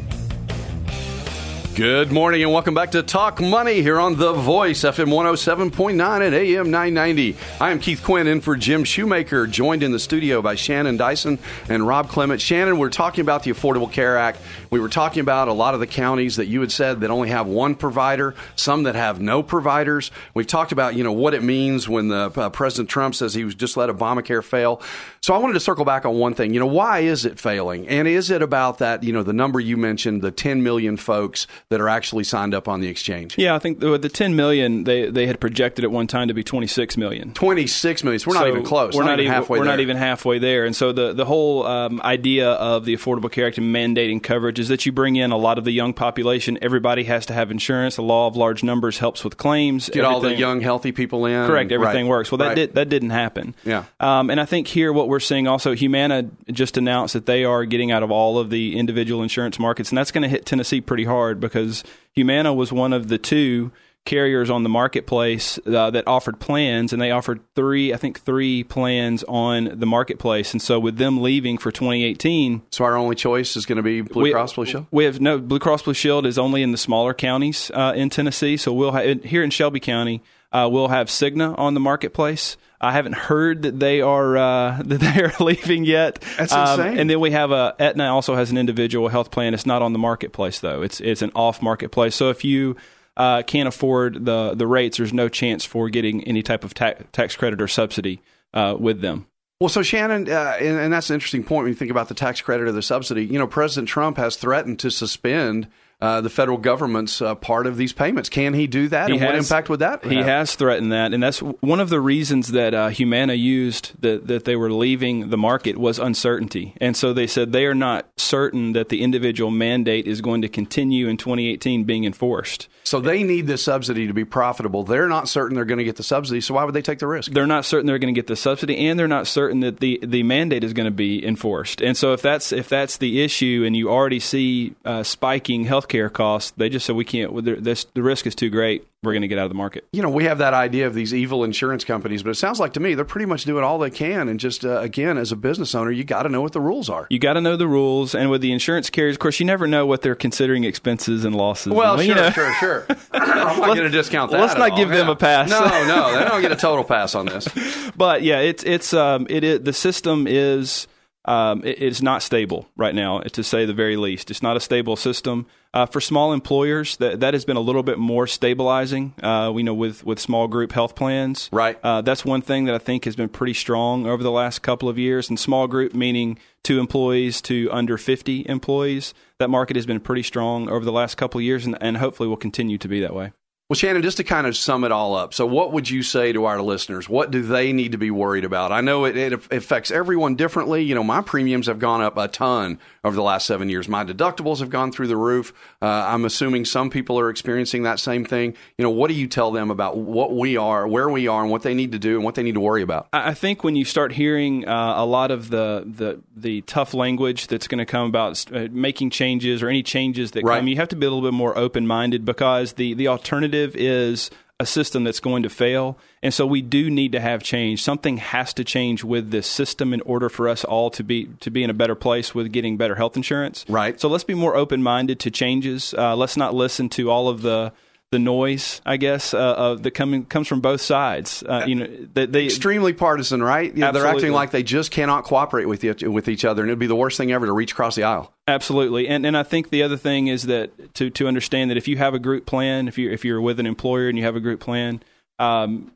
Good 1.75 2.09
morning 2.09 2.41
and 2.41 2.53
welcome 2.53 2.73
back 2.73 2.91
to 2.91 3.03
Talk 3.03 3.41
Money 3.41 3.81
here 3.81 3.99
on 3.99 4.15
The 4.15 4.31
Voice, 4.31 4.83
FM 4.83 5.07
107.9 5.07 6.25
and 6.25 6.33
AM 6.33 6.71
990. 6.71 7.35
I 7.59 7.71
am 7.71 7.81
Keith 7.81 8.01
Quinn 8.01 8.27
in 8.27 8.39
for 8.39 8.55
Jim 8.55 8.85
Shoemaker, 8.85 9.45
joined 9.45 9.83
in 9.83 9.91
the 9.91 9.99
studio 9.99 10.41
by 10.41 10.55
Shannon 10.55 10.95
Dyson 10.95 11.37
and 11.67 11.85
Rob 11.85 12.07
Clement. 12.07 12.39
Shannon, 12.39 12.77
we're 12.77 12.87
talking 12.87 13.23
about 13.23 13.43
the 13.43 13.51
Affordable 13.51 13.91
Care 13.91 14.17
Act. 14.17 14.39
We 14.69 14.79
were 14.79 14.87
talking 14.87 15.19
about 15.19 15.49
a 15.49 15.53
lot 15.53 15.73
of 15.73 15.81
the 15.81 15.87
counties 15.87 16.37
that 16.37 16.45
you 16.45 16.61
had 16.61 16.71
said 16.71 17.01
that 17.01 17.11
only 17.11 17.27
have 17.27 17.45
one 17.45 17.75
provider, 17.75 18.35
some 18.55 18.83
that 18.83 18.95
have 18.95 19.19
no 19.19 19.43
providers. 19.43 20.11
We've 20.33 20.47
talked 20.47 20.71
about, 20.71 20.95
you 20.95 21.03
know, 21.03 21.11
what 21.11 21.33
it 21.33 21.43
means 21.43 21.89
when 21.89 22.07
the 22.07 22.31
uh, 22.37 22.49
President 22.51 22.89
Trump 22.89 23.15
says 23.15 23.33
he 23.33 23.43
was 23.43 23.53
just 23.53 23.75
let 23.75 23.89
Obamacare 23.89 24.41
fail. 24.41 24.81
So 25.25 25.33
I 25.33 25.39
wanted 25.39 25.53
to 25.53 25.59
circle 25.59 25.85
back 25.85 26.05
on 26.05 26.19
one 26.19 26.35
thing. 26.35 26.53
You 26.53 26.59
know, 26.59 26.67
why 26.67 26.99
is 26.99 27.25
it 27.25 27.39
failing? 27.39 27.87
And 27.87 28.07
is 28.07 28.29
it 28.29 28.43
about 28.43 28.77
that, 28.77 29.01
you 29.01 29.11
know, 29.11 29.23
the 29.23 29.33
number 29.33 29.59
you 29.59 29.75
mentioned, 29.75 30.21
the 30.21 30.29
10 30.29 30.61
million 30.61 30.97
folks 30.97 31.47
that 31.69 31.81
are 31.81 31.89
actually 31.89 32.23
signed 32.23 32.53
up 32.53 32.67
on 32.67 32.79
the 32.79 32.87
exchange? 32.89 33.35
Yeah, 33.35 33.55
I 33.55 33.57
think 33.57 33.79
the, 33.79 33.97
the 33.97 34.07
10 34.07 34.35
million 34.35 34.83
they 34.83 35.09
they 35.09 35.25
had 35.25 35.39
projected 35.39 35.83
at 35.83 35.89
one 35.89 36.05
time 36.05 36.27
to 36.27 36.35
be 36.35 36.43
26 36.43 36.95
million. 36.95 37.33
26 37.33 38.03
million. 38.03 38.19
So 38.19 38.29
we're 38.29 38.35
not 38.35 38.47
even 38.49 38.63
close. 38.63 38.93
We're 38.93 39.03
not, 39.03 39.19
even 39.19 39.31
halfway 39.33 39.57
We're 39.57 39.65
there. 39.65 39.73
not 39.73 39.79
even 39.79 39.97
halfway 39.97 40.37
there. 40.37 40.63
And 40.63 40.75
so 40.75 40.91
the 40.91 41.11
the 41.13 41.25
whole 41.25 41.65
um, 41.65 42.01
idea 42.03 42.51
of 42.51 42.85
the 42.85 42.95
Affordable 42.95 43.31
Care 43.31 43.47
Act 43.47 43.57
and 43.57 43.75
mandating 43.75 44.21
coverage 44.21 44.59
is 44.59 44.67
that 44.67 44.85
you 44.85 44.91
bring 44.91 45.15
in 45.15 45.31
a 45.31 45.37
lot 45.37 45.57
of 45.57 45.63
the 45.63 45.71
young 45.71 45.95
population. 45.95 46.59
Everybody 46.61 47.05
has 47.05 47.25
to 47.25 47.33
have 47.33 47.49
insurance. 47.49 47.95
The 47.95 48.03
law 48.03 48.27
of 48.27 48.37
large 48.37 48.63
numbers 48.63 48.99
helps 48.99 49.23
with 49.23 49.37
claims. 49.37 49.89
Get 49.89 50.05
all 50.05 50.19
the 50.19 50.35
young, 50.35 50.61
healthy 50.61 50.91
people 50.91 51.25
in. 51.25 51.47
Correct. 51.47 51.71
Everything 51.71 52.05
Right. 52.05 52.09
works. 52.11 52.31
Well, 52.31 52.37
that 52.37 52.49
Right. 52.49 52.55
did 52.57 52.75
that 52.75 52.89
didn't 52.89 53.09
happen. 53.09 53.55
Yeah. 53.65 53.85
Um, 53.99 54.29
and 54.29 54.39
I 54.39 54.45
think 54.45 54.67
here 54.67 54.93
what 54.93 55.07
we're 55.07 55.14
seeing 55.19 55.47
also, 55.47 55.73
Humana 55.73 56.29
just 56.51 56.77
announced 56.77 57.13
that 57.13 57.25
they 57.25 57.43
are 57.43 57.65
getting 57.65 57.91
out 57.91 58.03
of 58.03 58.11
all 58.11 58.37
of 58.37 58.49
the 58.49 58.77
individual 58.77 59.23
insurance 59.23 59.59
markets, 59.59 59.89
and 59.89 59.97
that's 59.97 60.11
going 60.11 60.23
to 60.23 60.29
hit 60.29 60.45
Tennessee 60.45 60.81
pretty 60.81 61.05
hard 61.05 61.39
because 61.39 61.83
Humana 62.13 62.53
was 62.53 62.71
one 62.71 62.93
of 62.93 63.07
the 63.07 63.17
two 63.17 63.71
carriers 64.05 64.51
on 64.51 64.63
the 64.63 64.69
marketplace 64.69 65.59
uh, 65.65 65.89
that 65.89 66.07
offered 66.07 66.39
plans, 66.39 66.93
and 66.93 67.01
they 67.01 67.11
offered 67.11 67.41
three, 67.55 67.93
I 67.93 67.97
think, 67.97 68.21
three 68.21 68.63
plans 68.63 69.23
on 69.27 69.79
the 69.79 69.85
marketplace. 69.85 70.53
And 70.53 70.61
so 70.61 70.79
with 70.79 70.97
them 70.97 71.21
leaving 71.21 71.57
for 71.57 71.71
2018, 71.71 72.61
So 72.69 72.85
our 72.85 72.95
only 72.95 73.15
choice 73.15 73.57
is 73.57 73.65
going 73.65 73.77
to 73.77 73.83
be 73.83 74.01
Blue 74.01 74.23
we, 74.23 74.31
Cross 74.31 74.53
Blue 74.53 74.65
Shield? 74.65 74.85
We 74.91 75.05
have 75.05 75.19
no 75.19 75.39
Blue 75.39 75.59
Cross 75.59 75.83
Blue 75.83 75.93
Shield 75.93 76.25
is 76.25 76.37
only 76.37 76.61
in 76.61 76.71
the 76.71 76.77
smaller 76.77 77.13
counties 77.13 77.71
uh, 77.73 77.93
in 77.95 78.09
Tennessee. 78.09 78.57
So 78.57 78.71
we'll 78.71 78.91
have 78.91 79.23
here 79.23 79.43
in 79.43 79.49
Shelby 79.49 79.79
County, 79.79 80.21
uh, 80.55 80.69
we'll 80.69 80.87
have 80.87 81.07
Cigna 81.07 81.57
on 81.57 81.73
the 81.73 81.79
marketplace. 81.79 82.57
I 82.79 82.91
haven't 82.91 83.15
heard 83.15 83.63
that 83.63 83.79
they 83.79 84.01
are 84.01 84.37
uh, 84.37 84.81
that 84.85 84.99
they 84.99 85.21
are 85.23 85.33
leaving 85.39 85.85
yet. 85.85 86.23
That's 86.37 86.51
Um, 86.53 86.79
insane. 86.79 86.99
and 86.99 87.09
then 87.09 87.19
we 87.19 87.31
have 87.31 87.51
a 87.51 87.75
Aetna 87.79 88.13
also 88.13 88.35
has 88.35 88.51
an 88.51 88.57
individual 88.57 89.07
health 89.09 89.31
plan. 89.31 89.53
It's 89.53 89.65
not 89.65 89.81
on 89.81 89.93
the 89.93 89.99
marketplace 89.99 90.59
though. 90.59 90.81
It's 90.81 90.99
it's 91.01 91.21
an 91.21 91.31
off 91.35 91.61
marketplace. 91.61 92.15
So 92.15 92.29
if 92.29 92.43
you 92.43 92.75
uh, 93.17 93.43
can't 93.43 93.67
afford 93.67 94.25
the 94.25 94.53
the 94.55 94.67
rates, 94.67 94.97
there's 94.97 95.13
no 95.13 95.29
chance 95.29 95.63
for 95.65 95.89
getting 95.89 96.23
any 96.25 96.43
type 96.43 96.63
of 96.63 96.73
ta- 96.73 96.95
tax 97.11 97.35
credit 97.35 97.61
or 97.61 97.67
subsidy 97.67 98.21
uh, 98.53 98.75
with 98.77 99.01
them. 99.01 99.25
Well, 99.61 99.69
so 99.69 99.81
Shannon, 99.83 100.29
uh, 100.29 100.57
and, 100.59 100.77
and 100.77 100.93
that's 100.93 101.09
an 101.09 101.13
interesting 101.13 101.43
point 101.43 101.63
when 101.63 101.71
you 101.71 101.75
think 101.75 101.89
about 101.91 102.09
the 102.09 102.13
tax 102.13 102.41
credit 102.41 102.67
or 102.67 102.73
the 102.73 102.81
subsidy. 102.81 103.23
You 103.25 103.39
know, 103.39 103.47
President 103.47 103.87
Trump 103.87 104.17
has 104.17 104.35
threatened 104.35 104.79
to 104.79 104.91
suspend 104.91 105.67
uh, 106.01 106.21
the 106.21 106.29
federal 106.29 106.57
government's 106.57 107.21
uh, 107.21 107.35
part 107.35 107.67
of 107.67 107.77
these 107.77 107.93
payments. 107.93 108.29
Can 108.29 108.53
he 108.53 108.67
do 108.67 108.87
that? 108.89 109.09
and 109.09 109.21
what 109.21 109.35
impact 109.35 109.69
would 109.69 109.79
that 109.79 110.03
He 110.05 110.15
have? 110.15 110.25
has 110.25 110.55
threatened 110.55 110.91
that, 110.91 111.13
and 111.13 111.23
that's 111.23 111.39
one 111.39 111.79
of 111.79 111.89
the 111.89 111.99
reasons 112.01 112.51
that 112.51 112.73
uh, 112.73 112.89
Humana 112.89 113.33
used 113.33 113.93
that 114.01 114.27
that 114.27 114.45
they 114.45 114.55
were 114.55 114.71
leaving 114.71 115.29
the 115.29 115.37
market 115.37 115.77
was 115.77 115.97
uncertainty, 115.99 116.75
and 116.81 116.95
so 116.97 117.13
they 117.13 117.27
said 117.27 117.51
they 117.51 117.65
are 117.65 117.75
not 117.75 118.07
certain 118.17 118.73
that 118.73 118.89
the 118.89 119.01
individual 119.01 119.51
mandate 119.51 120.07
is 120.07 120.21
going 120.21 120.41
to 120.41 120.49
continue 120.49 121.07
in 121.07 121.17
2018 121.17 121.83
being 121.85 122.03
enforced. 122.03 122.67
So 122.83 122.99
they 122.99 123.23
need 123.23 123.47
this 123.47 123.63
subsidy 123.63 124.05
to 124.05 124.13
be 124.13 124.25
profitable. 124.25 124.83
They're 124.83 125.07
not 125.07 125.27
certain 125.27 125.55
they're 125.55 125.65
going 125.65 125.79
to 125.79 125.83
get 125.83 125.95
the 125.95 126.03
subsidy, 126.03 126.41
so 126.41 126.53
why 126.53 126.63
would 126.65 126.75
they 126.75 126.81
take 126.83 126.99
the 126.99 127.07
risk? 127.07 127.31
They're 127.31 127.47
not 127.47 127.65
certain 127.65 127.87
they're 127.87 127.97
going 127.99 128.13
to 128.13 128.17
get 128.17 128.27
the 128.27 128.35
subsidy, 128.35 128.77
and 128.87 128.99
they're 128.99 129.07
not 129.07 129.27
certain 129.27 129.61
that 129.61 129.79
the, 129.79 129.99
the 130.03 130.23
mandate 130.23 130.63
is 130.63 130.73
going 130.73 130.85
to 130.85 130.91
be 130.91 131.25
enforced. 131.25 131.81
And 131.81 131.95
so, 131.97 132.13
if 132.13 132.21
that's 132.21 132.51
if 132.51 132.69
that's 132.69 132.97
the 132.97 133.21
issue, 133.23 133.63
and 133.65 133.75
you 133.75 133.89
already 133.89 134.19
see 134.19 134.75
uh, 134.85 135.01
spiking 135.03 135.65
healthcare 135.85 136.11
costs, 136.11 136.51
they 136.57 136.69
just 136.69 136.85
said 136.85 136.95
we 136.95 137.05
can't. 137.05 137.43
This, 137.63 137.85
the 137.93 138.01
risk 138.03 138.27
is 138.27 138.35
too 138.35 138.49
great. 138.49 138.87
We're 139.03 139.13
going 139.13 139.21
to 139.21 139.27
get 139.27 139.37
out 139.37 139.43
of 139.45 139.51
the 139.51 139.55
market. 139.55 139.85
You 139.93 140.01
know, 140.01 140.09
we 140.09 140.23
have 140.23 140.39
that 140.39 140.55
idea 140.55 140.87
of 140.87 140.95
these 140.95 141.13
evil 141.13 141.43
insurance 141.43 141.83
companies, 141.83 142.23
but 142.23 142.31
it 142.31 142.35
sounds 142.35 142.59
like 142.59 142.73
to 142.73 142.79
me 142.79 142.95
they're 142.95 143.05
pretty 143.05 143.27
much 143.27 143.43
doing 143.43 143.63
all 143.63 143.77
they 143.77 143.91
can. 143.91 144.27
And 144.29 144.39
just 144.39 144.65
uh, 144.65 144.79
again, 144.79 145.17
as 145.19 145.31
a 145.31 145.35
business 145.35 145.75
owner, 145.75 145.91
you 145.91 146.03
got 146.03 146.23
to 146.23 146.29
know 146.29 146.41
what 146.41 146.53
the 146.53 146.59
rules 146.61 146.89
are. 146.89 147.05
You 147.11 147.19
got 147.19 147.33
to 147.33 147.41
know 147.41 147.55
the 147.55 147.67
rules, 147.67 148.15
and 148.15 148.31
with 148.31 148.41
the 148.41 148.51
insurance 148.51 148.89
carriers, 148.89 149.15
of 149.15 149.19
course, 149.19 149.39
you 149.39 149.45
never 149.45 149.67
know 149.67 149.85
what 149.85 150.01
they're 150.01 150.15
considering 150.15 150.63
expenses 150.63 151.23
and 151.23 151.35
losses. 151.35 151.71
Well, 151.73 151.93
And, 151.99 152.03
sure, 152.07 152.15
you 152.15 152.21
know, 152.21 152.29
sure, 152.31 152.53
sure. 152.55 152.85
I'm 153.11 153.59
not 153.59 153.67
going 153.75 153.83
to 153.83 153.89
discount 153.89 154.31
that. 154.31 154.41
let's 154.41 154.55
not 154.57 154.71
all. 154.71 154.77
give 154.77 154.89
them 154.89 155.05
Yeah. 155.07 155.13
a 155.13 155.15
pass. 155.15 155.49
No, 155.51 155.59
no, 155.87 156.17
they 156.17 156.25
don't 156.25 156.41
get 156.41 156.51
a 156.51 156.55
total 156.57 156.83
pass 156.83 157.13
on 157.13 157.27
this. 157.27 157.47
But 157.95 158.23
yeah, 158.23 158.39
it's 158.39 158.63
it's 158.63 158.93
um 158.93 159.27
it 159.29 159.43
is 159.43 159.61
the 159.61 159.73
system 159.73 160.25
is 160.27 160.87
um 161.27 161.63
it 161.63 161.79
is 161.79 162.01
not 162.01 162.21
stable 162.23 162.67
right 162.75 162.95
now, 162.95 163.19
to 163.19 163.43
say 163.43 163.65
the 163.65 163.73
very 163.73 163.97
least. 163.97 164.31
It's 164.31 164.43
not 164.43 164.57
a 164.57 164.59
stable 164.59 164.95
system. 164.95 165.47
Uh, 165.73 165.85
for 165.85 165.99
small 165.99 166.31
employers, 166.31 166.95
that 166.97 167.19
that 167.19 167.33
has 167.33 167.43
been 167.43 167.57
a 167.57 167.61
little 167.61 167.83
bit 167.83 167.97
more 167.99 168.27
stabilizing. 168.27 169.13
Uh, 169.21 169.51
we 169.53 169.61
know 169.61 169.73
with 169.73 170.05
with 170.05 170.19
small 170.19 170.47
group 170.47 170.71
health 170.71 170.95
plans, 170.95 171.49
Right. 171.51 171.77
Uh, 171.83 172.01
that's 172.01 172.23
one 172.23 172.41
thing 172.41 172.65
that 172.65 172.75
I 172.75 172.77
think 172.77 173.05
has 173.05 173.15
been 173.15 173.29
pretty 173.29 173.53
strong 173.53 174.05
over 174.05 174.23
the 174.23 174.31
last 174.31 174.59
couple 174.61 174.87
of 174.87 174.97
years. 174.97 175.29
And 175.29 175.39
small 175.39 175.67
group 175.67 175.93
meaning 175.93 176.37
two 176.63 176.79
employees 176.79 177.41
to 177.41 177.69
under 177.71 177.97
50 177.97 178.45
employees. 178.47 179.13
That 179.39 179.49
market 179.49 179.75
has 179.75 179.85
been 179.85 179.99
pretty 179.99 180.23
strong 180.23 180.69
over 180.69 180.85
the 180.85 180.91
last 180.91 181.15
couple 181.15 181.39
of 181.39 181.43
years, 181.43 181.65
and, 181.65 181.77
and 181.81 181.97
hopefully 181.97 182.29
will 182.29 182.37
continue 182.37 182.77
to 182.77 182.87
be 182.87 183.01
that 183.01 183.13
way. 183.13 183.33
Well, 183.67 183.75
Shannon, 183.75 184.03
just 184.03 184.17
to 184.17 184.23
kind 184.23 184.45
of 184.45 184.55
sum 184.55 184.83
it 184.83 184.91
all 184.91 185.15
up, 185.15 185.33
so 185.33 185.47
what 185.47 185.71
would 185.73 185.89
you 185.89 186.03
say 186.03 186.31
to 186.31 186.45
our 186.45 186.61
listeners? 186.61 187.09
What 187.09 187.31
do 187.31 187.41
they 187.41 187.73
need 187.73 187.93
to 187.93 187.97
be 187.97 188.11
worried 188.11 188.45
about? 188.45 188.71
I 188.71 188.81
know 188.81 189.05
it, 189.05 189.17
it 189.17 189.33
affects 189.51 189.89
everyone 189.89 190.35
differently. 190.35 190.83
You 190.83 190.93
know, 190.93 191.03
my 191.03 191.21
premiums 191.21 191.65
have 191.65 191.79
gone 191.79 191.99
up 192.03 192.15
a 192.15 192.27
ton 192.27 192.77
over 193.03 193.15
the 193.15 193.23
last 193.23 193.47
seven 193.47 193.67
years. 193.69 193.87
My 193.89 194.05
deductibles 194.05 194.59
have 194.59 194.69
gone 194.69 194.91
through 194.91 195.07
the 195.07 195.17
roof. 195.17 195.51
Uh, 195.81 195.87
I'm 195.87 196.25
assuming 196.25 196.65
some 196.65 196.91
people 196.91 197.17
are 197.19 197.31
experiencing 197.31 197.81
that 197.83 197.99
same 197.99 198.23
thing. 198.23 198.53
You 198.77 198.83
know, 198.83 198.91
what 198.91 199.07
do 199.07 199.15
you 199.15 199.25
tell 199.27 199.49
them 199.49 199.71
about 199.71 199.97
what 199.97 200.35
we 200.35 200.57
are, 200.57 200.87
where 200.87 201.09
we 201.09 201.27
are, 201.27 201.41
and 201.41 201.49
what 201.49 201.63
they 201.63 201.73
need 201.73 201.93
to 201.93 201.99
do 201.99 202.17
and 202.17 202.23
what 202.23 202.35
they 202.35 202.43
need 202.43 202.53
to 202.53 202.59
worry 202.61 202.83
about? 202.83 203.07
I 203.13 203.33
think 203.33 203.63
when 203.63 203.75
you 203.75 203.83
start 203.83 204.11
hearing 204.11 204.67
uh, 204.67 204.93
a 204.97 205.05
lot 205.07 205.31
of 205.31 205.49
the, 205.49 205.83
the, 205.87 206.21
the 206.35 206.61
tough 206.61 206.93
language 206.93 207.47
that's 207.47 207.67
going 207.67 207.79
to 207.79 207.85
come 207.87 208.09
about 208.09 208.45
uh, 208.53 208.67
making 208.69 209.09
changes 209.09 209.63
or 209.63 209.69
any 209.69 209.81
changes 209.81 210.31
that 210.31 210.43
Right. 210.43 210.59
come, 210.59 210.67
you 210.67 210.75
have 210.75 210.89
to 210.89 210.95
be 210.95 211.07
a 211.07 211.09
little 211.09 211.27
bit 211.27 211.35
more 211.35 211.57
open 211.57 211.87
minded 211.87 212.25
because 212.25 212.73
the, 212.73 212.93
the 212.93 213.07
alternative 213.07 213.54
is 213.55 214.29
a 214.59 214.65
system 214.65 215.03
that's 215.03 215.19
going 215.19 215.43
to 215.43 215.49
fail. 215.49 215.97
And 216.23 216.33
so 216.33 216.45
we 216.45 216.61
do 216.61 216.89
need 216.89 217.11
to 217.11 217.19
have 217.19 217.43
change. 217.43 217.83
Something 217.83 218.17
has 218.17 218.53
to 218.53 218.63
change 218.63 219.03
with 219.03 219.31
this 219.31 219.47
system 219.47 219.93
in 219.93 220.01
order 220.01 220.29
for 220.29 220.47
us 220.47 220.63
all 220.63 220.89
to 220.91 221.03
be 221.03 221.25
to 221.41 221.51
be 221.51 221.63
in 221.63 221.69
a 221.69 221.73
better 221.73 221.95
place 221.95 222.33
with 222.33 222.51
getting 222.51 222.77
better 222.77 222.95
health 222.95 223.17
insurance. 223.17 223.65
Right. 223.67 223.99
So 223.99 224.07
let's 224.07 224.23
be 224.23 224.33
more 224.33 224.55
open 224.55 224.81
minded 224.81 225.19
to 225.21 225.31
changes. 225.31 225.93
Uh, 225.97 226.15
let's 226.15 226.37
not 226.37 226.53
listen 226.53 226.87
to 226.89 227.11
all 227.11 227.27
of 227.27 227.41
the 227.41 227.73
the 228.11 228.19
noise, 228.19 228.81
I 228.85 228.97
guess, 228.97 229.33
uh, 229.33 229.37
of 229.37 229.83
that 229.83 229.91
coming 229.91 230.25
comes 230.25 230.47
from 230.47 230.61
both 230.61 230.81
sides. 230.81 231.43
Uh, 231.43 231.63
you 231.67 231.75
know, 231.75 231.87
they, 232.13 232.25
they 232.25 232.45
Extremely 232.45 232.93
partisan, 232.93 233.41
right? 233.43 233.75
Yeah, 233.75 233.91
they're 233.91 234.05
acting 234.05 234.31
like 234.31 234.51
they 234.51 234.63
just 234.63 234.91
cannot 234.91 235.23
cooperate 235.23 235.65
with 235.65 235.83
each, 235.83 236.03
with 236.03 236.29
each 236.29 236.45
other, 236.45 236.61
and 236.61 236.69
it'd 236.69 236.79
be 236.79 236.87
the 236.87 236.95
worst 236.95 237.17
thing 237.17 237.31
ever 237.31 237.45
to 237.45 237.51
reach 237.51 237.71
across 237.71 237.95
the 237.95 238.03
aisle. 238.03 238.31
Absolutely, 238.47 239.07
and 239.07 239.25
and 239.25 239.35
I 239.35 239.43
think 239.43 239.69
the 239.69 239.83
other 239.83 239.97
thing 239.97 240.27
is 240.27 240.43
that 240.43 240.93
to 240.95 241.09
to 241.09 241.27
understand 241.27 241.71
that 241.71 241.77
if 241.77 241.87
you 241.87 241.97
have 241.97 242.13
a 242.13 242.19
group 242.19 242.45
plan, 242.45 242.87
if 242.87 242.97
you 242.97 243.11
if 243.11 243.25
you're 243.25 243.41
with 243.41 243.59
an 243.59 243.65
employer 243.65 244.07
and 244.07 244.17
you 244.17 244.23
have 244.23 244.35
a 244.35 244.39
group 244.39 244.59
plan, 244.59 245.01
um, 245.39 245.91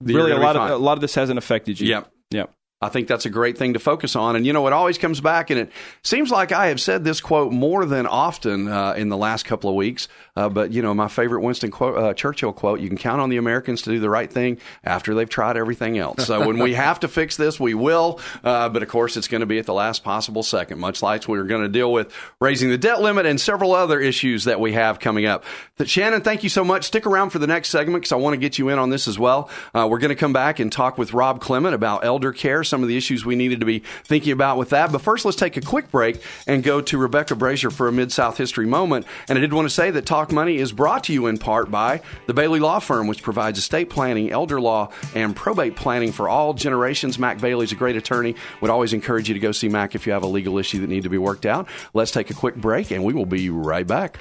really 0.00 0.32
a 0.32 0.38
lot 0.38 0.54
of 0.54 0.70
a 0.70 0.76
lot 0.76 0.98
of 0.98 1.00
this 1.00 1.14
hasn't 1.14 1.38
affected 1.38 1.80
you. 1.80 1.88
Yep. 1.88 2.12
Yep. 2.30 2.52
I 2.80 2.88
think 2.90 3.08
that's 3.08 3.26
a 3.26 3.30
great 3.30 3.58
thing 3.58 3.72
to 3.72 3.80
focus 3.80 4.14
on. 4.14 4.36
And, 4.36 4.46
you 4.46 4.52
know, 4.52 4.64
it 4.68 4.72
always 4.72 4.98
comes 4.98 5.20
back, 5.20 5.50
and 5.50 5.58
it 5.58 5.72
seems 6.04 6.30
like 6.30 6.52
I 6.52 6.68
have 6.68 6.80
said 6.80 7.02
this 7.02 7.20
quote 7.20 7.52
more 7.52 7.84
than 7.84 8.06
often 8.06 8.68
uh, 8.68 8.92
in 8.92 9.08
the 9.08 9.16
last 9.16 9.44
couple 9.44 9.68
of 9.68 9.74
weeks. 9.74 10.06
Uh, 10.38 10.48
but, 10.48 10.70
you 10.70 10.82
know, 10.82 10.94
my 10.94 11.08
favorite 11.08 11.40
Winston 11.40 11.72
quote, 11.72 11.98
uh, 11.98 12.14
Churchill 12.14 12.52
quote 12.52 12.78
you 12.78 12.86
can 12.86 12.96
count 12.96 13.20
on 13.20 13.28
the 13.28 13.38
Americans 13.38 13.82
to 13.82 13.90
do 13.90 13.98
the 13.98 14.08
right 14.08 14.32
thing 14.32 14.58
after 14.84 15.12
they've 15.12 15.28
tried 15.28 15.56
everything 15.56 15.98
else. 15.98 16.26
So 16.26 16.46
when 16.46 16.58
we 16.58 16.74
have 16.74 17.00
to 17.00 17.08
fix 17.08 17.36
this, 17.36 17.58
we 17.58 17.74
will. 17.74 18.20
Uh, 18.44 18.68
but, 18.68 18.84
of 18.84 18.88
course, 18.88 19.16
it's 19.16 19.26
going 19.26 19.40
to 19.40 19.46
be 19.46 19.58
at 19.58 19.66
the 19.66 19.74
last 19.74 20.04
possible 20.04 20.44
second, 20.44 20.78
much 20.78 21.02
like 21.02 21.26
we're 21.26 21.42
going 21.42 21.62
to 21.62 21.68
deal 21.68 21.92
with 21.92 22.14
raising 22.40 22.70
the 22.70 22.78
debt 22.78 23.00
limit 23.00 23.26
and 23.26 23.40
several 23.40 23.74
other 23.74 23.98
issues 23.98 24.44
that 24.44 24.60
we 24.60 24.74
have 24.74 25.00
coming 25.00 25.26
up. 25.26 25.42
But 25.76 25.88
Shannon, 25.88 26.20
thank 26.20 26.44
you 26.44 26.48
so 26.48 26.62
much. 26.62 26.84
Stick 26.84 27.04
around 27.04 27.30
for 27.30 27.40
the 27.40 27.48
next 27.48 27.70
segment 27.70 28.02
because 28.02 28.12
I 28.12 28.16
want 28.16 28.34
to 28.34 28.38
get 28.38 28.58
you 28.58 28.68
in 28.68 28.78
on 28.78 28.90
this 28.90 29.08
as 29.08 29.18
well. 29.18 29.50
Uh, 29.74 29.88
we're 29.90 29.98
going 29.98 30.10
to 30.10 30.14
come 30.14 30.32
back 30.32 30.60
and 30.60 30.70
talk 30.70 30.98
with 30.98 31.12
Rob 31.12 31.40
Clement 31.40 31.74
about 31.74 32.04
elder 32.04 32.32
care, 32.32 32.62
some 32.62 32.82
of 32.82 32.88
the 32.88 32.96
issues 32.96 33.24
we 33.24 33.34
needed 33.34 33.58
to 33.58 33.66
be 33.66 33.80
thinking 34.04 34.32
about 34.32 34.56
with 34.56 34.70
that. 34.70 34.92
But 34.92 35.00
first, 35.00 35.24
let's 35.24 35.36
take 35.36 35.56
a 35.56 35.60
quick 35.60 35.90
break 35.90 36.22
and 36.46 36.62
go 36.62 36.80
to 36.80 36.96
Rebecca 36.96 37.34
Brazier 37.34 37.70
for 37.70 37.88
a 37.88 37.92
Mid 37.92 38.12
South 38.12 38.38
History 38.38 38.66
moment. 38.66 39.04
And 39.28 39.36
I 39.36 39.40
did 39.40 39.52
want 39.52 39.66
to 39.66 39.74
say 39.74 39.90
that 39.90 40.06
Talk 40.06 40.27
Money 40.32 40.56
is 40.56 40.72
brought 40.72 41.04
to 41.04 41.12
you 41.12 41.26
in 41.26 41.38
part 41.38 41.70
by 41.70 42.02
the 42.26 42.34
Bailey 42.34 42.60
Law 42.60 42.78
Firm, 42.78 43.06
which 43.06 43.22
provides 43.22 43.58
estate 43.58 43.90
planning, 43.90 44.30
elder 44.30 44.60
law, 44.60 44.90
and 45.14 45.34
probate 45.34 45.76
planning 45.76 46.12
for 46.12 46.28
all 46.28 46.54
generations. 46.54 47.18
Mac 47.18 47.40
Bailey's 47.40 47.72
a 47.72 47.74
great 47.74 47.96
attorney. 47.96 48.34
Would 48.60 48.70
always 48.70 48.92
encourage 48.92 49.28
you 49.28 49.34
to 49.34 49.40
go 49.40 49.52
see 49.52 49.68
Mac 49.68 49.94
if 49.94 50.06
you 50.06 50.12
have 50.12 50.22
a 50.22 50.26
legal 50.26 50.58
issue 50.58 50.80
that 50.80 50.88
need 50.88 51.04
to 51.04 51.10
be 51.10 51.18
worked 51.18 51.46
out. 51.46 51.68
Let's 51.94 52.10
take 52.10 52.30
a 52.30 52.34
quick 52.34 52.56
break, 52.56 52.90
and 52.90 53.04
we 53.04 53.12
will 53.12 53.26
be 53.26 53.50
right 53.50 53.86
back. 53.86 54.18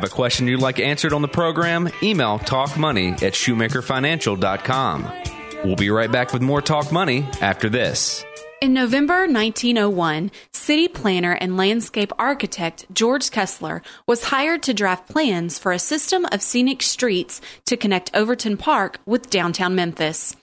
Have 0.00 0.10
a 0.10 0.14
question 0.14 0.46
you'd 0.46 0.60
like 0.60 0.80
answered 0.80 1.12
on 1.12 1.20
the 1.20 1.28
program? 1.28 1.90
Email 2.02 2.38
talkmoney 2.38 3.22
at 3.22 3.34
shoemakerfinancial.com. 3.34 5.12
We'll 5.62 5.76
be 5.76 5.90
right 5.90 6.10
back 6.10 6.32
with 6.32 6.40
more 6.40 6.62
Talk 6.62 6.90
Money 6.90 7.28
after 7.42 7.68
this. 7.68 8.24
In 8.62 8.72
November 8.72 9.26
1901, 9.26 10.30
city 10.54 10.88
planner 10.88 11.32
and 11.32 11.58
landscape 11.58 12.12
architect 12.18 12.86
George 12.94 13.30
Kessler 13.30 13.82
was 14.06 14.24
hired 14.24 14.62
to 14.62 14.72
draft 14.72 15.06
plans 15.06 15.58
for 15.58 15.70
a 15.70 15.78
system 15.78 16.24
of 16.32 16.40
scenic 16.40 16.80
streets 16.80 17.42
to 17.66 17.76
connect 17.76 18.10
Overton 18.14 18.56
Park 18.56 19.00
with 19.04 19.28
downtown 19.28 19.74
Memphis. 19.74 20.34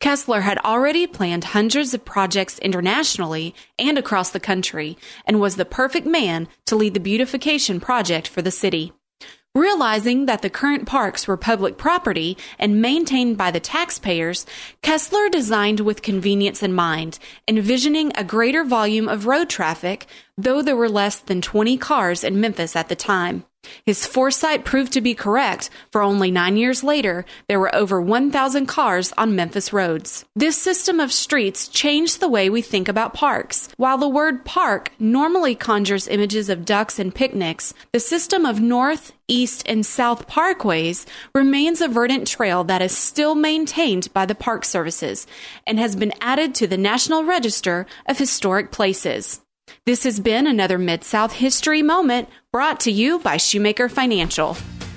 Kessler 0.00 0.40
had 0.40 0.58
already 0.58 1.06
planned 1.06 1.44
hundreds 1.44 1.94
of 1.94 2.04
projects 2.04 2.58
internationally 2.58 3.54
and 3.78 3.96
across 3.96 4.30
the 4.30 4.40
country 4.40 4.98
and 5.24 5.40
was 5.40 5.54
the 5.54 5.64
perfect 5.64 6.04
man 6.04 6.48
to 6.66 6.74
lead 6.74 6.94
the 6.94 7.00
beautification 7.00 7.78
project 7.78 8.26
for 8.26 8.42
the 8.42 8.50
city. 8.50 8.92
Realizing 9.56 10.26
that 10.26 10.42
the 10.42 10.50
current 10.50 10.84
parks 10.84 11.28
were 11.28 11.36
public 11.36 11.78
property 11.78 12.36
and 12.58 12.82
maintained 12.82 13.36
by 13.36 13.52
the 13.52 13.60
taxpayers, 13.60 14.46
Kessler 14.82 15.28
designed 15.28 15.78
with 15.78 16.02
convenience 16.02 16.60
in 16.60 16.72
mind, 16.72 17.20
envisioning 17.46 18.10
a 18.16 18.24
greater 18.24 18.64
volume 18.64 19.08
of 19.08 19.26
road 19.26 19.48
traffic, 19.48 20.06
though 20.36 20.60
there 20.60 20.74
were 20.74 20.88
less 20.88 21.20
than 21.20 21.40
20 21.40 21.76
cars 21.78 22.24
in 22.24 22.40
Memphis 22.40 22.74
at 22.74 22.88
the 22.88 22.96
time. 22.96 23.44
His 23.86 24.06
foresight 24.06 24.64
proved 24.64 24.92
to 24.92 25.00
be 25.00 25.14
correct, 25.14 25.70
for 25.90 26.02
only 26.02 26.30
nine 26.30 26.56
years 26.56 26.84
later, 26.84 27.24
there 27.48 27.60
were 27.60 27.74
over 27.74 28.00
1,000 28.00 28.66
cars 28.66 29.12
on 29.16 29.36
Memphis 29.36 29.72
roads. 29.72 30.24
This 30.34 30.56
system 30.56 31.00
of 31.00 31.12
streets 31.12 31.68
changed 31.68 32.20
the 32.20 32.28
way 32.28 32.50
we 32.50 32.62
think 32.62 32.88
about 32.88 33.14
parks. 33.14 33.68
While 33.76 33.98
the 33.98 34.08
word 34.08 34.44
park 34.44 34.90
normally 34.98 35.54
conjures 35.54 36.08
images 36.08 36.48
of 36.48 36.64
ducks 36.64 36.98
and 36.98 37.14
picnics, 37.14 37.74
the 37.92 38.00
system 38.00 38.44
of 38.44 38.60
north, 38.60 39.12
east, 39.28 39.62
and 39.66 39.84
south 39.86 40.26
parkways 40.26 41.06
remains 41.34 41.80
a 41.80 41.88
verdant 41.88 42.26
trail 42.26 42.64
that 42.64 42.82
is 42.82 42.96
still 42.96 43.34
maintained 43.34 44.12
by 44.12 44.26
the 44.26 44.34
Park 44.34 44.64
Services 44.64 45.26
and 45.66 45.78
has 45.78 45.96
been 45.96 46.12
added 46.20 46.54
to 46.56 46.66
the 46.66 46.76
National 46.76 47.24
Register 47.24 47.86
of 48.06 48.18
Historic 48.18 48.70
Places. 48.70 49.40
This 49.86 50.04
has 50.04 50.18
been 50.18 50.46
another 50.46 50.78
Mid 50.78 51.04
South 51.04 51.32
History 51.32 51.82
Moment 51.82 52.30
brought 52.52 52.80
to 52.80 52.90
you 52.90 53.18
by 53.18 53.36
Shoemaker 53.36 53.88
Financial. 53.88 54.56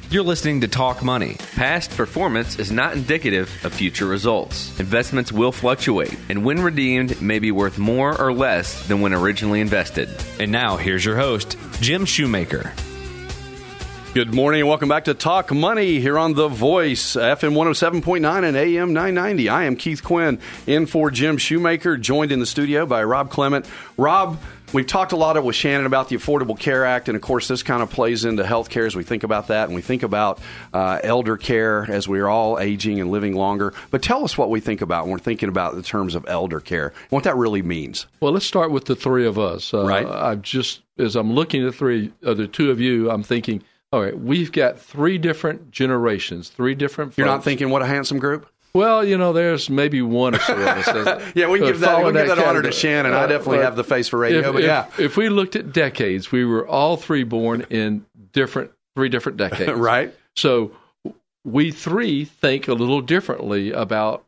You're 0.09 0.23
listening 0.23 0.61
to 0.61 0.69
Talk 0.69 1.03
Money. 1.03 1.35
Past 1.55 1.91
performance 1.91 2.57
is 2.57 2.71
not 2.71 2.93
indicative 2.93 3.49
of 3.65 3.73
future 3.73 4.05
results. 4.05 4.79
Investments 4.79 5.29
will 5.29 5.51
fluctuate, 5.51 6.17
and 6.29 6.45
when 6.45 6.61
redeemed, 6.61 7.21
may 7.21 7.39
be 7.39 7.51
worth 7.51 7.77
more 7.77 8.17
or 8.17 8.31
less 8.31 8.87
than 8.87 9.01
when 9.01 9.13
originally 9.13 9.59
invested. 9.59 10.07
And 10.39 10.53
now, 10.53 10.77
here's 10.77 11.03
your 11.03 11.17
host, 11.17 11.57
Jim 11.81 12.05
Shoemaker. 12.05 12.71
Good 14.13 14.33
morning 14.33 14.61
and 14.61 14.69
welcome 14.69 14.89
back 14.89 15.03
to 15.03 15.13
Talk 15.13 15.53
Money 15.53 15.99
here 15.99 16.17
on 16.17 16.33
The 16.33 16.47
Voice, 16.47 17.15
FM 17.15 17.53
107.9 17.53 18.47
and 18.47 18.57
AM 18.57 18.93
990. 18.93 19.49
I 19.49 19.65
am 19.65 19.75
Keith 19.75 20.03
Quinn 20.03 20.39
in 20.65 20.87
for 20.87 21.11
Jim 21.11 21.37
Shoemaker, 21.37 21.97
joined 21.97 22.31
in 22.31 22.39
the 22.39 22.47
studio 22.47 22.85
by 22.87 23.03
Rob 23.03 23.29
Clement. 23.29 23.69
Rob, 23.95 24.39
we've 24.73 24.87
talked 24.87 25.11
a 25.11 25.15
lot 25.15 25.41
with 25.43 25.55
Shannon 25.55 25.85
about 25.85 26.09
the 26.09 26.15
Affordable 26.15 26.57
Care 26.57 26.85
Act, 26.85 27.09
and 27.09 27.15
of 27.15 27.21
course, 27.21 27.47
this 27.47 27.63
kind 27.63 27.81
of 27.81 27.89
plays 27.89 28.25
into 28.25 28.45
health 28.45 28.69
care 28.69 28.85
as 28.85 28.95
we 28.95 29.03
think 29.03 29.23
about 29.23 29.47
that 29.47 29.67
and 29.67 29.75
we 29.75 29.81
think 29.81 30.03
about 30.03 30.39
uh, 30.73 30.99
elder 31.03 31.37
care 31.37 31.85
as 31.89 32.07
we 32.07 32.19
are 32.19 32.29
all 32.29 32.59
aging 32.59 32.99
and 32.99 33.11
living 33.11 33.35
longer. 33.35 33.73
But 33.91 34.01
tell 34.01 34.23
us 34.23 34.37
what 34.37 34.49
we 34.49 34.59
think 34.59 34.81
about 34.81 35.05
when 35.05 35.13
we're 35.13 35.19
thinking 35.19 35.49
about 35.49 35.75
the 35.75 35.83
terms 35.83 36.15
of 36.15 36.25
elder 36.27 36.59
care, 36.59 36.93
what 37.09 37.23
that 37.23 37.35
really 37.35 37.61
means. 37.61 38.07
Well, 38.19 38.31
let's 38.33 38.45
start 38.45 38.71
with 38.71 38.85
the 38.85 38.95
three 38.95 39.25
of 39.25 39.37
us. 39.37 39.73
Uh, 39.73 39.85
Right. 39.85 40.05
I've 40.05 40.41
just, 40.41 40.81
as 40.97 41.15
I'm 41.15 41.33
looking 41.33 41.61
at 41.63 41.71
the 41.71 41.77
three, 41.77 42.11
uh, 42.25 42.33
the 42.33 42.47
two 42.47 42.71
of 42.71 42.79
you, 42.79 43.09
I'm 43.09 43.23
thinking, 43.23 43.63
all 43.93 44.01
right, 44.01 44.17
we've 44.17 44.51
got 44.51 44.77
three 44.79 45.17
different 45.17 45.71
generations, 45.71 46.49
three 46.49 46.75
different. 46.75 47.17
You're 47.17 47.27
not 47.27 47.43
thinking, 47.43 47.69
what 47.69 47.81
a 47.81 47.85
handsome 47.85 48.19
group? 48.19 48.45
Well, 48.73 49.03
you 49.03 49.17
know, 49.17 49.33
there's 49.33 49.69
maybe 49.69 50.01
one 50.01 50.35
or 50.35 50.39
so 50.39 50.53
of 50.53 50.59
us. 50.59 50.85
that- 50.85 51.21
Yeah, 51.35 51.49
we 51.49 51.59
can 51.59 51.67
give 51.69 51.79
that, 51.79 51.97
we 51.97 52.03
can 52.11 52.13
give 52.13 52.27
that 52.35 52.39
honor 52.39 52.61
to. 52.61 52.71
Shannon. 52.71 53.13
I 53.13 53.23
Uh, 53.23 53.27
definitely 53.27 53.57
but 53.57 53.65
have 53.65 53.75
the 53.75 53.83
face 53.83 54.07
for 54.07 54.19
radio, 54.19 54.39
if, 54.39 54.53
but 54.53 54.61
if- 54.61 54.65
yeah. 54.65 54.85
if 54.99 55.17
we 55.17 55.29
looked 55.29 55.55
at 55.55 55.73
decades, 55.73 56.31
we 56.31 56.45
were 56.45 56.67
all 56.67 56.97
three 56.97 57.23
born 57.23 57.65
in 57.69 58.05
different, 58.33 58.71
three 58.95 59.09
different 59.09 59.37
decades. 59.37 59.71
right? 59.79 60.13
So 60.35 60.71
we 61.43 61.71
three 61.71 62.25
think 62.25 62.67
a 62.67 62.73
little 62.73 63.01
differently 63.01 63.71
about 63.71 64.25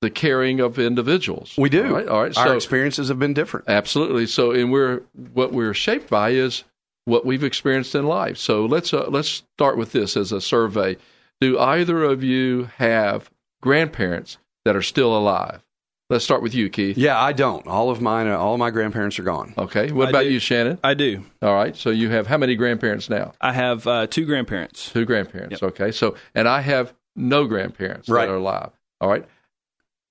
the 0.00 0.10
caring 0.10 0.60
of 0.60 0.78
individuals. 0.78 1.54
We 1.58 1.68
do. 1.68 1.86
All 1.86 1.92
right. 1.92 2.08
All 2.08 2.22
right. 2.22 2.36
Our 2.38 2.46
so 2.48 2.54
experiences 2.56 3.08
have 3.08 3.18
been 3.18 3.34
different. 3.34 3.68
absolutely. 3.68 4.26
So, 4.26 4.52
and 4.52 4.70
we're 4.70 5.02
what 5.34 5.52
we're 5.52 5.74
shaped 5.74 6.08
by 6.08 6.30
is 6.30 6.64
what 7.06 7.24
we've 7.24 7.42
experienced 7.44 7.94
in 7.94 8.06
life. 8.06 8.36
So 8.36 8.64
let's 8.66 8.92
uh, 8.94 9.06
let's 9.08 9.28
start 9.28 9.76
with 9.76 9.92
this 9.92 10.16
as 10.16 10.32
a 10.32 10.40
survey. 10.40 10.96
Do 11.40 11.58
either 11.58 12.04
of 12.04 12.22
you 12.22 12.70
have 12.76 13.30
grandparents 13.62 14.38
that 14.64 14.76
are 14.76 14.82
still 14.82 15.16
alive? 15.16 15.62
Let's 16.08 16.24
start 16.24 16.40
with 16.40 16.54
you, 16.54 16.68
Keith. 16.70 16.96
Yeah, 16.96 17.20
I 17.20 17.32
don't. 17.32 17.66
All 17.66 17.90
of 17.90 18.00
mine, 18.00 18.28
uh, 18.28 18.36
all 18.38 18.52
of 18.54 18.60
my 18.60 18.70
grandparents 18.70 19.18
are 19.18 19.24
gone. 19.24 19.54
Okay. 19.58 19.90
What 19.90 20.06
I 20.06 20.10
about 20.10 20.22
do. 20.22 20.30
you, 20.32 20.38
Shannon? 20.38 20.78
I 20.84 20.94
do. 20.94 21.24
All 21.42 21.52
right. 21.54 21.74
So 21.74 21.90
you 21.90 22.10
have 22.10 22.28
how 22.28 22.38
many 22.38 22.54
grandparents 22.54 23.10
now? 23.10 23.32
I 23.40 23.52
have 23.52 23.86
uh, 23.88 24.06
two 24.06 24.24
grandparents. 24.24 24.92
Two 24.92 25.04
grandparents. 25.04 25.60
Yep. 25.60 25.62
Okay. 25.72 25.90
So, 25.90 26.14
and 26.32 26.46
I 26.46 26.60
have 26.60 26.94
no 27.16 27.46
grandparents 27.46 28.08
Right. 28.08 28.26
that 28.26 28.32
are 28.32 28.36
alive. 28.36 28.70
All 29.00 29.08
right. 29.08 29.24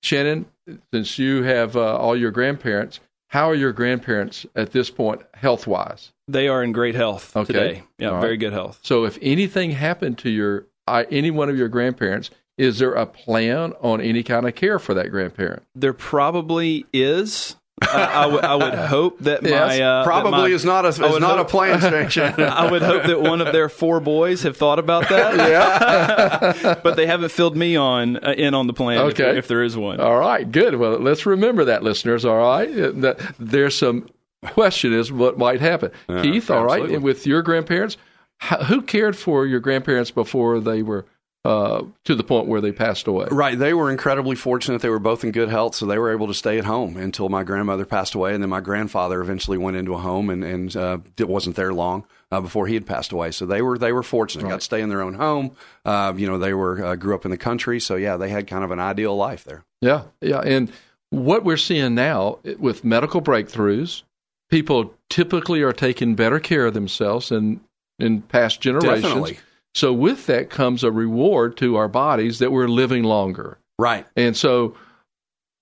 Shannon, 0.02 0.44
since 0.92 1.18
you 1.18 1.42
have 1.44 1.76
uh, 1.76 1.96
all 1.96 2.14
your 2.14 2.30
grandparents, 2.30 3.00
how 3.28 3.48
are 3.48 3.54
your 3.54 3.72
grandparents 3.72 4.44
at 4.54 4.72
this 4.72 4.90
point, 4.90 5.22
health 5.32 5.66
wise? 5.66 6.12
They 6.28 6.46
are 6.48 6.62
in 6.62 6.72
great 6.72 6.94
health 6.94 7.34
Okay. 7.34 7.52
today. 7.52 7.82
Yeah, 7.98 8.08
All 8.08 8.14
right. 8.16 8.20
very 8.20 8.36
good 8.36 8.52
health. 8.52 8.80
So, 8.82 9.04
if 9.04 9.18
anything 9.22 9.70
happened 9.70 10.18
to 10.18 10.30
your 10.30 10.66
uh, 10.86 11.04
any 11.10 11.30
one 11.30 11.48
of 11.48 11.56
your 11.56 11.68
grandparents, 11.68 12.30
is 12.58 12.78
there 12.78 12.92
a 12.94 13.06
plan 13.06 13.72
on 13.80 14.00
any 14.00 14.22
kind 14.22 14.46
of 14.48 14.54
care 14.54 14.78
for 14.78 14.94
that 14.94 15.10
grandparent? 15.10 15.62
There 15.74 15.92
probably 15.92 16.86
is. 16.92 17.56
Uh, 17.82 17.88
I 17.94 18.54
would- 18.56 18.74
hope 18.88 19.18
that 19.20 19.42
my 19.42 19.48
Yes, 19.50 19.72
uh, 19.74 19.76
that 19.78 20.04
Probably 20.06 20.30
my- 20.30 20.46
is 20.48 20.64
not 20.64 20.86
a 20.86 20.88
is 20.88 20.98
I 21.00 21.10
would 21.10 21.20
not 21.20 21.38
a 21.38 21.44
plan, 21.44 22.08
Shannon. 22.08 22.40
I 22.48 22.70
would 22.70 22.80
hope 22.80 23.02
that 23.04 23.20
one 23.20 23.42
of 23.42 23.52
their 23.52 23.68
four 23.68 24.00
boys 24.00 24.44
have 24.44 24.56
thought 24.56 24.78
about 24.78 25.08
that. 25.10 25.34
Yeah, 26.66 26.80
but 26.82 26.96
they 26.96 27.06
haven't 27.06 27.30
filled 27.32 27.54
me 27.56 27.76
on 27.76 28.16
uh, 28.16 28.32
in 28.36 28.54
on 28.54 28.66
the 28.66 28.72
plan. 28.72 28.98
Okay. 29.10 29.36
if, 29.36 29.46
there 29.48 29.62
is 29.62 29.76
one. 29.76 30.00
All 30.00 30.18
right, 30.18 30.50
good. 30.50 30.76
Well, 30.76 30.98
let's 30.98 31.26
remember 31.26 31.66
that, 31.66 31.82
listeners. 31.82 32.24
All 32.24 32.36
right, 32.38 32.70
Uh, 32.70 32.92
that 33.02 33.20
there's 33.38 33.76
some 33.76 34.08
question 34.42 34.94
is 34.94 35.12
what 35.12 35.36
might 35.36 35.60
happen. 35.60 35.90
Keith, 36.22 36.50
all 36.50 36.64
right, 36.64 36.72
absolutely. 36.74 36.94
and 36.94 37.04
with 37.04 37.26
your 37.26 37.42
grandparents, 37.42 37.98
how, 38.38 38.56
who 38.64 38.80
cared 38.80 39.16
for 39.16 39.44
your 39.44 39.60
grandparents 39.60 40.10
before 40.10 40.60
they 40.60 40.82
were 40.82 41.04
uh, 41.46 41.84
to 42.02 42.16
the 42.16 42.24
point 42.24 42.48
where 42.48 42.60
they 42.60 42.72
passed 42.72 43.06
away? 43.06 43.28
Right. 43.30 43.56
They 43.56 43.72
were 43.72 43.88
incredibly 43.90 44.34
fortunate. 44.34 44.82
They 44.82 44.88
were 44.88 44.98
both 44.98 45.22
in 45.22 45.30
good 45.30 45.48
health, 45.48 45.76
so 45.76 45.86
they 45.86 45.98
were 45.98 46.12
able 46.12 46.26
to 46.26 46.34
stay 46.34 46.58
at 46.58 46.64
home 46.64 46.96
until 46.96 47.28
my 47.28 47.44
grandmother 47.44 47.84
passed 47.84 48.16
away. 48.16 48.34
And 48.34 48.42
then 48.42 48.50
my 48.50 48.60
grandfather 48.60 49.20
eventually 49.20 49.56
went 49.56 49.76
into 49.76 49.94
a 49.94 49.98
home 49.98 50.28
and, 50.28 50.42
and 50.42 50.76
uh, 50.76 50.98
it 51.16 51.28
wasn't 51.28 51.54
there 51.54 51.72
long 51.72 52.04
uh, 52.32 52.40
before 52.40 52.66
he 52.66 52.74
had 52.74 52.84
passed 52.84 53.12
away. 53.12 53.30
So 53.30 53.46
they 53.46 53.62
were 53.62 53.78
they 53.78 53.92
were 53.92 54.02
fortunate. 54.02 54.48
Got 54.48 54.56
to 54.56 54.64
stay 54.64 54.80
in 54.80 54.88
their 54.88 55.02
own 55.02 55.14
home. 55.14 55.52
Uh, 55.84 56.14
you 56.16 56.26
know, 56.26 56.38
they 56.38 56.52
were 56.52 56.84
uh, 56.84 56.96
grew 56.96 57.14
up 57.14 57.24
in 57.24 57.30
the 57.30 57.38
country. 57.38 57.78
So 57.78 57.94
yeah, 57.94 58.16
they 58.16 58.28
had 58.28 58.48
kind 58.48 58.64
of 58.64 58.72
an 58.72 58.80
ideal 58.80 59.16
life 59.16 59.44
there. 59.44 59.64
Yeah, 59.80 60.02
yeah. 60.20 60.40
And 60.40 60.72
what 61.10 61.44
we're 61.44 61.56
seeing 61.56 61.94
now 61.94 62.40
with 62.58 62.84
medical 62.84 63.22
breakthroughs, 63.22 64.02
people 64.50 64.94
typically 65.10 65.62
are 65.62 65.72
taking 65.72 66.16
better 66.16 66.40
care 66.40 66.66
of 66.66 66.74
themselves 66.74 67.28
than 67.28 67.60
in 68.00 68.22
past 68.22 68.60
generations. 68.60 69.02
Definitely. 69.02 69.38
So 69.76 69.92
with 69.92 70.24
that 70.24 70.48
comes 70.48 70.82
a 70.82 70.90
reward 70.90 71.58
to 71.58 71.76
our 71.76 71.86
bodies 71.86 72.38
that 72.38 72.50
we're 72.50 72.66
living 72.66 73.02
longer. 73.04 73.58
Right. 73.78 74.06
And 74.16 74.34
so 74.34 74.74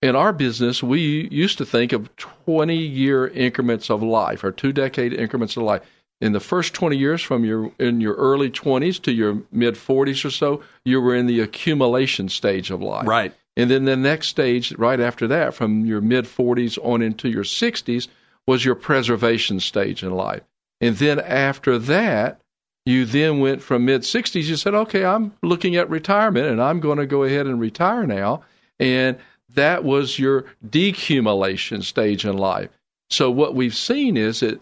in 0.03 0.15
our 0.15 0.33
business, 0.33 0.85
we 0.85 1.29
used 1.33 1.59
to 1.59 1.67
think 1.67 1.93
of 1.93 2.15
20 2.17 2.77
year 2.77 3.27
increments 3.27 3.91
of 3.91 4.05
life 4.05 4.45
or 4.45 4.53
two 4.53 4.73
decade 4.73 5.13
increments 5.13 5.57
of 5.57 5.65
life. 5.65 5.83
In 6.21 6.31
the 6.31 6.39
first 6.39 6.75
20 6.75 6.97
years 6.97 7.23
from 7.23 7.45
your 7.45 7.73
in 7.81 8.01
your 8.01 8.15
early 8.15 8.51
20s 8.51 9.03
to 9.03 9.13
your 9.13 9.43
mid 9.51 9.75
40s 9.75 10.25
or 10.25 10.31
so, 10.31 10.63
you 10.85 11.01
were 11.01 11.17
in 11.17 11.27
the 11.27 11.41
accumulation 11.41 12.29
stage 12.29 12.71
of 12.71 12.81
life. 12.81 13.09
Right. 13.09 13.35
And 13.57 13.69
then 13.69 13.85
the 13.85 13.97
next 13.97 14.29
stage 14.29 14.73
right 14.79 15.01
after 15.01 15.27
that 15.27 15.55
from 15.55 15.85
your 15.87 16.01
mid 16.01 16.27
40s 16.27 16.79
on 16.85 17.03
into 17.03 17.29
your 17.29 17.43
60s 17.43 18.07
was 18.47 18.65
your 18.65 18.77
preservation 18.77 19.59
stage 19.59 20.05
in 20.05 20.13
life. 20.13 20.43
And 20.81 20.95
then 20.99 21.19
after 21.19 21.81
that, 21.81 22.41
you 22.87 23.05
then 23.05 23.41
went 23.41 23.63
from 23.63 23.85
mid 23.85 24.03
60s 24.03 24.45
you 24.45 24.57
said 24.57 24.75
okay 24.75 25.05
i'm 25.05 25.33
looking 25.43 25.77
at 25.77 25.89
retirement 25.89 26.47
and 26.47 26.61
i'm 26.61 26.81
going 26.81 26.99
to 26.99 27.07
go 27.07 27.23
ahead 27.23 27.47
and 27.47 27.61
retire 27.61 28.07
now. 28.07 28.43
And 28.79 29.19
that 29.55 29.85
was 29.85 30.19
your 30.19 30.45
decumulation 30.67 31.83
stage 31.83 32.25
in 32.25 32.37
life. 32.37 32.71
So 33.11 33.31
what 33.31 33.55
we've 33.55 33.75
seen 33.75 34.17
is 34.17 34.41
that 34.41 34.61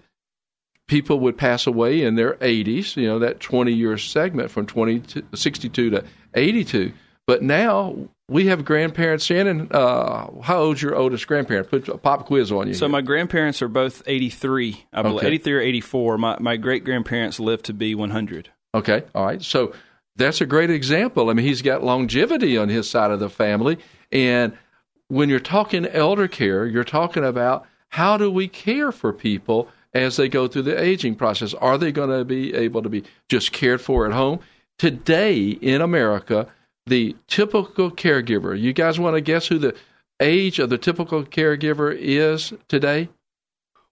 people 0.89 1.21
would 1.21 1.39
pass 1.39 1.67
away 1.67 2.03
in 2.03 2.17
their 2.17 2.35
80s 2.35 2.97
you 2.97 3.07
know 3.07 3.19
that 3.21 3.41
20 3.41 3.73
year 3.73 3.97
segment 3.97 4.51
from 4.51 4.67
20 4.67 5.01
to 5.01 5.25
62 5.33 5.91
to 5.91 6.05
82 6.35 6.93
but 7.33 7.43
now 7.43 7.95
we 8.29 8.47
have 8.47 8.65
grandparents 8.65 9.25
shannon 9.25 9.69
uh, 9.71 10.27
how 10.43 10.59
old's 10.59 10.83
your 10.83 10.95
oldest 10.95 11.27
grandparent 11.27 11.69
put 11.71 11.89
a 11.89 11.97
pop 11.99 12.27
quiz 12.27 12.51
on 12.53 12.69
you 12.69 12.75
So 12.75 12.87
here. 12.87 12.93
my 12.93 13.01
grandparents 13.01 13.63
are 13.63 13.69
both 13.69 14.03
83, 14.07 14.85
I 14.93 15.03
believe, 15.03 15.17
Okay. 15.19 15.27
83 15.29 15.53
or 15.55 15.61
84. 15.61 16.19
My 16.19 16.37
my 16.41 16.57
great 16.57 16.85
grandparents 16.85 17.41
lived 17.41 17.65
to 17.67 17.73
be 17.73 17.95
100. 17.95 18.51
Okay, 18.75 19.03
all 19.15 19.27
right. 19.27 19.43
So 19.43 19.73
that's 20.17 20.41
a 20.41 20.47
great 20.47 20.71
example. 20.71 21.31
I 21.31 21.33
mean, 21.35 21.47
he's 21.47 21.63
got 21.63 21.83
longevity 21.83 22.57
on 22.59 22.69
his 22.69 22.89
side 22.89 23.11
of 23.11 23.21
the 23.21 23.29
family. 23.31 23.79
And 24.11 24.53
when 25.09 25.29
you're 25.31 25.41
talking 25.57 25.87
elder 25.87 26.29
care, 26.29 26.67
you're 26.67 26.85
talking 27.01 27.25
about 27.25 27.67
how 27.89 28.17
do 28.17 28.31
we 28.31 28.49
care 28.49 28.93
for 28.93 29.13
people 29.13 29.69
as 29.95 30.17
they 30.17 30.29
go 30.29 30.49
through 30.49 30.63
the 30.71 30.79
aging 30.91 31.15
process? 31.17 31.53
Are 31.55 31.77
they 31.77 31.93
going 31.93 32.11
to 32.19 32.25
be 32.25 32.55
able 32.55 32.83
to 32.83 32.89
be 32.89 33.05
just 33.29 33.53
cared 33.53 33.81
for 33.81 34.07
at 34.07 34.13
home? 34.13 34.39
Today 34.79 35.39
in 35.51 35.81
America, 35.83 36.47
the 36.87 37.17
typical 37.29 37.91
caregiver, 37.91 38.59
you 38.59 38.73
guys 38.73 38.99
want 38.99 39.17
to 39.17 39.21
guess 39.21 39.47
who 39.47 39.59
the 39.59 39.75
age 40.21 40.59
of 40.59 40.71
the 40.71 40.79
typical 40.79 41.25
caregiver 41.25 41.97
is 41.99 42.53
today? 42.69 43.09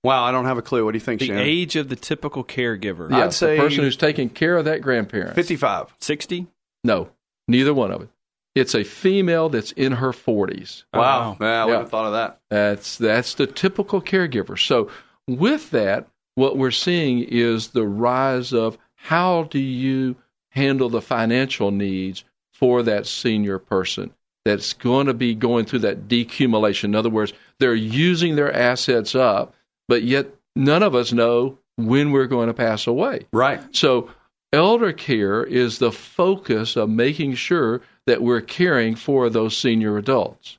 Wow. 0.02 0.24
I 0.24 0.32
don't 0.32 0.46
have 0.46 0.58
a 0.58 0.62
clue. 0.62 0.84
What 0.84 0.92
do 0.92 0.96
you 0.96 1.00
think, 1.04 1.20
The 1.20 1.26
Shannon? 1.26 1.42
age 1.42 1.76
of 1.76 1.88
the 1.88 1.96
typical 1.96 2.42
caregiver. 2.42 3.10
Yeah, 3.10 3.24
I'd 3.24 3.32
say 3.34 3.56
the 3.56 3.62
person 3.62 3.84
who's 3.84 3.96
taking 3.96 4.28
care 4.30 4.56
of 4.56 4.64
that 4.64 4.80
grandparent. 4.80 5.34
Fifty-five. 5.34 5.94
60? 6.00 6.46
No, 6.84 7.10
neither 7.48 7.74
one 7.74 7.90
of 7.92 8.02
it. 8.02 8.08
It's 8.54 8.74
a 8.74 8.82
female 8.82 9.48
that's 9.48 9.70
in 9.72 9.92
her 9.92 10.10
40s. 10.12 10.84
Wow. 10.92 11.36
Yeah, 11.40 11.62
I 11.62 11.64
would 11.66 11.72
Yeah. 11.72 11.78
have 11.80 11.90
thought 11.90 12.06
of 12.06 12.12
that. 12.14 12.40
That's 12.48 12.96
that's 12.98 13.34
the 13.34 13.46
typical 13.46 14.00
caregiver. 14.02 14.58
So 14.58 14.90
with 15.28 15.70
that, 15.70 16.08
what 16.34 16.56
we're 16.56 16.70
seeing 16.72 17.20
is 17.22 17.68
the 17.68 17.86
rise 17.86 18.52
of 18.52 18.78
how 18.96 19.44
do 19.44 19.58
you 19.60 20.16
handle 20.50 20.88
the 20.88 21.00
financial 21.02 21.70
needs 21.70 22.24
for 22.60 22.82
that 22.84 23.06
senior 23.06 23.58
person 23.58 24.12
that's 24.44 24.72
going 24.74 25.06
to 25.06 25.14
be 25.14 25.34
going 25.34 25.64
through 25.64 25.80
that 25.80 26.08
decumulation. 26.08 26.84
In 26.84 26.94
other 26.94 27.10
words, 27.10 27.32
they're 27.58 27.74
using 27.74 28.36
their 28.36 28.54
assets 28.54 29.14
up, 29.14 29.54
but 29.88 30.02
yet 30.02 30.28
none 30.54 30.82
of 30.82 30.94
us 30.94 31.12
know 31.12 31.58
when 31.76 32.12
we're 32.12 32.26
going 32.26 32.48
to 32.48 32.54
pass 32.54 32.86
away. 32.86 33.26
Right. 33.32 33.60
So, 33.74 34.10
elder 34.52 34.92
care 34.92 35.42
is 35.42 35.78
the 35.78 35.92
focus 35.92 36.76
of 36.76 36.88
making 36.88 37.34
sure 37.34 37.82
that 38.06 38.22
we're 38.22 38.40
caring 38.40 38.94
for 38.96 39.30
those 39.30 39.56
senior 39.56 39.96
adults. 39.96 40.58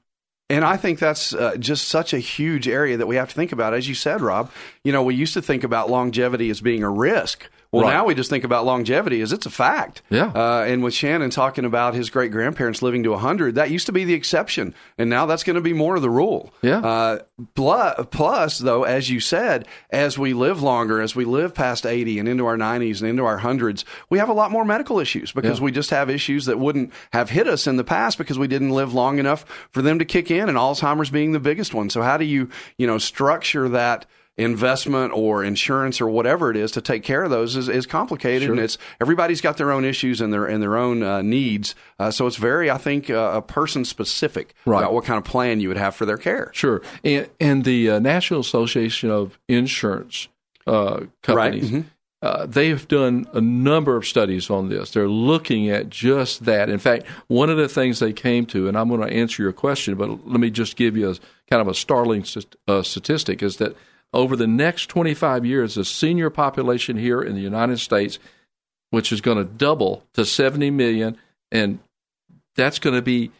And 0.49 0.65
I 0.65 0.75
think 0.75 0.99
that's 0.99 1.33
uh, 1.33 1.55
just 1.57 1.87
such 1.87 2.13
a 2.13 2.19
huge 2.19 2.67
area 2.67 2.97
that 2.97 3.07
we 3.07 3.15
have 3.15 3.29
to 3.29 3.35
think 3.35 3.53
about. 3.53 3.73
As 3.73 3.87
you 3.87 3.95
said, 3.95 4.21
Rob, 4.21 4.51
you 4.83 4.91
know, 4.91 5.01
we 5.01 5.15
used 5.15 5.33
to 5.35 5.41
think 5.41 5.63
about 5.63 5.89
longevity 5.89 6.49
as 6.49 6.59
being 6.59 6.83
a 6.83 6.89
risk. 6.89 7.49
Well, 7.72 7.84
Right. 7.84 7.93
now 7.93 8.05
we 8.05 8.15
just 8.15 8.30
think 8.30 8.43
about 8.43 8.65
longevity 8.65 9.22
as 9.22 9.32
it's 9.32 9.45
a 9.45 9.49
fact. 9.49 10.01
Yeah. 10.09 10.26
Uh, 10.36 10.65
and 10.67 10.84
with 10.84 10.93
Shannon 10.93 11.30
talking 11.30 11.63
about 11.63 11.93
his 11.93 12.09
great 12.09 12.30
grandparents 12.30 12.82
living 12.82 13.01
to 13.03 13.11
100, 13.11 13.55
that 13.55 13.72
used 13.72 13.86
to 13.86 13.93
be 13.93 14.03
the 14.03 14.13
exception. 14.13 14.76
And 14.97 15.09
now 15.09 15.26
that's 15.26 15.43
going 15.45 15.55
to 15.55 15.61
be 15.61 15.72
more 15.72 15.95
of 15.95 16.01
the 16.01 16.09
rule. 16.09 16.53
Yeah. 16.61 16.80
Uh, 16.80 17.19
plus, 17.55 18.05
plus, 18.11 18.57
though, 18.57 18.84
as 18.84 19.09
you 19.09 19.22
said, 19.22 19.67
as 19.89 20.17
we 20.19 20.34
live 20.34 20.61
longer, 20.61 20.99
as 21.01 21.15
we 21.15 21.24
live 21.24 21.53
past 21.53 21.86
80 21.86 22.19
and 22.19 22.28
into 22.28 22.45
our 22.45 22.57
90s 22.57 22.99
and 22.99 23.09
into 23.09 23.24
our 23.24 23.38
hundreds, 23.38 23.86
we 24.09 24.19
have 24.19 24.28
a 24.28 24.34
lot 24.34 24.51
more 24.51 24.65
medical 24.65 24.99
issues 24.99 25.32
because 25.32 25.59
Yeah. 25.59 25.63
we 25.65 25.72
just 25.72 25.91
have 25.91 26.09
issues 26.09 26.45
that 26.47 26.59
wouldn't 26.59 26.91
have 27.13 27.30
hit 27.30 27.47
us 27.47 27.67
in 27.67 27.78
the 27.78 27.86
past 27.86 28.17
because 28.17 28.38
we 28.38 28.47
didn't 28.47 28.72
live 28.72 28.93
long 28.93 29.17
enough 29.17 29.45
for 29.72 29.82
them 29.82 29.97
to 29.99 30.03
kick 30.03 30.30
in, 30.30 30.49
and 30.49 30.57
Alzheimer's 30.57 31.09
being 31.09 31.32
the 31.32 31.39
biggest 31.39 31.74
one. 31.74 31.89
So, 31.89 32.01
how 32.01 32.17
do 32.17 32.26
you, 32.26 32.49
you 32.78 32.86
know, 32.86 32.97
structure 32.97 33.69
that? 33.69 34.05
Investment 34.38 35.11
or 35.13 35.43
insurance 35.43 35.99
or 36.01 36.07
whatever 36.07 36.49
it 36.49 36.57
is 36.57 36.71
to 36.71 36.82
take 36.82 37.03
care 37.03 37.23
of 37.23 37.29
those 37.29 37.55
is, 37.55 37.67
is 37.69 37.86
complicated 37.86 38.49
and 38.49 38.59
it's 38.59 38.77
everybody's 39.01 39.41
got 39.41 39.57
their 39.57 39.71
own 39.71 39.84
issues 39.86 40.21
and 40.21 40.32
their 40.34 40.45
and 40.45 40.63
their 40.63 40.77
own 40.77 41.03
uh, 41.03 41.21
needs 41.21 41.75
uh, 41.99 42.09
so 42.09 42.25
it's 42.27 42.38
very 42.38 42.71
i 42.71 42.77
think 42.77 43.09
uh, 43.09 43.32
a 43.36 43.41
person 43.41 43.84
specific 43.86 44.53
Right. 44.65 44.79
about 44.79 44.93
what 44.93 45.03
kind 45.05 45.17
of 45.17 45.25
plan 45.25 45.59
you 45.59 45.67
would 45.67 45.77
have 45.77 45.95
for 45.95 46.05
their 46.05 46.17
care 46.17 46.49
Sure. 46.53 46.82
And, 47.03 47.29
and 47.39 47.63
the 47.65 47.89
uh, 47.91 47.99
National 47.99 48.39
Association 48.39 49.09
of 49.11 49.38
Insurance 49.47 50.27
uh, 50.65 51.01
companies, 51.23 51.69
Mhm. 51.71 51.86
uh, 52.21 52.45
they 52.45 52.69
have 52.69 52.88
done 52.88 53.25
a 53.34 53.41
number 53.41 53.95
of 53.95 54.05
studies 54.05 54.49
on 54.49 54.69
this. 54.69 54.91
They're 54.91 55.07
looking 55.07 55.69
at 55.69 55.89
just 55.89 56.45
that. 56.45 56.69
In 56.69 56.77
fact, 56.79 57.05
one 57.27 57.49
of 57.49 57.57
the 57.57 57.67
things 57.67 57.99
they 57.99 58.13
came 58.13 58.45
to, 58.47 58.67
and 58.67 58.77
I'm 58.77 58.88
going 58.89 59.01
to 59.01 59.11
answer 59.13 59.41
your 59.43 59.53
question, 59.53 59.95
but 59.95 60.27
let 60.27 60.39
me 60.39 60.49
just 60.51 60.75
give 60.75 60.95
you 60.95 61.09
a 61.09 61.15
kind 61.49 61.61
of 61.61 61.67
a 61.67 61.73
startling 61.73 62.23
st- 62.23 62.55
uh, 62.67 62.84
statistic, 62.84 63.41
is 63.41 63.57
that 63.57 63.75
over 64.14 64.36
the 64.36 64.47
next 64.47 64.88
25 64.88 65.45
years, 65.45 65.76
the 65.76 65.86
senior 65.86 66.30
population 66.30 66.97
here 66.97 67.22
in 67.22 67.36
the 67.36 67.41
United 67.41 67.80
States, 67.80 68.20
which 68.89 69.12
is 69.12 69.22
going 69.22 69.38
to 69.38 69.43
double 69.43 70.03
to 70.14 70.26
70 70.26 70.70
million, 70.72 71.18
and 71.51 71.80
that's 72.55 72.80
going 72.80 72.95
to 72.95 73.01
be 73.01 73.32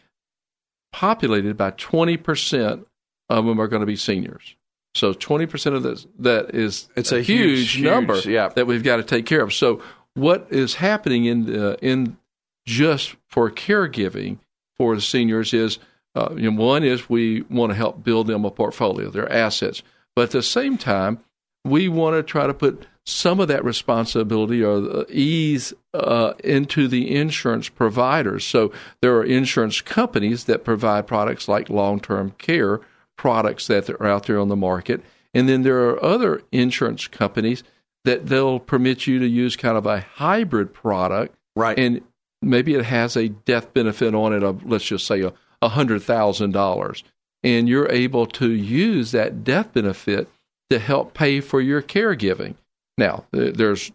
populated 0.92 1.56
by 1.56 1.70
20% 1.72 2.84
of 3.28 3.44
them 3.44 3.60
are 3.60 3.68
going 3.68 3.80
to 3.80 3.86
be 3.86 3.96
seniors. 3.96 4.56
So 4.94 5.14
20% 5.14 5.74
of 5.74 5.82
this, 5.82 6.06
that 6.18 6.54
is 6.54 6.88
It's 6.96 7.12
a 7.12 7.22
huge, 7.22 7.74
huge, 7.74 7.82
number 7.82 8.18
yeah. 8.20 8.48
that 8.48 8.66
we've 8.66 8.82
got 8.82 8.96
to 8.96 9.02
take 9.02 9.24
care 9.24 9.42
of. 9.42 9.52
So 9.52 9.82
what 10.14 10.48
is 10.50 10.74
happening 10.74 11.24
in 11.24 11.46
the, 11.46 11.78
in 11.80 12.18
just 12.66 13.16
for 13.28 13.50
caregiving 13.50 14.38
for 14.76 14.94
the 14.94 15.00
seniors 15.00 15.54
is 15.54 15.78
uh, 16.14 16.34
you 16.36 16.50
know, 16.50 16.62
one 16.62 16.84
is 16.84 17.08
we 17.08 17.42
want 17.42 17.70
to 17.70 17.76
help 17.76 18.04
build 18.04 18.26
them 18.26 18.44
a 18.44 18.50
portfolio, 18.50 19.10
their 19.10 19.30
assets, 19.32 19.82
but 20.14 20.22
at 20.22 20.30
the 20.30 20.42
same 20.42 20.78
time, 20.78 21.20
we 21.64 21.88
want 21.88 22.16
to 22.16 22.22
try 22.22 22.46
to 22.46 22.54
put 22.54 22.86
some 23.04 23.40
of 23.40 23.48
that 23.48 23.64
responsibility 23.64 24.62
or 24.62 25.06
ease 25.08 25.72
uh, 25.92 26.34
into 26.44 26.86
the 26.86 27.14
insurance 27.14 27.68
providers. 27.68 28.44
So 28.44 28.72
there 29.00 29.16
are 29.16 29.24
insurance 29.24 29.80
companies 29.80 30.44
that 30.44 30.64
provide 30.64 31.06
products 31.06 31.48
like 31.48 31.68
long-term 31.68 32.34
care 32.38 32.80
products 33.16 33.66
that 33.66 33.90
are 33.90 34.06
out 34.06 34.26
there 34.26 34.38
on 34.38 34.48
the 34.48 34.56
market, 34.56 35.02
and 35.34 35.48
then 35.48 35.62
there 35.62 35.88
are 35.88 36.02
other 36.02 36.42
insurance 36.52 37.08
companies 37.08 37.62
that 38.04 38.26
they'll 38.26 38.58
permit 38.58 39.06
you 39.06 39.18
to 39.20 39.26
use 39.26 39.56
kind 39.56 39.76
of 39.76 39.86
a 39.86 40.00
hybrid 40.00 40.74
product, 40.74 41.36
Right. 41.54 41.78
And 41.78 42.00
maybe 42.40 42.74
it 42.74 42.84
has 42.84 43.16
a 43.16 43.28
death 43.28 43.72
benefit 43.74 44.14
on 44.14 44.32
it 44.32 44.42
of 44.42 44.64
let's 44.64 44.84
just 44.84 45.06
say 45.06 45.20
a 45.22 45.32
a 45.60 45.68
hundred 45.68 46.02
thousand 46.02 46.50
dollars, 46.50 47.04
and 47.42 47.68
you're 47.68 47.90
able 47.90 48.26
to 48.26 48.50
use 48.50 49.12
that 49.12 49.44
death 49.44 49.72
benefit 49.72 50.28
to 50.70 50.78
help 50.78 51.14
pay 51.14 51.40
for 51.40 51.60
your 51.60 51.82
caregiving. 51.82 52.54
Now, 52.96 53.24
there's 53.30 53.92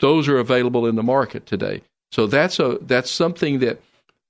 those 0.00 0.28
are 0.28 0.38
available 0.38 0.86
in 0.86 0.96
the 0.96 1.02
market 1.02 1.46
today. 1.46 1.82
So 2.12 2.26
that's 2.26 2.58
a 2.58 2.78
that's 2.80 3.10
something 3.10 3.58
that 3.60 3.80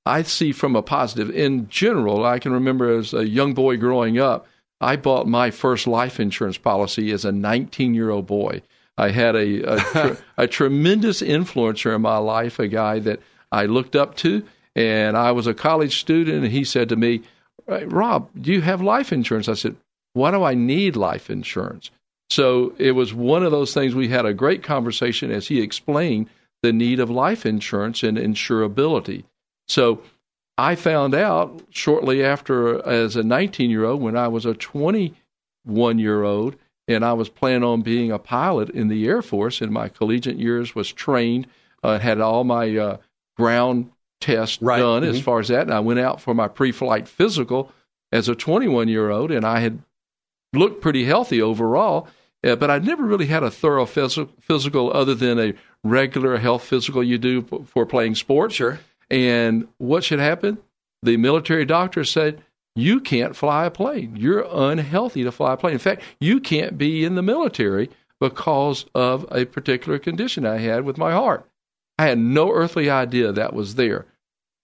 I 0.07 0.23
see 0.23 0.53
from 0.53 0.77
a 0.77 0.83
positive. 0.83 1.35
In 1.35 1.69
general, 1.69 2.25
I 2.25 2.39
can 2.39 2.53
remember 2.53 2.99
as 2.99 3.15
a 3.15 3.29
young 3.29 3.55
boy 3.55 3.77
growing 3.77 4.19
up, 4.19 4.47
I 4.81 4.97
bought 4.97 5.27
my 5.27 5.51
first 5.51 5.87
life 5.87 6.21
insurance 6.21 6.59
policy 6.59 7.11
as 7.13 7.25
a 7.25 7.33
19 7.33 7.95
year 7.95 8.11
old 8.11 8.27
boy. 8.27 8.63
I 8.97 9.11
had 9.11 9.35
a 9.35 9.63
a, 9.63 9.81
tr- 9.81 10.23
a 10.37 10.47
tremendous 10.47 11.23
influencer 11.23 11.95
in 11.95 12.03
my 12.03 12.19
life, 12.19 12.59
a 12.59 12.69
guy 12.69 12.99
that 13.01 13.21
I 13.51 13.67
looked 13.67 13.97
up 13.97 14.17
to, 14.17 14.45
and 14.75 15.17
I 15.17 15.33
was 15.33 15.47
a 15.47 15.55
college 15.55 16.01
student, 16.01 16.45
and 16.45 16.53
he 16.53 16.65
said 16.65 16.89
to 16.91 16.97
me, 16.97 17.19
"Hey, 17.19 17.29
"Rob, 17.67 18.29
do 18.41 18.53
you 18.53 18.61
have 18.61 18.81
life 18.81 19.13
insurance?" 19.13 19.49
I 19.49 19.55
said, 19.55 19.77
"Why 20.13 20.31
do 20.31 20.43
I 20.43 20.55
need 20.55 20.97
life 20.97 21.31
insurance?" 21.31 21.91
So 22.31 22.75
it 22.79 22.93
was 22.93 23.15
one 23.15 23.45
of 23.45 23.53
those 23.53 23.75
things. 23.75 23.95
We 23.95 24.09
had 24.09 24.27
a 24.27 24.35
great 24.35 24.63
conversation 24.63 25.31
as 25.31 25.49
he 25.49 25.61
explained 25.61 26.29
the 26.63 26.73
need 26.73 26.99
of 26.99 27.11
life 27.11 27.45
insurance 27.45 28.03
and 28.03 28.17
insurability. 28.17 29.25
So 29.69 30.03
I 30.57 30.75
found 30.75 31.15
out 31.15 31.63
shortly 31.71 32.25
after, 32.25 32.85
as 32.87 33.17
a 33.17 33.23
19 33.23 33.71
year 33.71 33.85
old, 33.85 34.01
when 34.01 34.17
I 34.17 34.29
was 34.29 34.47
a 34.47 34.55
21 34.55 35.99
year 35.99 36.23
old, 36.23 36.57
and 36.87 37.05
I 37.05 37.13
was 37.13 37.29
planning 37.29 37.65
on 37.65 37.83
being 37.83 38.11
a 38.11 38.19
pilot 38.19 38.71
in 38.71 38.89
the 38.89 39.07
Air 39.07 39.23
Force 39.23 39.61
in 39.61 39.73
my 39.73 39.89
collegiate 39.89 40.39
years, 40.39 40.75
was 40.75 40.93
trained, 40.93 41.47
uh, 41.83 41.99
had 41.99 42.21
all 42.21 42.45
my 42.45 42.77
uh, 42.77 42.97
ground 43.37 43.91
tests 44.25 44.61
Right. 44.63 44.79
done 44.79 45.05
as 45.05 45.21
Mhm. 45.21 45.23
far 45.23 45.41
as 45.41 45.49
that, 45.49 45.63
and 45.63 45.73
I 45.75 45.81
went 45.81 46.01
out 46.01 46.21
for 46.21 46.35
my 46.35 46.49
pre-flight 46.49 47.07
physical 47.09 47.71
as 48.13 48.29
a 48.29 48.35
21 48.35 48.89
year 48.89 49.11
old, 49.11 49.31
and 49.31 49.45
I 49.45 49.61
had 49.61 49.81
looked 50.53 50.81
pretty 50.81 51.05
healthy 51.05 51.43
overall, 51.43 52.09
uh, 52.45 52.57
but 52.57 52.71
I'd 52.71 52.85
never 52.87 53.03
really 53.05 53.27
had 53.27 53.43
a 53.43 53.51
thorough 53.51 53.85
phys- 53.87 54.29
physical 54.41 54.91
other 54.95 55.15
than 55.15 55.39
a 55.39 55.55
regular 55.83 56.39
health 56.39 56.65
physical 56.65 57.03
you 57.03 57.19
do 57.19 57.43
p- 57.43 57.59
for 57.67 57.85
playing 57.85 58.15
sports. 58.15 58.55
Sure. 58.55 58.79
And 59.11 59.69
what 59.79 60.05
should 60.05 60.21
happen? 60.21 60.59
The 61.03 61.17
military 61.19 61.65
doctor 61.67 62.05
said, 62.05 62.43
You 62.77 62.99
can't 62.99 63.37
fly 63.37 63.67
a 63.67 63.71
plane. 63.71 64.17
You're 64.17 64.47
unhealthy 64.51 65.23
to 65.23 65.31
fly 65.31 65.53
a 65.53 65.57
plane. 65.57 65.75
In 65.75 65.79
fact, 65.79 66.03
you 66.19 66.41
can't 66.41 66.77
be 66.77 67.05
in 67.05 67.15
the 67.15 67.23
military 67.23 67.89
because 68.21 68.87
of 68.97 69.27
a 69.31 69.45
particular 69.45 69.99
condition 69.99 70.45
I 70.47 70.59
had 70.59 70.85
with 70.85 70.99
my 70.99 71.13
heart. 71.13 71.47
I 71.99 72.07
had 72.07 72.19
no 72.19 72.51
earthly 72.51 72.91
idea 72.91 73.31
that 73.31 73.53
was 73.53 73.77
there. 73.77 74.07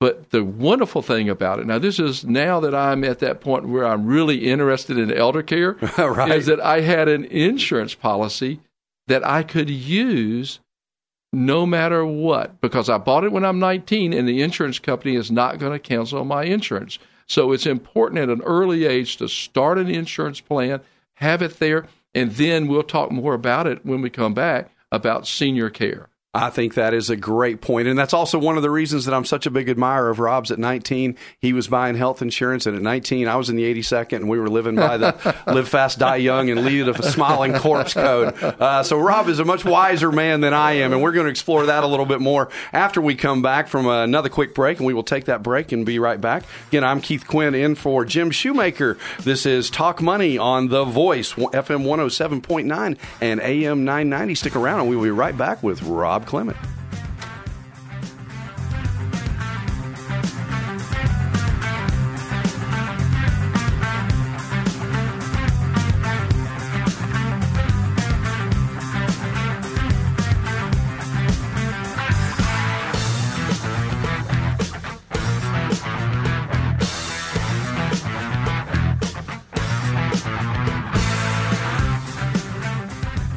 But 0.01 0.31
the 0.31 0.43
wonderful 0.43 1.03
thing 1.03 1.29
about 1.29 1.59
it, 1.59 1.67
now 1.67 1.79
this 1.79 1.99
is 1.99 2.25
now 2.25 2.59
that 2.61 2.75
I'm 2.75 3.05
at 3.05 3.19
that 3.19 3.43
point 3.43 3.69
where 3.69 3.87
I'm 3.87 4.07
really 4.07 4.49
interested 4.51 4.97
in 4.97 5.13
elder 5.13 5.43
care, 5.43 5.73
Right. 5.99 6.33
is 6.33 6.47
that 6.47 6.59
I 6.61 6.81
had 6.81 7.07
an 7.09 7.27
insurance 7.27 7.95
policy 7.95 8.61
that 9.09 9.27
I 9.27 9.43
could 9.43 9.69
use 9.69 10.61
no 11.33 11.67
matter 11.67 12.05
what 12.05 12.61
because 12.61 12.89
I 12.89 12.97
bought 12.99 13.25
it 13.25 13.33
when 13.33 13.45
I'm 13.45 13.59
19 13.59 14.13
and 14.13 14.27
the 14.27 14.43
insurance 14.43 14.79
company 14.79 15.17
is 15.17 15.31
not 15.31 15.59
going 15.59 15.73
to 15.73 15.79
cancel 15.79 16.25
my 16.25 16.45
insurance. 16.45 16.99
So 17.29 17.53
it's 17.53 17.67
important 17.67 18.21
at 18.21 18.29
an 18.29 18.43
early 18.43 18.87
age 18.87 19.19
to 19.19 19.29
start 19.29 19.79
an 19.79 19.89
insurance 19.89 20.41
plan, 20.41 20.81
have 21.17 21.43
it 21.43 21.59
there, 21.59 21.87
and 22.15 22.33
then 22.33 22.67
we'll 22.67 22.83
talk 22.83 23.13
more 23.13 23.35
about 23.35 23.67
it 23.69 23.85
when 23.87 24.01
we 24.01 24.11
come 24.11 24.35
back 24.35 24.73
about 24.91 25.29
senior 25.29 25.71
care. 25.71 26.09
I 26.33 26.51
think 26.51 26.75
that 26.75 26.95
is 26.95 27.11
a 27.11 27.17
great 27.17 27.61
point. 27.61 27.89
And 27.89 27.99
that's 27.99 28.15
also 28.15 28.39
one 28.39 28.57
of 28.57 28.63
the 28.63 28.71
reasons 28.71 29.05
that 29.07 29.15
I'm 29.15 29.25
such 29.25 29.47
a 29.47 29.51
big 29.51 29.69
admirer 29.69 30.11
of 30.11 30.21
Rob's. 30.21 30.53
At 30.53 30.61
19, 30.61 31.17
he 31.41 31.53
was 31.53 31.67
buying 31.67 31.97
health 31.97 32.23
insurance. 32.23 32.67
And 32.67 32.77
at 32.77 32.83
19, 32.83 33.27
I 33.27 33.35
was 33.35 33.51
in 33.51 33.57
the 33.57 33.65
82nd 33.65 34.13
and 34.13 34.29
we 34.29 34.39
were 34.39 34.49
living 34.49 34.77
by 34.77 34.97
the 34.97 35.37
live 35.49 35.69
fast, 35.69 35.99
die 35.99 36.17
young, 36.17 36.49
and 36.49 36.65
lead 36.65 36.87
a 36.87 37.03
smiling 37.03 37.55
corpse 37.55 37.95
code. 37.95 38.41
Uh, 38.41 38.85
so 38.85 38.97
Rob 38.97 39.29
is 39.29 39.41
a 39.41 39.45
much 39.45 39.65
wiser 39.65 40.13
man 40.13 40.41
than 40.41 40.55
I 40.55 40.75
am. 40.75 40.93
And 40.93 41.03
we're 41.03 41.11
going 41.11 41.25
to 41.27 41.31
explore 41.31 41.67
that 41.67 41.83
a 41.83 41.89
little 41.89 42.07
bit 42.07 42.21
more 42.21 42.49
after 42.73 43.01
we 43.01 43.17
come 43.17 43.43
back 43.43 43.67
from 43.67 43.89
another 43.89 44.29
quick 44.29 44.55
break. 44.55 44.79
And 44.79 44.87
we 44.87 44.95
will 44.95 45.03
take 45.03 45.25
that 45.25 45.43
break 45.43 45.73
and 45.73 45.85
be 45.85 45.99
right 45.99 46.21
back. 46.21 46.45
Again, 46.69 46.85
I'm 46.85 47.01
Keith 47.01 47.27
Quinn 47.27 47.57
in 47.57 47.75
for 47.75 48.05
Jim 48.05 48.31
Shoemaker. 48.31 48.99
This 49.25 49.47
is 49.47 49.69
Talk 49.69 50.01
Money 50.01 50.39
on 50.39 50.69
The 50.69 50.85
Voice, 50.85 51.33
FM 51.33 51.85
107.9 51.85 52.99
and 53.21 53.41
AM 53.41 53.85
990. 53.85 54.37
Stick 54.37 54.55
around 54.55 54.79
and 54.79 54.89
we 54.89 54.95
will 54.95 55.03
be 55.03 55.11
right 55.11 55.37
back 55.37 55.65
with 55.65 55.83
Rob 55.83 56.20
Clement. 56.25 56.80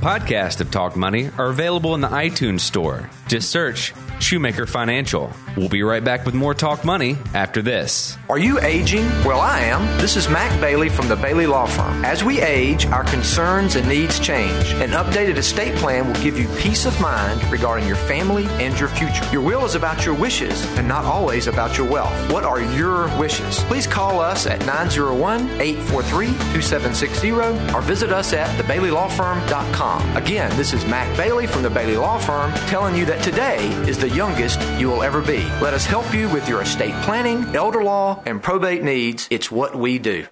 Podcasts 0.03 0.59
of 0.59 0.69
Talk 0.69 0.97
Money 0.97 1.29
are 1.37 1.45
available 1.45 1.95
in 1.95 2.01
the 2.01 2.09
iTunes 2.09 2.59
Store. 2.59 3.09
Just 3.29 3.49
search 3.51 3.93
Shoemaker 4.19 4.65
Financial. 4.65 5.31
We'll 5.55 5.69
be 5.69 5.83
right 5.83 6.03
back 6.03 6.25
with 6.25 6.33
more 6.33 6.55
Talk 6.55 6.83
Money 6.83 7.15
after 7.35 7.61
this. 7.61 8.17
Are 8.27 8.39
you 8.39 8.59
aging? 8.59 9.05
Well, 9.23 9.39
I 9.39 9.59
am. 9.59 9.85
This 9.99 10.15
is 10.15 10.27
Mac 10.27 10.59
Bailey 10.59 10.89
from 10.89 11.07
the 11.07 11.15
Bailey 11.15 11.45
Law 11.45 11.67
Firm. 11.67 12.03
As 12.03 12.23
we 12.23 12.41
age, 12.41 12.87
our 12.87 13.03
concerns 13.03 13.75
and 13.75 13.87
needs 13.87 14.19
change. 14.19 14.73
An 14.73 14.91
updated 14.91 15.37
estate 15.37 15.75
plan 15.75 16.07
will 16.07 16.21
give 16.23 16.39
you 16.39 16.47
peace 16.57 16.87
of 16.87 16.99
mind 16.99 17.43
regarding 17.51 17.87
your 17.87 17.97
family 17.97 18.45
and 18.63 18.79
your 18.79 18.89
future. 18.89 19.23
Your 19.31 19.43
will 19.43 19.63
is 19.63 19.75
about 19.75 20.05
your 20.05 20.15
wishes 20.15 20.65
and 20.75 20.87
not 20.87 21.05
always 21.05 21.45
about 21.45 21.77
your 21.77 21.87
wealth. 21.87 22.31
What 22.31 22.43
are 22.43 22.61
your 22.75 23.07
wishes? 23.19 23.59
Please 23.65 23.85
call 23.85 24.19
us 24.19 24.47
at 24.47 24.65
901 24.65 25.61
843 25.61 26.27
2760 26.27 27.31
or 27.75 27.81
visit 27.81 28.11
us 28.11 28.33
at 28.33 28.49
thebaileylawfirm.com. 28.59 30.17
Again, 30.17 30.55
this 30.57 30.73
is 30.73 30.83
Mac 30.85 31.15
Bailey 31.15 31.45
from 31.45 31.61
the 31.61 31.69
Bailey 31.69 31.97
Law 31.97 32.17
Firm 32.17 32.51
telling 32.67 32.95
you 32.95 33.05
that 33.05 33.23
today 33.23 33.67
is 33.87 33.99
the 33.99 34.09
youngest 34.09 34.59
you 34.79 34.89
will 34.89 35.03
ever 35.03 35.21
be. 35.21 35.42
Let 35.61 35.73
us 35.73 35.85
help 35.85 36.13
you 36.13 36.29
with 36.29 36.47
your 36.47 36.61
estate 36.61 36.93
planning, 37.03 37.55
elder 37.55 37.83
law, 37.83 38.21
and 38.25 38.41
probate 38.41 38.83
needs. 38.83 39.27
It's 39.31 39.51
what 39.51 39.75
we 39.75 39.99
do. 39.99 40.25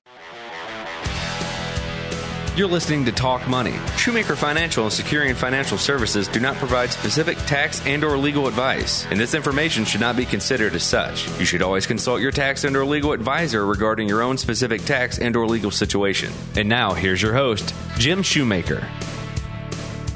You're 2.58 2.68
listening 2.68 3.06
to 3.06 3.14
Talk 3.14 3.48
Money. 3.48 3.80
Shoemaker 3.96 4.36
Financial 4.36 4.84
and 4.84 4.92
Securian 4.92 5.36
Financial 5.36 5.78
Services 5.78 6.28
do 6.28 6.42
not 6.42 6.58
provide 6.58 6.92
specific 6.92 7.38
tax 7.46 7.82
and 7.88 8.04
or 8.04 8.18
legal 8.18 8.46
advice, 8.46 9.06
and 9.10 9.18
this 9.18 9.34
information 9.34 9.86
should 9.86 10.02
not 10.02 10.18
be 10.18 10.26
considered 10.26 10.76
as 10.76 10.84
such. 10.84 11.30
You 11.40 11.46
should 11.46 11.62
always 11.62 11.88
consult 11.88 12.20
your 12.20 12.32
tax 12.32 12.66
and 12.66 12.76
or 12.76 12.84
legal 12.84 13.14
advisor 13.14 13.66
regarding 13.66 14.10
your 14.10 14.22
own 14.22 14.38
specific 14.38 14.84
tax 14.84 15.18
and 15.18 15.34
or 15.38 15.48
legal 15.48 15.72
situation. 15.72 16.34
And 16.58 16.68
now, 16.68 16.94
here's 16.94 17.22
your 17.22 17.34
host, 17.34 17.74
Jim 17.98 18.22
Shoemaker. 18.22 18.86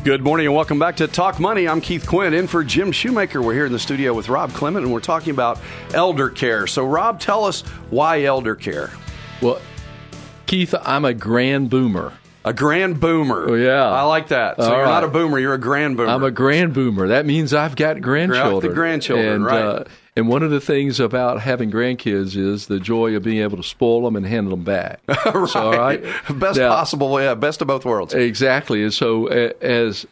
Good 0.06 0.22
morning 0.22 0.46
and 0.46 0.56
welcome 0.56 0.78
back 0.78 0.98
to 0.98 1.08
Talk 1.08 1.40
Money. 1.40 1.68
I'm 1.68 1.82
Keith 1.82 2.06
Quinn 2.06 2.36
in 2.36 2.46
for 2.46 2.64
Jim 2.64 2.92
Shoemaker. 2.92 3.42
We're 3.42 3.56
here 3.56 3.66
in 3.66 3.72
the 3.72 3.80
studio 3.80 4.14
with 4.14 4.30
Rob 4.30 4.54
Clement 4.54 4.86
and 4.86 4.94
we're 4.94 5.00
talking 5.00 5.32
about 5.32 5.60
elder 5.96 6.30
care. 6.30 6.68
So, 6.68 6.86
Rob, 6.86 7.20
tell 7.20 7.44
us 7.44 7.62
why 7.90 8.22
elder 8.22 8.54
care? 8.54 8.92
Well, 9.42 9.60
Keith, 10.46 10.76
I'm 10.80 11.06
a 11.06 11.14
grand 11.16 11.72
boomer. 11.72 12.14
A 12.44 12.54
grand 12.54 13.00
boomer. 13.00 13.50
Oh, 13.50 13.56
yeah. 13.56 13.84
I 13.84 14.04
like 14.04 14.28
that. 14.28 14.58
So, 14.58 14.72
All 14.72 14.78
you're 14.78 14.86
not 14.86 15.04
a 15.04 15.08
boomer, 15.08 15.40
you're 15.40 15.56
a 15.56 15.60
grand 15.60 15.98
boomer. 15.98 16.12
I'm 16.12 16.24
a 16.24 16.30
grand 16.30 16.76
boomer. 16.76 17.08
That 17.08 17.26
means 17.26 17.52
I've 17.52 17.76
got 17.76 18.00
grandchildren. 18.00 18.70
The 18.70 18.76
grandchildren, 18.76 19.28
and, 19.28 19.46
right. 19.46 19.66
Uh, 19.66 19.84
and 20.16 20.28
one 20.28 20.44
of 20.44 20.52
the 20.52 20.62
things 20.62 21.00
about 21.00 21.42
having 21.42 21.72
grandkids 21.72 22.38
is 22.38 22.68
the 22.68 22.80
joy 22.80 23.16
of 23.16 23.24
being 23.24 23.42
able 23.42 23.58
to 23.58 23.64
spoil 23.64 24.04
them 24.04 24.16
and 24.16 24.26
hand 24.26 24.52
them 24.52 24.64
back. 24.64 25.02
right. 25.08 25.50
So, 25.50 25.60
all 25.60 25.78
right. 25.78 26.02
Best 26.30 26.60
Now- 26.60 26.70
possible, 26.70 27.20
yeah, 27.22 27.36
best 27.36 27.62
of 27.62 27.68
both 27.68 27.86
worlds. 27.86 28.14
Exactly. 28.14 28.82
And 28.84 28.94
so, 28.94 29.28
as 29.28 30.06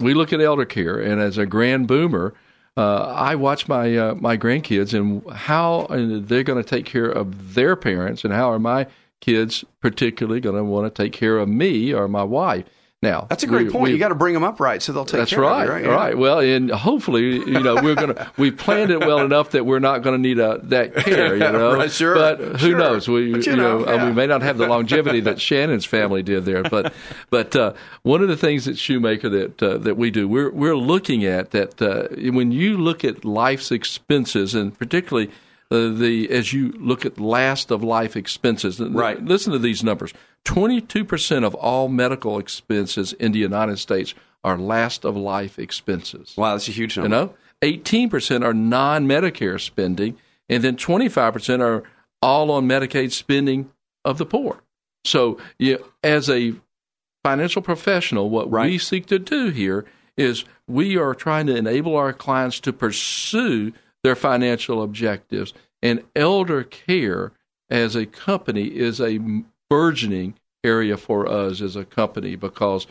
we 0.00 0.14
look 0.14 0.32
at 0.32 0.40
elder 0.40 0.64
care, 0.64 0.98
and 0.98 1.20
as 1.20 1.38
a 1.38 1.46
grand 1.46 1.88
boomer, 1.88 2.34
uh, 2.76 3.00
I 3.04 3.34
watch 3.34 3.68
my 3.68 3.96
uh, 3.96 4.14
my 4.14 4.36
grandkids 4.36 4.94
and 4.94 5.28
how 5.30 5.86
they're 5.90 6.42
going 6.42 6.62
to 6.62 6.68
take 6.68 6.86
care 6.86 7.06
of 7.08 7.54
their 7.54 7.76
parents, 7.76 8.24
and 8.24 8.32
how 8.32 8.50
are 8.50 8.58
my 8.58 8.86
kids 9.20 9.64
particularly 9.80 10.40
going 10.40 10.56
to 10.56 10.64
want 10.64 10.92
to 10.92 11.02
take 11.02 11.12
care 11.12 11.38
of 11.38 11.48
me 11.48 11.92
or 11.92 12.08
my 12.08 12.22
wife. 12.24 12.64
Now 13.02 13.26
that's 13.28 13.42
a 13.42 13.48
great 13.48 13.66
we, 13.66 13.72
point. 13.72 13.82
We, 13.84 13.90
you 13.90 13.98
got 13.98 14.10
to 14.10 14.14
bring 14.14 14.32
them 14.32 14.44
up 14.44 14.60
right, 14.60 14.80
so 14.80 14.92
they'll 14.92 15.04
take. 15.04 15.18
That's 15.18 15.32
care 15.32 15.40
right, 15.40 15.62
of 15.62 15.66
you, 15.66 15.72
right. 15.72 15.84
Yeah. 15.84 15.90
right. 15.90 16.16
Well, 16.16 16.38
and 16.38 16.70
hopefully, 16.70 17.38
you 17.38 17.60
know, 17.60 17.74
we're 17.74 17.96
gonna 17.96 18.30
we 18.36 18.52
planned 18.52 18.92
it 18.92 19.00
well 19.00 19.18
enough 19.18 19.50
that 19.50 19.66
we're 19.66 19.80
not 19.80 20.02
going 20.02 20.14
to 20.14 20.22
need 20.22 20.38
a 20.38 20.60
that 20.64 20.94
care, 20.96 21.34
you 21.34 21.40
know. 21.40 21.74
right, 21.74 21.90
sure, 21.90 22.14
but 22.14 22.38
who 22.38 22.58
sure. 22.58 22.78
knows? 22.78 23.08
We 23.08 23.32
but 23.32 23.44
you, 23.44 23.56
know, 23.56 23.80
know, 23.80 23.92
yeah. 23.92 24.04
we 24.04 24.12
may 24.12 24.28
not 24.28 24.42
have 24.42 24.56
the 24.56 24.66
longevity 24.68 25.18
that 25.20 25.40
Shannon's 25.40 25.84
family 25.84 26.22
did 26.22 26.44
there, 26.44 26.62
but 26.62 26.92
but 27.28 27.56
uh, 27.56 27.72
one 28.02 28.22
of 28.22 28.28
the 28.28 28.36
things 28.36 28.66
that 28.66 28.78
Shoemaker 28.78 29.28
that 29.28 29.60
uh, 29.60 29.78
that 29.78 29.96
we 29.96 30.12
do, 30.12 30.28
we're 30.28 30.52
we're 30.52 30.76
looking 30.76 31.24
at 31.24 31.50
that 31.50 31.82
uh, 31.82 32.06
when 32.30 32.52
you 32.52 32.78
look 32.78 33.04
at 33.04 33.24
life's 33.24 33.72
expenses 33.72 34.54
and 34.54 34.78
particularly. 34.78 35.30
Uh, 35.72 35.88
the 35.88 36.28
as 36.30 36.52
you 36.52 36.72
look 36.78 37.06
at 37.06 37.18
last 37.18 37.70
of 37.70 37.82
life 37.82 38.14
expenses, 38.14 38.78
Right. 38.78 39.24
Listen 39.24 39.52
to 39.54 39.58
these 39.58 39.82
numbers: 39.82 40.12
twenty-two 40.44 41.04
percent 41.04 41.44
of 41.46 41.54
all 41.54 41.88
medical 41.88 42.38
expenses 42.38 43.14
in 43.14 43.32
the 43.32 43.38
United 43.38 43.78
States 43.78 44.14
are 44.44 44.58
last 44.58 45.04
of 45.06 45.16
life 45.16 45.58
expenses. 45.58 46.34
Wow, 46.36 46.52
that's 46.52 46.68
a 46.68 46.72
huge 46.72 46.96
You 46.96 47.02
number. 47.08 47.16
know, 47.16 47.34
eighteen 47.62 48.10
percent 48.10 48.44
are 48.44 48.52
non-Medicare 48.52 49.58
spending, 49.58 50.18
and 50.48 50.62
then 50.62 50.76
twenty-five 50.76 51.32
percent 51.32 51.62
are 51.62 51.84
all 52.20 52.50
on 52.50 52.68
Medicaid 52.68 53.12
spending 53.12 53.70
of 54.04 54.18
the 54.18 54.26
poor. 54.26 54.62
So, 55.04 55.38
you, 55.58 55.82
as 56.04 56.28
a 56.28 56.52
financial 57.24 57.62
professional, 57.62 58.28
what 58.30 58.50
we 58.50 58.78
seek 58.78 59.06
to 59.06 59.18
do 59.18 59.48
here 59.48 59.86
is 60.16 60.44
we 60.68 60.98
are 60.98 61.14
trying 61.14 61.46
to 61.46 61.56
enable 61.56 61.96
our 61.96 62.12
clients 62.12 62.60
to 62.60 62.72
pursue 62.72 63.72
their 64.02 64.16
financial 64.16 64.82
objectives. 64.82 65.52
And 65.82 66.02
elder 66.14 66.62
care 66.62 67.32
as 67.70 67.96
a 67.96 68.06
company 68.06 68.66
is 68.66 69.00
a 69.00 69.18
burgeoning 69.68 70.34
area 70.64 70.96
for 70.96 71.26
us 71.26 71.60
as 71.60 71.76
a 71.76 71.84
company 71.84 72.36
because 72.36 72.86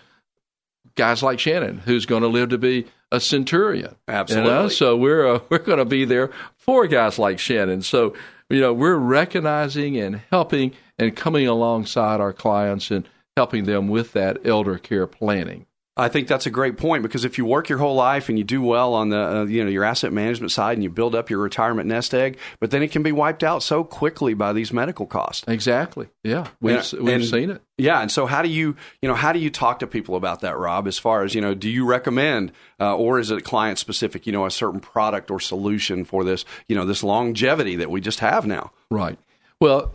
guys 0.95 1.24
like 1.24 1.39
Shannon, 1.39 1.80
who's 1.80 2.05
going 2.05 2.24
to 2.24 2.28
live 2.28 2.49
to 2.49 2.57
be 2.57 2.86
a 3.12 3.20
centurion, 3.20 3.84
you 3.84 4.14
know? 4.14 4.20
Absolutely. 4.20 4.70
So 4.72 4.97
we're 4.97 5.36
uh, 5.36 5.39
we're 5.49 5.59
going 5.59 5.80
to 5.80 5.86
be 5.86 6.05
there 6.05 6.32
for 6.55 6.88
guys 6.88 7.20
like 7.20 7.39
Shannon. 7.39 7.82
So 7.82 8.16
you 8.49 8.59
know 8.59 8.74
we're 8.74 8.95
recognizing 8.95 9.97
and 9.97 10.22
helping 10.30 10.74
and 10.97 11.16
coming 11.16 11.47
alongside 11.47 12.20
our 12.20 12.34
clients 12.34 12.91
and 12.91 13.07
helping 13.38 13.66
them 13.66 13.88
with 13.88 14.14
that 14.14 14.45
elder 14.45 14.78
care 14.78 15.07
planning. 15.07 15.66
I 15.98 16.08
think 16.08 16.30
that's 16.30 16.46
a 16.46 16.50
great 16.50 16.78
point 16.78 17.04
because 17.04 17.26
if 17.26 17.38
you 17.38 17.44
work 17.46 17.68
your 17.68 17.78
whole 17.78 17.96
life 17.96 18.30
and 18.30 18.38
you 18.38 18.46
do 18.46 18.62
well 18.62 18.94
on 18.94 19.10
the 19.10 19.20
uh, 19.20 19.44
you 19.44 19.62
know 19.62 19.70
your 19.70 19.84
asset 19.84 20.14
management 20.14 20.52
side 20.54 20.74
and 20.78 20.84
you 20.84 20.89
build 20.89 21.14
up 21.16 21.30
your 21.30 21.39
retirement 21.39 21.88
nest 21.89 22.14
egg, 22.14 22.38
but 22.62 22.72
then 22.72 22.82
it 22.82 22.92
can 22.92 23.04
be 23.04 23.12
wiped 23.12 23.44
out 23.44 23.62
so 23.62 23.84
quickly 23.84 24.34
by 24.34 24.54
these 24.54 24.72
medical 24.72 25.06
costs. 25.06 25.44
Exactly. 25.50 26.08
Yeah, 26.24 26.48
we've 26.62 26.78
And- 26.94 27.04
we've 27.04 27.16
and- 27.16 27.26
seen 27.26 27.50
it. 27.52 27.62
Yeah, 27.78 28.00
and 28.02 28.10
so 28.10 28.26
how 28.26 28.42
do 28.42 28.48
you 28.48 28.76
you 29.02 29.10
know 29.10 29.16
how 29.16 29.34
do 29.34 29.39
you 29.39 29.50
talk 29.50 29.80
to 29.80 29.88
people 29.88 30.16
about 30.16 30.39
that, 30.42 30.58
Rob? 30.58 30.88
As 30.88 30.98
far 30.98 31.24
as 31.24 31.36
you 31.36 31.42
know, 31.42 31.54
do 31.54 31.70
you 31.70 31.86
recommend 31.86 32.54
uh, 32.80 32.96
or 32.96 33.20
is 33.20 33.30
it 33.30 33.44
client 33.44 33.78
specific? 33.78 34.26
You 34.26 34.32
know, 34.32 34.46
a 34.46 34.52
certain 34.52 34.80
product 34.80 35.30
or 35.30 35.42
solution 35.42 36.06
for 36.06 36.24
this 36.24 36.46
you 36.70 36.76
know 36.76 36.86
this 36.86 37.04
longevity 37.04 37.76
that 37.76 37.92
we 37.92 38.00
just 38.00 38.22
have 38.22 38.48
now. 38.48 38.72
Right. 38.89 39.20
Well, 39.60 39.92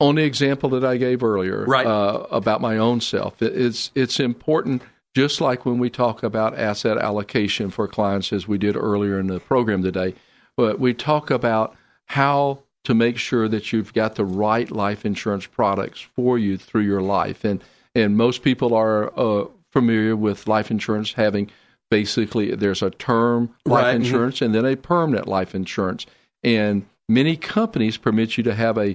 on 0.00 0.14
the 0.14 0.22
example 0.24 0.70
that 0.70 0.84
I 0.84 0.96
gave 0.96 1.22
earlier 1.22 1.64
Right. 1.66 1.86
uh, 1.86 2.26
about 2.30 2.60
my 2.62 2.78
own 2.78 3.00
self, 3.02 3.42
it's 3.42 3.90
it's 3.94 4.18
important. 4.20 4.80
Just 5.18 5.40
like 5.40 5.66
when 5.66 5.80
we 5.80 5.90
talk 5.90 6.22
about 6.22 6.56
asset 6.56 6.96
allocation 6.96 7.70
for 7.70 7.88
clients, 7.88 8.32
as 8.32 8.46
we 8.46 8.56
did 8.56 8.76
earlier 8.76 9.18
in 9.18 9.26
the 9.26 9.40
program 9.40 9.82
today, 9.82 10.14
but 10.56 10.78
we 10.78 10.94
talk 10.94 11.28
about 11.28 11.74
how 12.06 12.60
to 12.84 12.94
make 12.94 13.18
sure 13.18 13.48
that 13.48 13.72
you've 13.72 13.92
got 13.92 14.14
the 14.14 14.24
right 14.24 14.70
life 14.70 15.04
insurance 15.04 15.44
products 15.44 16.00
for 16.14 16.38
you 16.38 16.56
through 16.56 16.82
your 16.82 17.02
life. 17.02 17.44
And 17.44 17.60
and 17.96 18.16
most 18.16 18.42
people 18.44 18.74
are 18.74 19.12
uh, 19.18 19.46
familiar 19.72 20.14
with 20.14 20.46
life 20.46 20.70
insurance 20.70 21.14
having 21.14 21.50
basically 21.90 22.54
there's 22.54 22.80
a 22.80 22.90
term 22.90 23.52
life 23.66 23.86
Right. 23.86 23.96
Mhm. 23.96 24.04
insurance 24.04 24.40
and 24.40 24.54
then 24.54 24.64
a 24.64 24.76
permanent 24.76 25.26
life 25.26 25.52
insurance. 25.52 26.06
And 26.44 26.86
many 27.08 27.36
companies 27.36 27.96
permit 27.96 28.36
you 28.38 28.44
to 28.44 28.54
have 28.54 28.78
a 28.78 28.94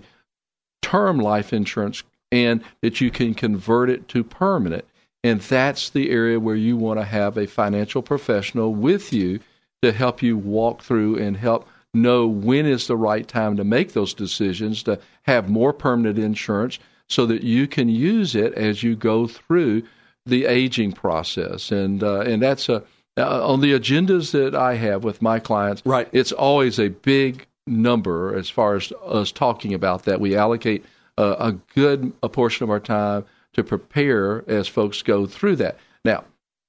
term 0.81 1.17
life 1.17 1.51
insurance 1.51 2.03
and 2.31 2.63
that 2.81 3.01
you 3.01 3.11
can 3.11 3.33
convert 3.33 3.89
it 3.89 4.07
to 4.07 4.23
permanent. 4.23 4.85
And 5.23 5.39
that's 5.39 5.91
the 5.91 6.09
area 6.09 6.39
where 6.39 6.55
you 6.55 6.75
want 6.75 6.99
to 6.99 7.05
have 7.05 7.37
a 7.37 7.47
financial 7.47 8.01
professional 8.01 8.73
with 8.73 9.13
you 9.13 9.39
to 9.81 9.91
help 9.91 10.21
you 10.21 10.37
walk 10.37 10.81
through 10.81 11.17
and 11.17 11.37
help 11.37 11.67
know 11.93 12.27
when 12.27 12.65
is 12.65 12.87
the 12.87 12.97
right 12.97 13.27
time 13.27 13.55
to 13.57 13.63
make 13.63 13.93
those 13.93 14.13
decisions 14.13 14.83
to 14.83 14.99
have 15.23 15.49
more 15.49 15.71
permanent 15.71 16.17
insurance 16.17 16.79
so 17.07 17.25
that 17.25 17.43
you 17.43 17.67
can 17.67 17.87
use 17.87 18.35
it 18.35 18.53
as 18.53 18.81
you 18.83 18.95
go 18.95 19.27
through 19.27 19.83
the 20.25 20.45
aging 20.45 20.91
process. 20.91 21.71
And 21.71 22.01
uh, 22.03 22.21
and 22.21 22.41
that's 22.41 22.69
a 22.69 22.83
uh, 23.17 23.47
on 23.47 23.61
the 23.61 23.73
agendas 23.73 24.31
that 24.31 24.55
I 24.55 24.75
have 24.75 25.03
with 25.03 25.21
my 25.21 25.39
clients. 25.39 25.83
Right. 25.85 26.09
It's 26.11 26.31
always 26.31 26.79
a 26.79 26.89
big 26.89 27.45
number 27.67 28.35
as 28.35 28.49
far 28.49 28.75
as 28.75 28.91
us 29.05 29.31
talking 29.31 29.73
about 29.73 30.03
that. 30.05 30.19
We 30.19 30.35
allocate 30.35 30.83
uh, 31.17 31.35
a 31.37 31.51
good 31.75 32.11
a 32.23 32.29
portion 32.29 32.63
of 32.63 32.69
our 32.69 32.79
time 32.79 33.25
to 33.53 33.63
prepare 33.63 34.43
as 34.49 34.67
folks 34.67 35.01
go 35.01 35.25
through 35.25 35.55
that. 35.57 35.77
Now, 36.03 36.25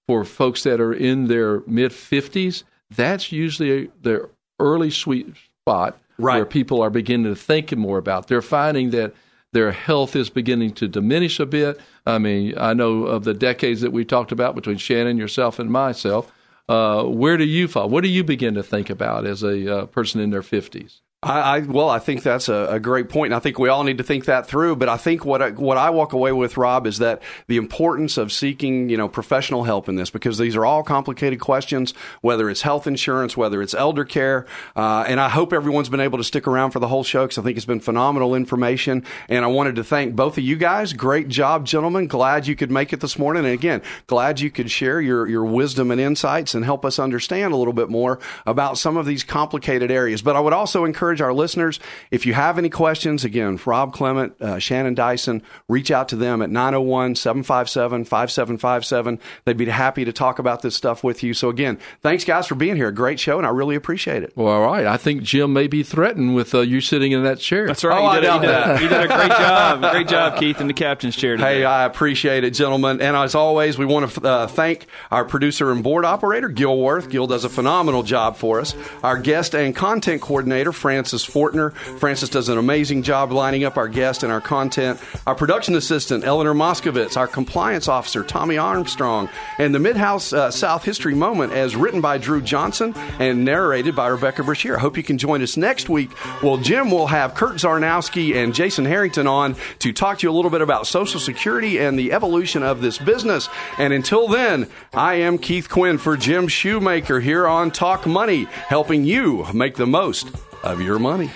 for 0.07 0.25
folks 0.25 0.63
that 0.65 0.81
are 0.81 0.93
in 0.93 1.27
their 1.29 1.61
mid 1.67 1.91
50s, 1.93 2.65
that's 2.91 3.33
usually 3.33 3.91
their 4.03 4.29
early 4.61 4.91
sweet 4.91 5.35
spot 5.63 5.99
Right. 6.17 6.37
where 6.37 6.47
people 6.47 6.81
are 6.81 6.91
beginning 6.91 7.27
to 7.33 7.35
think 7.35 7.77
more 7.77 7.99
about. 7.99 8.29
They're 8.29 8.41
finding 8.43 8.91
that 8.91 9.15
their 9.53 9.73
health 9.73 10.15
is 10.15 10.31
beginning 10.31 10.75
to 10.75 10.87
diminish 10.87 11.41
a 11.41 11.47
bit. 11.47 11.81
I 12.07 12.19
mean, 12.19 12.55
I 12.57 12.73
know 12.75 13.05
of 13.07 13.25
the 13.25 13.35
decades 13.35 13.81
that 13.81 13.93
we 13.93 14.05
talked 14.05 14.31
about 14.31 14.55
between 14.55 14.77
Shannon, 14.77 15.17
yourself, 15.17 15.59
and 15.59 15.71
myself. 15.71 16.31
Uh, 16.69 17.03
where 17.05 17.37
do 17.37 17.45
you 17.45 17.67
fall? 17.67 17.89
What 17.89 18.05
do 18.05 18.11
you 18.11 18.23
begin 18.25 18.55
to 18.55 18.63
think 18.63 18.91
about 18.91 19.27
as 19.27 19.43
a 19.43 19.79
uh, 19.81 19.87
person 19.87 20.21
in 20.21 20.31
their 20.31 20.43
50s? 20.43 21.01
I, 21.25 21.57
I 21.57 21.61
well, 21.61 21.89
I 21.89 21.99
think 21.99 22.23
that's 22.23 22.49
a, 22.51 22.67
a 22.71 22.81
great 22.81 23.09
point, 23.09 23.33
and 23.33 23.35
I 23.35 23.39
think 23.39 23.59
we 23.59 23.71
all 23.71 23.83
need 23.83 23.99
to 23.99 24.05
think 24.05 24.27
that 24.27 24.47
through. 24.47 24.77
But 24.77 24.91
I 24.91 24.99
think 24.99 25.25
what 25.25 25.41
I, 25.41 25.51
what 25.51 25.79
I 25.79 25.89
walk 25.89 26.13
away 26.13 26.33
with, 26.33 26.59
Rob, 26.59 26.87
is 26.87 26.99
that 26.99 27.23
the 27.47 27.57
importance 27.57 28.19
of 28.19 28.31
seeking 28.31 28.91
you 28.91 28.99
know 28.99 29.09
professional 29.09 29.65
help 29.65 29.89
in 29.89 29.97
this 29.97 30.11
because 30.11 30.37
these 30.37 30.55
are 30.55 30.67
all 30.67 30.83
complicated 30.83 31.41
questions. 31.41 31.95
Whether 32.21 32.51
it's 32.51 32.61
health 32.61 32.87
insurance, 32.87 33.37
whether 33.37 33.63
it's 33.63 33.73
elder 33.73 34.05
care, 34.05 34.47
uh, 34.77 35.05
and 35.09 35.19
I 35.19 35.31
hope 35.31 35.55
everyone's 35.55 35.89
been 35.89 36.01
able 36.01 36.19
to 36.19 36.25
stick 36.25 36.47
around 36.47 36.73
for 36.73 36.79
the 36.79 36.89
whole 36.89 37.05
show 37.05 37.25
because 37.25 37.39
I 37.39 37.43
think 37.43 37.57
it's 37.57 37.67
been 37.67 37.81
phenomenal 37.81 38.35
information. 38.35 39.05
And 39.31 39.45
I 39.45 39.49
wanted 39.49 39.77
to 39.77 39.85
thank 39.85 40.15
both 40.15 40.37
of 40.37 40.45
you 40.45 40.57
guys. 40.57 40.93
Great 40.93 41.29
job, 41.29 41.65
gentlemen. 41.65 42.07
Glad 42.07 42.47
you 42.47 42.55
could 42.55 42.71
make 42.71 42.93
it 42.93 43.01
this 43.01 43.19
morning, 43.19 43.47
and 43.47 43.55
again, 43.55 43.81
glad 44.07 44.41
you 44.41 44.51
could 44.51 44.71
share 44.71 45.01
your 45.01 45.27
your 45.27 45.45
wisdom 45.47 45.91
and 45.91 46.01
insights 46.01 46.55
and 46.55 46.67
help 46.67 46.85
us 46.85 46.99
understand 46.99 47.55
a 47.55 47.57
little 47.57 47.73
bit 47.73 47.89
more 47.89 48.19
about 48.45 48.77
some 48.77 48.99
of 48.99 49.07
these 49.07 49.25
complicated 49.25 49.91
areas. 49.91 50.21
But 50.21 50.37
I 50.37 50.41
would 50.41 50.53
also 50.53 50.85
encourage 50.85 51.14
our 51.21 51.33
listeners, 51.33 51.81
if 52.11 52.27
you 52.27 52.35
have 52.35 52.59
any 52.59 52.71
questions, 52.71 53.25
again, 53.25 53.59
Rob 53.65 53.93
Clement, 53.93 54.41
uh, 54.41 54.59
Shannon 54.59 54.95
Dyson, 54.95 55.43
reach 55.69 55.91
out 55.91 56.09
to 56.09 56.17
them 56.17 56.43
at 56.43 56.51
901 56.51 57.17
757 57.17 58.05
5757. 58.05 59.21
They'd 59.45 59.57
be 59.57 59.67
happy 59.67 60.05
to 60.05 60.13
talk 60.13 60.39
about 60.39 60.63
this 60.63 60.75
stuff 60.75 61.03
with 61.05 61.23
you. 61.23 61.35
So, 61.35 61.49
again, 61.49 61.79
thanks, 62.01 62.25
guys, 62.25 62.47
for 62.47 62.55
being 62.55 62.77
here. 62.77 62.91
Great 62.91 63.21
show, 63.21 63.39
and 63.39 63.47
I 63.47 63.51
really 63.51 63.77
appreciate 63.77 64.23
it. 64.23 64.33
Well, 64.37 64.49
all 64.49 64.67
right. 64.67 64.87
I 64.87 64.97
think 64.97 65.23
Jim 65.23 65.53
may 65.53 65.67
be 65.67 65.83
threatened 65.83 66.35
with 66.35 66.55
uh, 66.55 66.61
you 66.61 66.81
sitting 66.81 67.13
in 67.13 67.25
that 67.25 67.39
chair. 67.39 67.67
That's 67.67 67.85
right. 67.85 68.01
Oh, 68.01 68.05
I 68.05 68.15
you, 68.17 68.21
did, 68.21 68.27
doubt 68.27 68.35
you, 68.37 68.41
did, 68.43 68.51
that. 68.51 68.83
you 68.83 68.89
did 68.89 69.01
a 69.01 69.07
great 69.07 69.29
job. 69.29 69.81
Great 69.93 70.09
job, 70.09 70.39
Keith, 70.39 70.61
in 70.61 70.67
the 70.67 70.75
captain's 70.75 71.17
chair 71.17 71.37
today. 71.37 71.59
Hey, 71.61 71.65
I 71.65 71.85
appreciate 71.85 72.45
it, 72.45 72.51
gentlemen. 72.51 73.01
And 73.01 73.17
as 73.17 73.35
always, 73.35 73.79
we 73.79 73.85
want 73.87 74.11
to 74.11 74.23
uh, 74.23 74.47
thank 74.47 74.87
our 75.11 75.25
producer 75.25 75.71
and 75.71 75.83
board 75.83 76.05
operator, 76.05 76.49
Gil 76.49 76.77
Worth. 76.79 77.09
Gil 77.11 77.27
does 77.27 77.45
a 77.45 77.49
phenomenal 77.49 78.03
job 78.03 78.37
for 78.37 78.61
us. 78.61 78.75
Our 79.03 79.19
guest 79.19 79.55
and 79.55 79.75
content 79.75 80.23
coordinator, 80.23 80.73
Francis 81.05 81.27
Fortner. 81.27 81.75
Francis 81.99 82.31
does 82.31 82.49
an 82.49 82.57
amazing 82.57 83.03
job 83.03 83.31
lining 83.31 83.63
up 83.65 83.77
our 83.77 83.89
guests 83.89 84.23
and 84.23 84.33
our 84.33 84.41
content. 84.41 84.99
Our 85.27 85.35
production 85.35 85.75
assistant, 85.75 86.25
Eleanor 86.25 86.55
Moskovitz. 86.55 87.19
Our 87.19 87.27
compliance 87.27 87.89
officer, 87.89 88.25
Tommy 88.25 88.57
Armstrong. 88.57 89.29
And 89.59 89.75
the 89.75 89.79
Midhouse 89.79 90.33
uh, 90.33 90.51
South 90.51 90.83
History 90.83 91.15
Moment, 91.15 91.53
as 91.53 91.77
written 91.77 92.01
by 92.01 92.17
Drew 92.17 92.41
Johnson 92.41 92.95
and 93.19 93.45
narrated 93.45 93.95
by 93.95 94.07
Rebecca 94.07 94.45
Brashear. 94.45 94.79
I 94.79 94.81
hope 94.81 94.97
you 94.97 95.03
can 95.03 95.19
join 95.19 95.43
us 95.43 95.59
next 95.59 95.91
week. 95.91 96.11
Well, 96.43 96.57
Jim 96.57 96.91
will 96.91 97.09
have 97.09 97.35
Kurt 97.35 97.57
Zarnowski 97.57 98.35
and 98.35 98.55
Jason 98.55 98.87
Harrington 98.87 99.27
on 99.27 99.57
to 99.81 99.93
talk 99.93 100.21
to 100.21 100.27
you 100.27 100.31
a 100.31 100.35
little 100.35 100.51
bit 100.51 100.63
about 100.63 100.87
Social 100.87 101.21
Security 101.21 101.77
and 101.81 101.99
the 101.99 102.13
evolution 102.13 102.63
of 102.63 102.81
this 102.81 102.97
business. 102.97 103.51
And 103.77 103.93
until 103.93 104.27
then, 104.27 104.71
I 104.95 105.17
am 105.17 105.37
Keith 105.37 105.69
Quinn 105.69 105.99
for 105.99 106.17
Jim 106.17 106.49
Shoemaker 106.49 107.21
here 107.21 107.47
on 107.47 107.71
Talk 107.73 108.07
Money, 108.07 108.45
helping 108.45 109.05
you 109.05 109.45
make 109.53 109.75
the 109.77 109.87
most 109.87 110.29
of 110.65 110.81
your 110.81 110.99
money. 110.99 111.31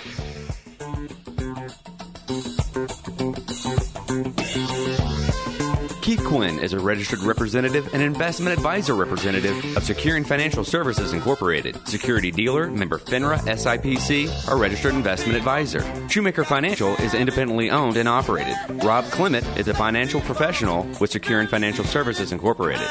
Keith 6.09 6.25
Quinn 6.25 6.59
is 6.61 6.73
a 6.73 6.81
registered 6.81 7.19
representative 7.19 7.93
and 7.93 8.03
investment 8.03 8.57
advisor 8.57 8.95
representative 8.95 9.55
of 9.77 9.83
Securian 9.83 10.25
Financial 10.27 10.65
Services 10.65 11.13
Incorporated, 11.13 11.87
security 11.87 12.31
dealer, 12.31 12.71
member 12.71 12.99
FINRA 12.99 13.39
SIPC, 13.41 14.51
a 14.51 14.57
registered 14.57 14.95
investment 14.95 15.37
advisor. 15.37 15.85
Shoemaker 16.09 16.45
Financial 16.45 16.95
is 16.97 17.13
independently 17.13 17.71
owned 17.71 17.99
and 17.99 18.09
operated. 18.09 18.57
Rob 18.83 19.05
Clement 19.11 19.47
is 19.59 19.69
a 19.69 19.75
financial 19.75 20.23
professional 20.23 20.85
with 20.99 21.13
Securian 21.13 21.47
Financial 21.47 21.85
Services 21.85 22.33
Incorporated. 22.33 22.89